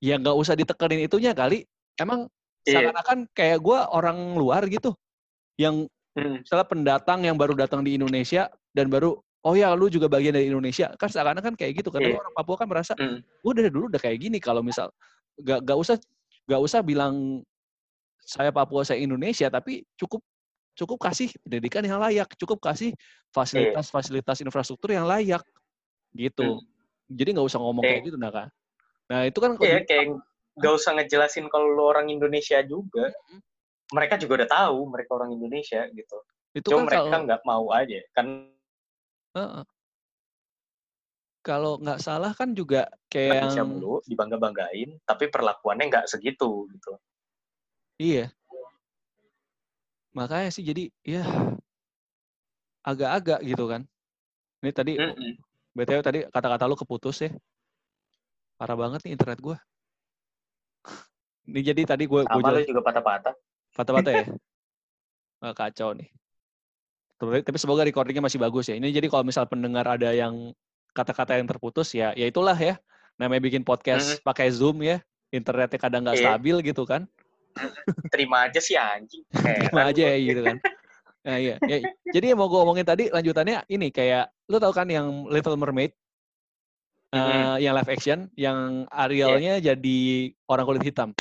[0.03, 1.63] ya nggak usah ditekenin itunya kali.
[1.95, 2.27] Emang
[2.67, 2.83] yeah.
[2.83, 4.91] seakan-akan kayak gue orang luar gitu
[5.55, 6.39] yang Hmm.
[6.39, 10.49] Misalnya pendatang yang baru datang di Indonesia dan baru oh ya lu juga bagian dari
[10.49, 12.19] Indonesia kan seakan-akan kayak gitu kan Tapi Iya.
[12.19, 13.21] orang Papua kan merasa Hmm.
[13.21, 14.89] gue dari dulu udah kayak gini kalau misal
[15.37, 15.95] gak, gak usah
[16.49, 17.45] gak usah bilang
[18.25, 20.19] saya Papua saya Indonesia tapi cukup
[20.75, 22.91] cukup kasih pendidikan yang layak cukup kasih
[23.31, 25.45] fasilitas-fasilitas infrastruktur yang layak
[26.11, 26.59] gitu
[27.05, 27.91] jadi nggak usah ngomong Iya.
[27.95, 28.47] kayak gitu nah kan
[29.05, 30.05] nah itu kan Iya, kayak
[30.57, 33.11] nggak usah ngejelasin kalau lu orang Indonesia juga.
[33.93, 36.17] Mereka juga udah tahu mereka orang Indonesia gitu.
[36.55, 37.99] itu Cuma kan mereka nggak mau aja.
[38.15, 38.54] Kan
[39.35, 39.63] Heeh.
[41.45, 46.97] kalau nggak salah kan juga kayak Indonesia yang mulu dibangga-banggain, tapi perlakuannya nggak segitu gitu.
[48.01, 48.33] iya
[50.15, 51.23] makanya sih jadi ya
[52.81, 53.83] agak-agak gitu kan
[54.63, 55.35] ini tadi Mm-mm.
[55.75, 57.31] btw tadi kata-kata lu keputus ya
[58.55, 59.59] parah banget nih internet gua
[61.45, 63.35] ini jadi tadi gue gue juga patah-patah.
[63.75, 64.25] Patah-patah ya?
[65.43, 66.09] Wah, kacau nih.
[67.15, 68.75] Tapi tapi semoga recordingnya masih bagus ya.
[68.75, 70.51] Ini jadi kalau misal pendengar ada yang
[70.91, 72.75] kata-kata yang terputus ya, ya itulah ya.
[73.15, 74.99] Namanya bikin podcast pakai Zoom ya.
[75.31, 76.25] Internetnya kadang nggak Iya.
[76.35, 77.07] stabil gitu kan.
[78.11, 79.23] Terima aja sih anjing.
[79.71, 80.57] Terima aja ya gitu kan.
[81.25, 81.55] Nah, iya.
[81.65, 81.77] Ya,
[82.11, 85.95] jadi yang mau gue omongin tadi lanjutannya ini kayak lu tahu kan yang Little Mermaid
[87.11, 87.63] eh, Mhm.
[87.63, 89.99] yang live action yang Arielnya jadi
[90.45, 91.15] orang kulit hitam.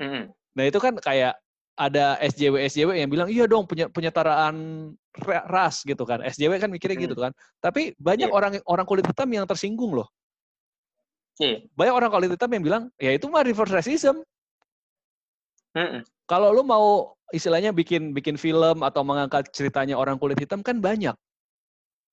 [0.00, 0.32] Mm-mm.
[0.56, 1.36] Nah itu kan kayak
[1.72, 4.54] ada SJW SJW yang bilang iya dong punya penyetaraan
[5.24, 6.20] ra- ras gitu kan.
[6.20, 7.32] SJW kan mikirnya gitu kan.
[7.58, 8.34] Tapi banyak Iya.
[8.34, 10.08] orang orang kulit hitam yang tersinggung loh.
[11.40, 11.64] Iya.
[11.72, 14.20] Banyak orang kulit hitam yang bilang ya itu mah reverse racism.
[15.72, 16.04] Mm-mm.
[16.28, 21.16] Kalau lu mau istilahnya bikin bikin film atau mengangkat ceritanya orang kulit hitam kan banyak.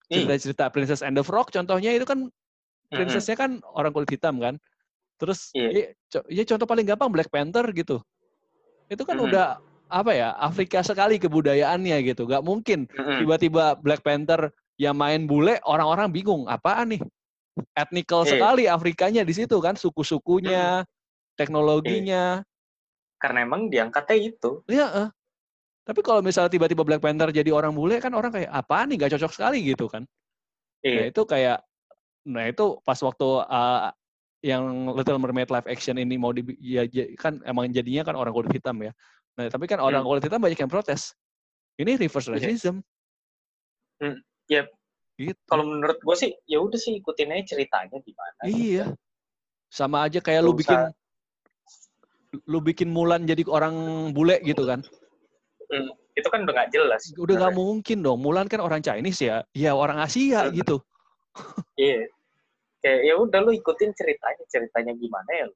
[0.07, 0.23] Iya.
[0.23, 2.95] Cerita-cerita Princess and the Frog contohnya itu kan Mm-mm.
[2.95, 4.55] princessnya kan orang kulit hitam kan.
[5.19, 5.91] Terus Iya.
[6.15, 7.99] ya, ya contoh paling gampang Black Panther gitu.
[8.89, 9.25] Itu kan Mhm.
[9.29, 9.47] udah
[9.89, 12.25] apa ya Afrika sekali kebudayaannya gitu.
[12.25, 17.01] Gak mungkin tiba-tiba Black Panther yang main bule orang-orang bingung apaan nih
[17.75, 18.31] etnikal Iya.
[18.33, 20.85] sekali Afrikanya di situ kan suku-sukunya
[21.35, 22.41] teknologinya
[23.19, 24.63] Karena emang diangkatnya itu.
[24.65, 25.09] ya eh.
[25.83, 29.11] tapi kalau misalnya tiba-tiba Black Panther jadi orang bule kan orang kayak apaan nih gak
[29.17, 30.05] cocok sekali gitu kan
[30.79, 31.11] nah Iya.
[31.11, 31.59] itu kayak
[32.23, 33.91] nah itu pas waktu uh,
[34.39, 38.31] yang Little Mermaid live action ini mau di ya, ja- kan emang jadinya kan orang
[38.31, 38.91] kulit hitam ya
[39.35, 40.09] nah tapi kan orang Hmm.
[40.09, 41.11] kulit hitam banyak yang protes
[41.75, 42.35] ini reverse Iya.
[42.35, 42.75] racism
[43.99, 44.15] Hmm,
[44.47, 44.71] yep.
[45.19, 48.39] gitu Kalau menurut gue sih, ya udah sih ikutin aja ceritanya gimana.
[48.47, 48.85] Iya.
[49.67, 50.79] Sama aja kayak lu Nggak bikin
[52.47, 53.75] lu bikin Mulan jadi orang
[54.15, 54.79] bule gitu kan.
[55.67, 57.11] Hmm, itu kan udah nggak jelas.
[57.11, 58.23] Udah nggak mungkin dong.
[58.23, 59.43] Mulan kan orang Chinese ya.
[59.51, 60.55] Ya orang Asia Hmm.
[60.55, 60.79] gitu.
[61.75, 62.07] Iya.
[62.79, 65.47] Kayak ya udah lu ikutin ceritanya, ceritanya gimana ya.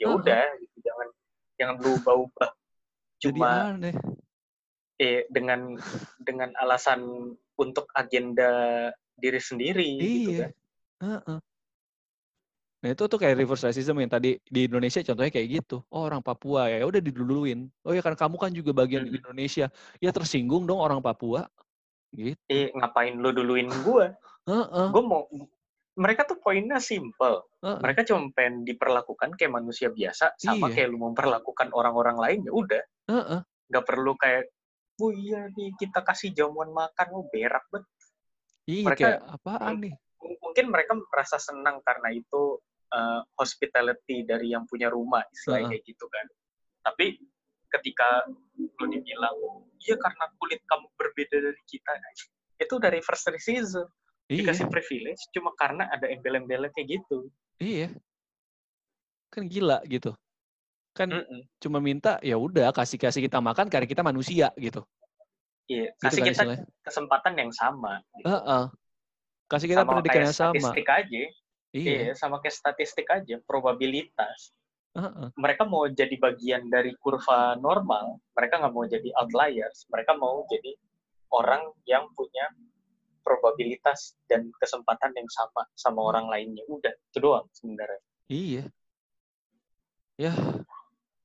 [0.00, 0.76] Ya udah, gitu.
[0.88, 1.08] jangan
[1.60, 2.50] jangan lu ubah-ubah.
[3.22, 3.94] Jadi Cuma aneh.
[4.98, 5.76] eh, dengan
[6.18, 10.38] dengan alasan untuk agenda diri sendiri gitu Iya.
[10.40, 10.50] kan.
[11.02, 11.38] Heeh.
[12.82, 15.86] Nah itu tuh kayak reverse racism yang tadi di Indonesia contohnya kayak gitu.
[15.86, 17.70] Oh orang Papua ya udah diduluin.
[17.86, 19.22] Oh ya kan kamu kan juga bagian Mm-mm.
[19.22, 19.70] Indonesia.
[20.02, 21.46] Ya tersinggung dong orang Papua.
[22.10, 22.34] Gitu.
[22.50, 24.10] Eh, ngapain lu duluin gua?
[24.50, 24.88] Heeh.
[24.90, 25.22] Gua mau
[25.92, 27.44] mereka tuh poinnya simple.
[27.60, 27.78] heeh.
[27.84, 30.74] Mereka cuma pengen diperlakukan kayak manusia biasa sama Iya.
[30.74, 32.82] kayak lu memperlakukan orang-orang lain ya udah.
[33.12, 33.40] Heeh.
[33.68, 34.48] Nggak perlu kayak
[35.02, 37.88] oh iya nih kita kasih jamuan makan oh berak banget.
[38.64, 39.94] Iya Mereka- kayak apaan nih?
[40.22, 42.56] Mungkin mereka merasa senang karena itu
[42.92, 45.80] uh, hospitality dari yang punya rumah istilahnya Heeh.
[45.80, 46.26] kayak gitu kan.
[46.82, 47.06] Tapi
[47.72, 48.08] ketika
[48.80, 49.32] lu dibilang
[49.80, 51.92] iya karena kulit kamu berbeda dari kita
[52.60, 53.88] itu dari first racism
[54.32, 54.40] Iya.
[54.48, 57.28] dikasih privilege cuma karena ada embel-embelnya kayak gitu.
[57.60, 57.92] Iya.
[59.28, 60.12] Kan gila gitu.
[60.92, 61.40] Kan Mm-mm.
[61.56, 64.84] cuma minta ya udah kasih kasih kita makan karena kita manusia gitu.
[65.68, 66.64] Iya, Gitu kasih kan kita istilahnya.
[66.84, 67.92] kesempatan yang sama.
[68.18, 68.28] gitu.
[68.28, 68.64] Heeh.
[69.48, 70.52] Kasih kita sama pendidikan yang sama.
[70.52, 71.22] statistik aja.
[71.72, 71.88] Iya.
[71.88, 74.52] Iya, sama kayak statistik aja, probabilitas.
[74.92, 75.32] Heeh.
[75.40, 80.76] Mereka mau jadi bagian dari kurva normal, mereka nggak mau jadi outliers, mereka mau jadi
[81.32, 82.44] orang yang punya
[83.26, 86.08] probabilitas dan kesempatan yang sama sama Hmm.
[86.10, 86.64] orang lainnya.
[86.68, 88.02] Udah, itu doang sebenarnya.
[88.28, 88.62] Iya.
[90.20, 90.32] Ya,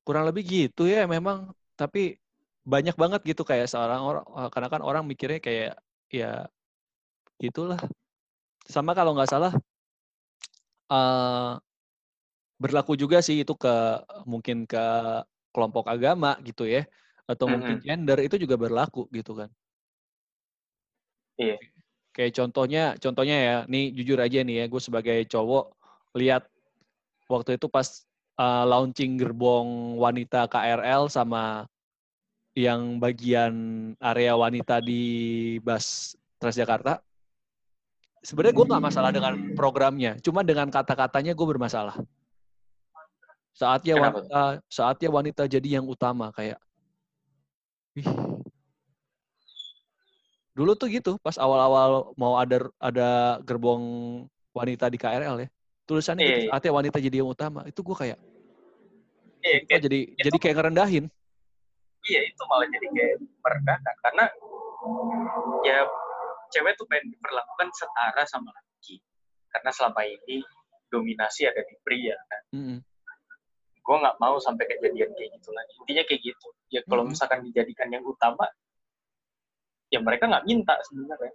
[0.06, 1.52] kurang lebih gitu ya memang.
[1.78, 2.18] Tapi
[2.66, 5.72] banyak banget gitu kayak seorang orang, karena kan orang mikirnya kayak
[6.10, 6.48] ya
[7.42, 7.78] gitulah.
[8.68, 9.52] Sama kalau nggak salah
[10.90, 11.52] eh
[12.62, 13.70] berlaku juga sih itu ke
[14.26, 14.78] mungkin ke
[15.54, 16.82] kelompok agama gitu ya
[17.30, 19.50] atau mungkin gender itu juga berlaku gitu kan.
[21.38, 21.58] Iya.
[22.18, 25.70] Kayak contohnya, contohnya ya, nih jujur aja nih ya, gue sebagai cowok
[26.18, 26.50] lihat
[27.30, 28.02] waktu itu pas
[28.42, 31.70] uh, launching gerbong wanita KRL sama
[32.58, 33.54] yang bagian
[34.02, 35.02] area wanita di
[35.62, 36.98] bus Transjakarta.
[38.18, 42.02] Sebenarnya gue nggak masalah dengan programnya, cuma dengan kata-katanya gue bermasalah.
[43.54, 46.58] Saatnya Kenapa wanita, saatnya wanita jadi yang utama kayak.
[50.58, 53.08] Dulu tuh gitu, pas awal-awal mau ada ada
[53.46, 53.78] gerbong
[54.50, 55.48] wanita di KRL ya,
[55.86, 56.50] tulisannya gitu, Iya.
[56.50, 57.62] saatnya wanita jadi yang utama.
[57.62, 58.18] Itu gue kayak,
[59.38, 61.06] Iya, kok kayak- jadi itu- jadi kayak ngerendahin.
[62.08, 64.24] iya itu malah jadi kayak merendahkan karena
[65.62, 65.78] ya
[66.48, 69.02] cewek tuh pengen diperlakukan setara sama laki
[69.50, 70.40] karena selama ini
[70.88, 72.78] dominasi ada di pria kan Mm-mm.
[73.76, 77.10] gue nggak mau sampai kejadian kayak gitu lagi intinya kayak gitu ya kalau Mhm.
[77.12, 78.46] misalkan dijadikan yang utama
[79.88, 81.32] ya mereka nggak minta sebenarnya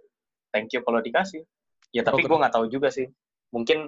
[0.50, 1.42] thank you kalau dikasih
[1.90, 2.30] ya tapi Program.
[2.30, 3.06] gue nggak tahu juga sih
[3.50, 3.86] mungkin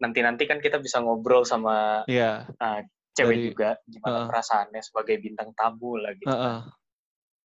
[0.00, 2.48] nanti nanti kan kita bisa ngobrol sama Iya.
[3.12, 4.28] cewek Dari- juga gimana Heeh.
[4.28, 6.58] perasaannya sebagai bintang tamu lah gitu Heeh.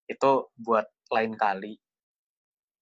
[0.08, 1.76] itu buat lain kali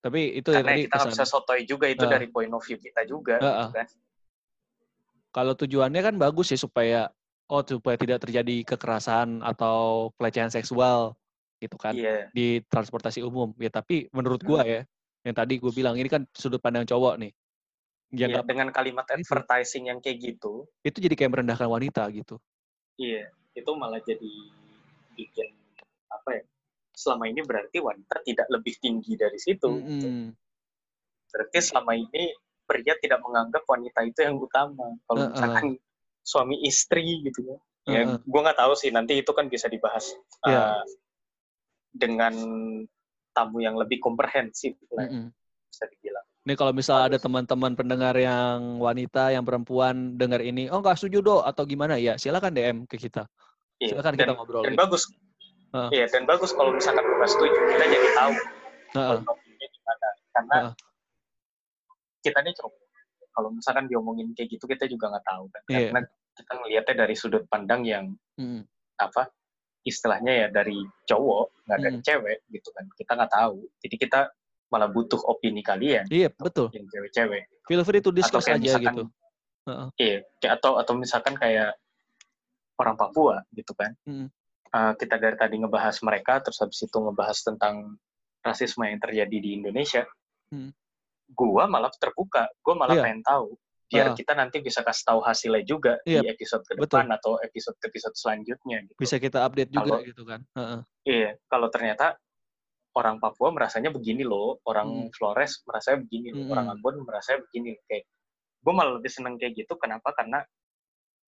[0.05, 2.13] Tapi itu ya karena tadi kita nggak bisa sotoy juga itu Heeh.
[2.13, 3.53] dari point of view kita juga Heeh.
[3.69, 3.87] gitu kan
[5.33, 7.11] Kalau tujuannya kan bagus ya supaya
[7.51, 11.17] oh supaya tidak terjadi kekerasan atau pelecehan seksual
[11.65, 13.51] gitu kan iya di transportasi umum.
[13.57, 14.81] Ya tapi menurut gua ya
[15.25, 17.33] yang tadi gue bilang ini kan sudut pandang cowok nih.
[18.13, 19.25] Ya Iya, nggak- dengan kalimat Itu.
[19.25, 22.37] advertising yang kayak gitu itu jadi kayak merendahkan wanita gitu.
[22.95, 24.31] iya itu malah jadi
[25.17, 25.51] bikin
[26.07, 26.43] apa ya
[26.95, 30.07] selama ini berarti wanita tidak lebih tinggi dari situ gitu.
[30.07, 30.31] Mm-mm.
[31.33, 32.31] berarti selama ini
[32.63, 35.31] pria tidak menganggap wanita itu yang utama kalau Heeh.
[35.35, 35.67] misalkan
[36.23, 37.57] suami istri gitu ya
[37.89, 38.21] ya Heeh.
[38.23, 40.13] gue nggak tahu sih nanti itu kan bisa dibahas
[40.45, 40.79] Iya.
[40.79, 40.83] uh,
[41.95, 42.33] dengan
[43.31, 45.31] tamu yang lebih komprehensif lah Mm-mm.
[45.71, 50.77] bisa dibilang Nih kalau misal ada teman-teman pendengar yang wanita, yang perempuan dengar ini, oh
[50.77, 53.25] nggak setuju do atau gimana ya, silakan DM ke kita.
[53.81, 54.61] Iya, Silakan dan, kita ngobrol.
[54.61, 54.81] dan gitu.
[54.85, 55.03] bagus
[55.75, 55.89] Heeh.
[55.91, 58.33] iya dan bagus kalau misalkan nggak setuju kita jadi tahu
[59.43, 60.73] view-nya gimana karena Heeh.
[62.23, 62.79] kita nih cowok
[63.35, 65.91] kalau misalkan diomongin kayak gitu kita juga nggak tahu kan Iya.
[65.91, 66.01] karena
[66.35, 68.05] kita ngelihatnya dari sudut pandang yang
[68.39, 68.63] Mm-mm.
[68.95, 69.34] apa
[69.85, 70.75] istilahnya ya dari
[71.05, 72.03] cowok nggak dari Mm.
[72.03, 74.19] cewek gitu kan kita nggak tahu jadi kita
[74.67, 76.73] malah butuh opini kalian Iya betul.
[76.73, 79.03] yang cewek-cewek Feel free to discuss aja misalkan gitu.
[79.65, 79.87] Heeh.
[79.97, 80.17] iya
[80.51, 81.77] atau atau misalkan kayak
[82.75, 84.27] orang Papua gitu kan Mm.
[84.75, 87.95] Eh, kita dari tadi ngebahas mereka terus habis itu ngebahas tentang
[88.41, 90.03] rasisme yang terjadi di Indonesia
[90.49, 90.73] Mm.
[91.31, 93.03] gua malah terbuka gua malah Iya.
[93.05, 93.53] pengen tahu
[93.85, 96.89] biar kita nanti bisa kasih tahu hasilnya juga Iya, di episode ke betul.
[96.89, 98.97] depan atau episode episode selanjutnya gitu.
[98.97, 100.41] Bisa kita update juga Kalau- gitu kan.
[100.57, 100.79] Heeh.
[101.05, 102.17] Iya, kalau ternyata
[102.95, 105.11] orang Papua merasanya begini loh, orang Hmm.
[105.13, 106.53] Flores merasanya begini loh, Mm-mm.
[106.55, 107.77] orang Ambon merasanya begini.
[107.85, 108.03] Kayak
[108.65, 109.73] gue malah lebih seneng kayak gitu.
[109.77, 110.09] Kenapa?
[110.15, 110.41] Karena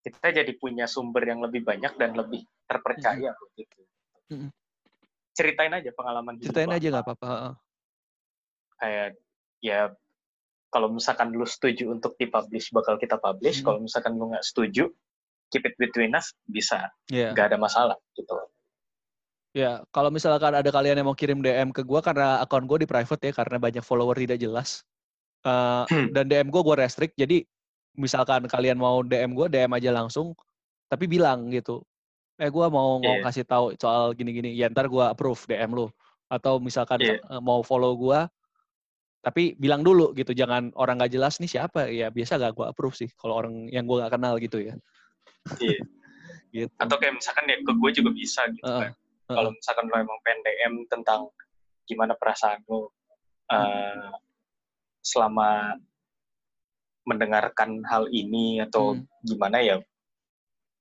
[0.00, 3.80] kita jadi punya sumber yang lebih banyak dan lebih terpercaya gitu.
[4.32, 4.48] Mm-mm.
[5.36, 7.60] Ceritain aja pengalaman Ceritain aja nggak apa-apa.
[8.80, 9.08] Kayak
[9.60, 9.80] ya
[10.76, 13.64] kalau misalkan lu setuju untuk dipublish bakal kita publish.
[13.64, 13.66] Mm-mm.
[13.72, 14.92] Kalau misalkan lu nggak setuju,
[15.48, 17.32] keep it between us bisa, Iya.
[17.32, 18.36] nggak ada masalah gitu.
[19.56, 22.84] Ya, kalau misalkan ada kalian yang mau kirim DM ke gua karena akun gua di
[22.84, 24.84] private ya karena banyak follower tidak jelas.
[25.48, 26.12] Eh, Hmm.
[26.12, 27.16] dan DM gua gua restrict.
[27.16, 27.48] Jadi
[27.96, 30.36] misalkan kalian mau DM gua DM aja langsung
[30.92, 31.80] tapi bilang gitu.
[32.36, 33.24] Eh gua mau mau Iya.
[33.32, 34.52] kasih tahu soal gini-gini.
[34.52, 35.88] Ya ntar gua approve DM lu.
[36.28, 37.16] Atau misalkan Iya.
[37.16, 38.28] eh, mau follow gua
[39.26, 42.94] tapi bilang dulu gitu jangan orang nggak jelas nih siapa ya biasa gak gua approve
[42.94, 44.78] sih kalau orang yang gua gak kenal gitu ya
[45.58, 45.82] Iya.
[46.54, 48.86] gitu Atau kayak misalkan ya ke gue juga bisa gitu Heeh.
[48.86, 48.92] kan.
[49.26, 51.20] kalau misalkan lo emang pengen DM tentang
[51.90, 52.94] gimana perasaan lo
[53.50, 54.14] uh,
[55.02, 55.74] selama
[57.06, 59.06] mendengarkan hal ini atau Hmm.
[59.22, 59.82] gimana ya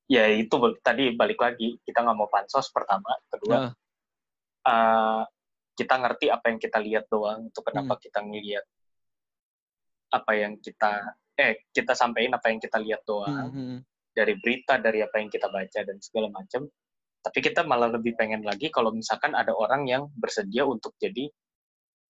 [0.05, 0.53] ya itu
[0.85, 3.71] tadi balik lagi kita nggak mau pansos pertama kedua Heeh.
[4.69, 5.21] uh,
[5.75, 7.67] kita ngerti apa yang kita lihat doang itu Hmm.
[7.67, 8.65] kenapa kita ngelihat
[10.09, 10.91] apa yang kita
[11.35, 13.79] eh kita sampein apa yang kita lihat doang Hmm, hmm,
[14.15, 16.63] dari berita, dari apa yang kita baca dan segala macam.
[17.19, 21.27] Tapi kita malah lebih pengen lagi kalau misalkan ada orang yang bersedia untuk jadi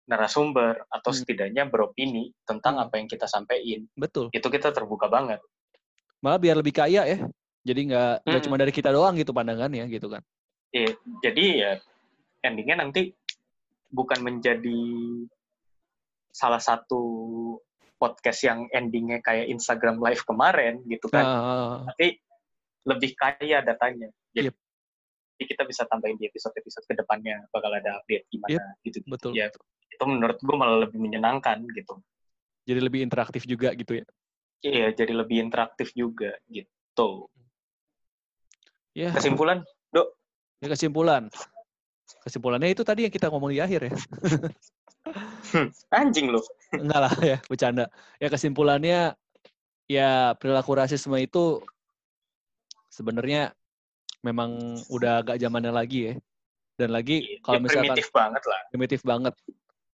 [0.05, 1.17] narasumber atau Hmm.
[1.17, 2.85] setidaknya beropini tentang Hmm.
[2.85, 3.89] apa yang kita sampaikan.
[3.97, 5.41] betul Itu kita terbuka banget.
[6.21, 7.17] malah biar lebih kaya ya
[7.61, 8.41] jadi nggak Mm-mm.
[8.41, 10.25] cuma dari kita doang gitu pandangannya gitu kan
[10.69, 10.89] Eh,
[11.21, 11.71] jadi ya
[12.41, 13.13] endingnya nanti
[13.89, 14.81] bukan menjadi
[16.31, 17.01] salah satu
[17.95, 21.23] podcast yang endingnya kayak Instagram Live kemarin gitu kan.
[21.25, 22.19] Ah, tapi
[22.85, 24.11] lebih kaya datanya.
[24.35, 24.55] Jadi Yep.
[25.51, 29.03] kita bisa tambahin di episode-episode ke depannya bakal ada update gimana gitu.
[29.03, 29.51] betul Ya
[29.95, 31.99] itu menurut gue malah lebih menyenangkan gitu.
[32.65, 34.05] jadi lebih interaktif juga gitu ya
[34.63, 37.27] Iya jadi lebih interaktif juga gitu.
[38.95, 39.63] ya Kesimpulan
[40.63, 41.27] ya kesimpulan
[42.25, 43.93] kesimpulannya itu tadi yang kita ngomong di akhir ya.
[45.53, 46.41] Hmm, anjing lu.
[46.73, 47.85] Enggak lah ya, bercanda.
[48.17, 49.13] Ya kesimpulannya
[49.85, 51.61] ya perilaku rasisme itu
[52.89, 53.53] sebenarnya
[54.25, 56.13] memang udah agak zamannya lagi ya.
[56.75, 58.61] Dan lagi Ya, kalau misalkan primitif banget lah.
[58.67, 59.33] primitif banget,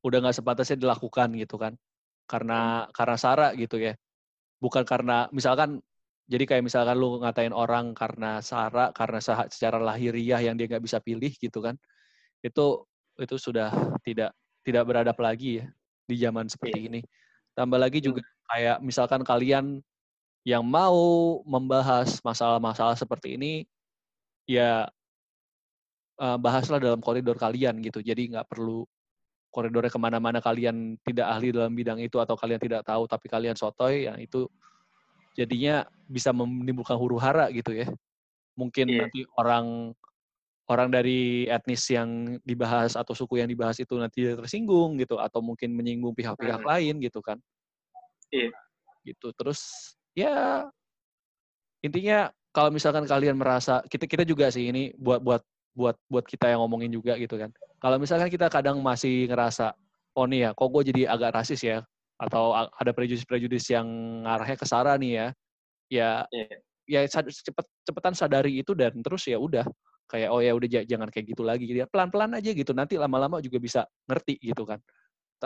[0.02, 1.76] udah nggak sepatasnya dilakukan gitu kan.
[2.26, 3.94] Karena karena sara gitu ya.
[4.58, 5.84] Bukan karena misalkan
[6.32, 11.04] jadi kayak misalkan lu ngatain orang karena sara, karena secara lahiriah yang dia nggak bisa
[11.04, 11.76] pilih gitu kan.
[12.42, 12.86] Itu
[13.22, 13.70] itu sudah
[14.02, 14.34] tidak
[14.66, 15.66] tidak beradab lagi ya
[16.06, 17.02] di zaman seperti ini.
[17.54, 19.80] Tambah lagi juga kayak misalkan kalian
[20.42, 23.54] yang mau membahas masalah-masalah seperti ini,
[24.50, 24.90] ya
[26.18, 28.02] eh, bahaslah dalam koridor kalian gitu.
[28.02, 28.84] Jadi nggak perlu
[29.52, 33.54] koridornya ke mana-mana kalian tidak ahli dalam bidang itu atau kalian tidak tahu tapi kalian
[33.54, 34.48] sotoy, yang itu
[35.36, 37.88] jadinya bisa menimbulkan huru hara gitu ya.
[38.56, 39.00] Mungkin Iya.
[39.08, 39.96] nanti orang
[40.72, 45.76] orang dari etnis yang dibahas atau suku yang dibahas itu nanti tersinggung gitu atau mungkin
[45.76, 46.70] menyinggung pihak-pihak Hmm.
[46.72, 47.36] lain gitu kan.
[48.32, 48.56] Iya.
[49.04, 49.28] Gitu.
[49.36, 49.60] Terus
[50.16, 50.64] ya
[51.84, 55.44] intinya kalau misalkan kalian merasa kita kita juga sih ini buat buat
[55.76, 57.52] buat buat kita yang ngomongin juga gitu kan.
[57.84, 59.76] Kalau misalkan kita kadang masih ngerasa
[60.16, 61.84] oh nih ya kok gue jadi agak rasis ya
[62.22, 63.88] atau ada prejudis-prejudis yang
[64.24, 65.28] ngarahnya ke sara nih ya.
[65.92, 66.56] Ya Iya.
[66.88, 69.68] ya cepet cepetan sadari itu dan terus ya udah
[70.12, 73.00] kayak oh ya udah ja- jangan kayak gitu lagi gitu ya pelan-pelan aja gitu nanti
[73.00, 74.84] lama-lama juga bisa ngerti gitu kan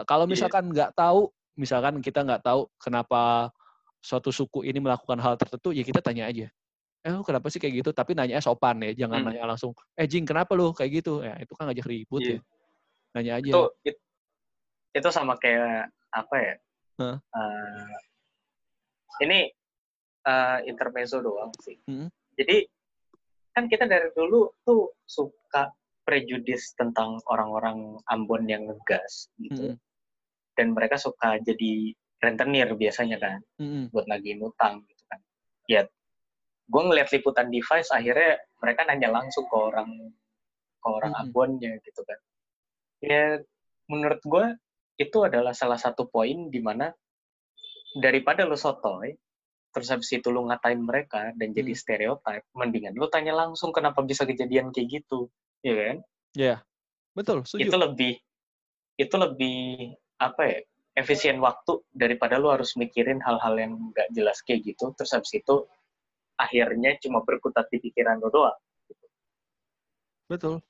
[0.10, 0.34] kalau Iya.
[0.34, 3.54] misalkan nggak tahu misalkan kita nggak tahu kenapa
[4.02, 6.50] suatu suku ini melakukan hal tertentu ya kita tanya aja
[7.06, 9.30] eh lu kenapa sih kayak gitu tapi nanya sopan ya jangan Hmm.
[9.30, 12.34] nanya langsung eh jing kenapa lu kayak gitu ya itu kan ngajak ribut Iya.
[12.34, 12.40] ya
[13.14, 14.02] nanya aja Itu it-
[14.96, 16.56] itu sama kayak apa ya?
[16.96, 17.16] Hah?
[17.20, 17.92] Eh,
[19.22, 19.40] ini
[20.26, 21.78] eh, intermezzo doang sih.
[21.86, 22.08] Hmm.
[22.34, 22.66] Jadi
[23.56, 25.72] kan kita dari dulu tuh suka
[26.03, 29.73] prejudis tentang orang-orang Ambon yang ngegas gitu.
[29.73, 29.82] Mm-mm.
[30.56, 33.95] Dan mereka suka jadi rentenir biasanya kan Mm-mm.
[33.95, 35.19] buat nagihin utang gitu kan.
[35.72, 35.82] Ya
[36.65, 39.90] gue ngeliat liputan device akhirnya mereka nanya langsung ke orang
[40.84, 41.23] ke orang Mm-mm.
[41.32, 42.19] Ambonnya gitu kan.
[42.99, 43.40] Ya
[43.88, 44.45] menurut gue
[44.99, 46.91] itu adalah salah satu poin di mana
[47.95, 49.15] daripada lo sotoy
[49.76, 51.80] terus habis itu lu ngatain mereka dan jadi Hmm.
[51.81, 55.19] stereotip, mendingan lu tanya langsung kenapa bisa kejadian kayak gitu,
[55.68, 55.97] ya kan?
[56.35, 56.64] ya
[57.15, 58.14] betul setuju Itu lebih
[59.03, 59.57] itu lebih
[60.22, 60.60] apa ya?
[60.95, 65.56] efisien waktu daripada lu harus mikirin hal-hal yang nggak jelas kayak gitu, terus habis itu
[66.39, 68.60] akhirnya cuma berkutat di pikiran lu doang.
[70.30, 70.61] Betul.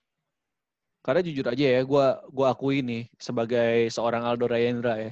[1.06, 5.12] Karena jujur aja ya, gua gua akui nih sebagai seorang Aldo Rayendra ya,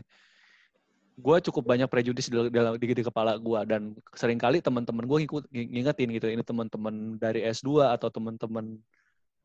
[1.18, 5.18] gua cukup banyak prejudis di, dalam di, di kepala gua dan sering kali teman-teman gua
[5.22, 8.78] ngikut ng- ngingetin gitu, ini teman-teman dari S2 atau teman-teman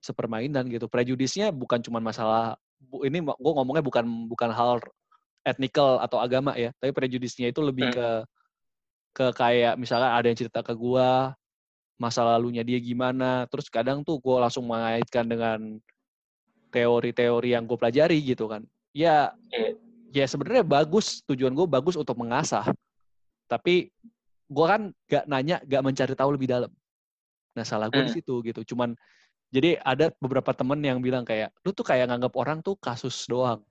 [0.01, 0.87] sepermainan gitu.
[0.89, 2.57] Prejudisnya bukan cuma masalah
[3.05, 4.81] ini gua ngomongnya bukan bukan hal
[5.45, 7.97] etnikal atau agama ya, tapi prejudisnya itu lebih Hmm.
[7.97, 8.09] ke
[9.19, 11.35] ke kayak misalkan ada yang cerita ke gua
[11.99, 15.83] masa lalunya dia gimana, terus kadang tuh gua langsung mengaitkan dengan
[16.69, 18.63] teori-teori yang gue pelajari gitu kan.
[18.93, 19.88] Ya, Iya.
[20.19, 22.67] Ya sebenarnya bagus tujuan gue bagus untuk mengasah.
[23.47, 23.89] Tapi
[24.49, 26.71] gue kan gak nanya, gak mencari tahu lebih dalam.
[27.55, 28.19] Nah salah gue di Hmm.
[28.19, 28.75] situ gitu.
[28.75, 28.99] Cuman
[29.49, 33.63] jadi ada beberapa temen yang bilang kayak lu tuh kayak nganggap orang tuh kasus doang.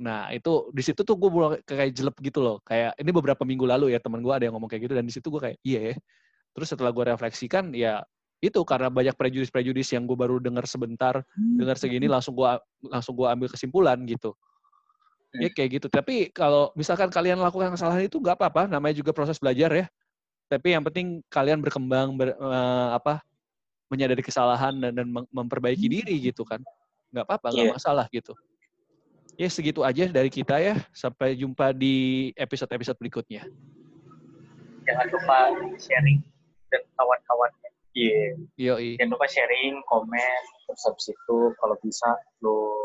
[0.00, 2.56] Nah itu di situ tuh gue mulai kayak jelek gitu loh.
[2.64, 5.12] Kayak ini beberapa minggu lalu ya teman gue ada yang ngomong kayak gitu dan di
[5.12, 5.94] situ gue kayak iya ya.
[6.54, 8.02] Terus setelah gue refleksikan ya
[8.44, 11.24] itu karena banyak prejudis-prejudis yang gue baru dengar sebentar,
[11.56, 12.44] dengar segini langsung gue
[12.92, 14.36] langsung gua ambil kesimpulan gitu.
[15.34, 15.86] Ya kayak gitu.
[15.90, 19.86] Tapi kalau misalkan kalian lakukan kesalahan itu nggak apa-apa, namanya juga proses belajar ya.
[20.46, 23.18] Tapi yang penting kalian berkembang ber, eh, apa
[23.90, 26.62] menyadari kesalahan dan, dan mem- memperbaiki diri gitu kan.
[27.10, 27.74] Nggak apa-apa, nggak Iya.
[27.74, 28.32] masalah gitu.
[29.34, 30.78] Ya segitu aja dari kita ya.
[30.94, 33.42] Sampai jumpa di episode-episode berikutnya.
[34.86, 35.38] Jangan lupa
[35.82, 36.22] sharing
[36.70, 37.70] dan kawan-kawannya.
[37.94, 38.38] Iya.
[38.54, 38.90] Yoi.
[39.02, 40.40] Jangan lupa sharing, komen,
[40.70, 42.06] terus habis itu kalau bisa
[42.42, 42.78] lo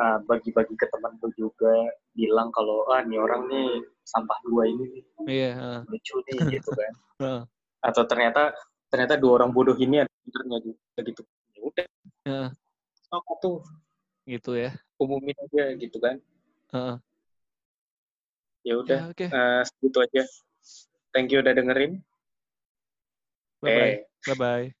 [0.00, 1.72] uh, bagi-bagi ke teman lo juga
[2.16, 3.68] bilang kalau ah nih orang nih
[4.08, 5.50] sampah dua ini nih, Iya.
[5.60, 5.80] heeh.
[5.92, 7.42] lucu nih gitu kan Heeh.
[7.84, 8.42] atau ternyata
[8.90, 11.22] ternyata dua orang bodoh ini ada pinternya juga gitu
[11.54, 11.86] ya udah
[12.26, 12.48] Heeh.
[13.12, 13.58] aku tuh
[14.28, 14.70] Gitu ya.
[15.00, 16.16] umumin aja gitu kan
[16.74, 16.96] Heeh.
[18.64, 19.26] ya udah Ya, Oke.
[19.32, 20.22] uh, segitu aja
[21.12, 22.00] thank you udah dengerin
[23.60, 23.92] Bye-bye.
[23.92, 24.79] eh Bye-bye.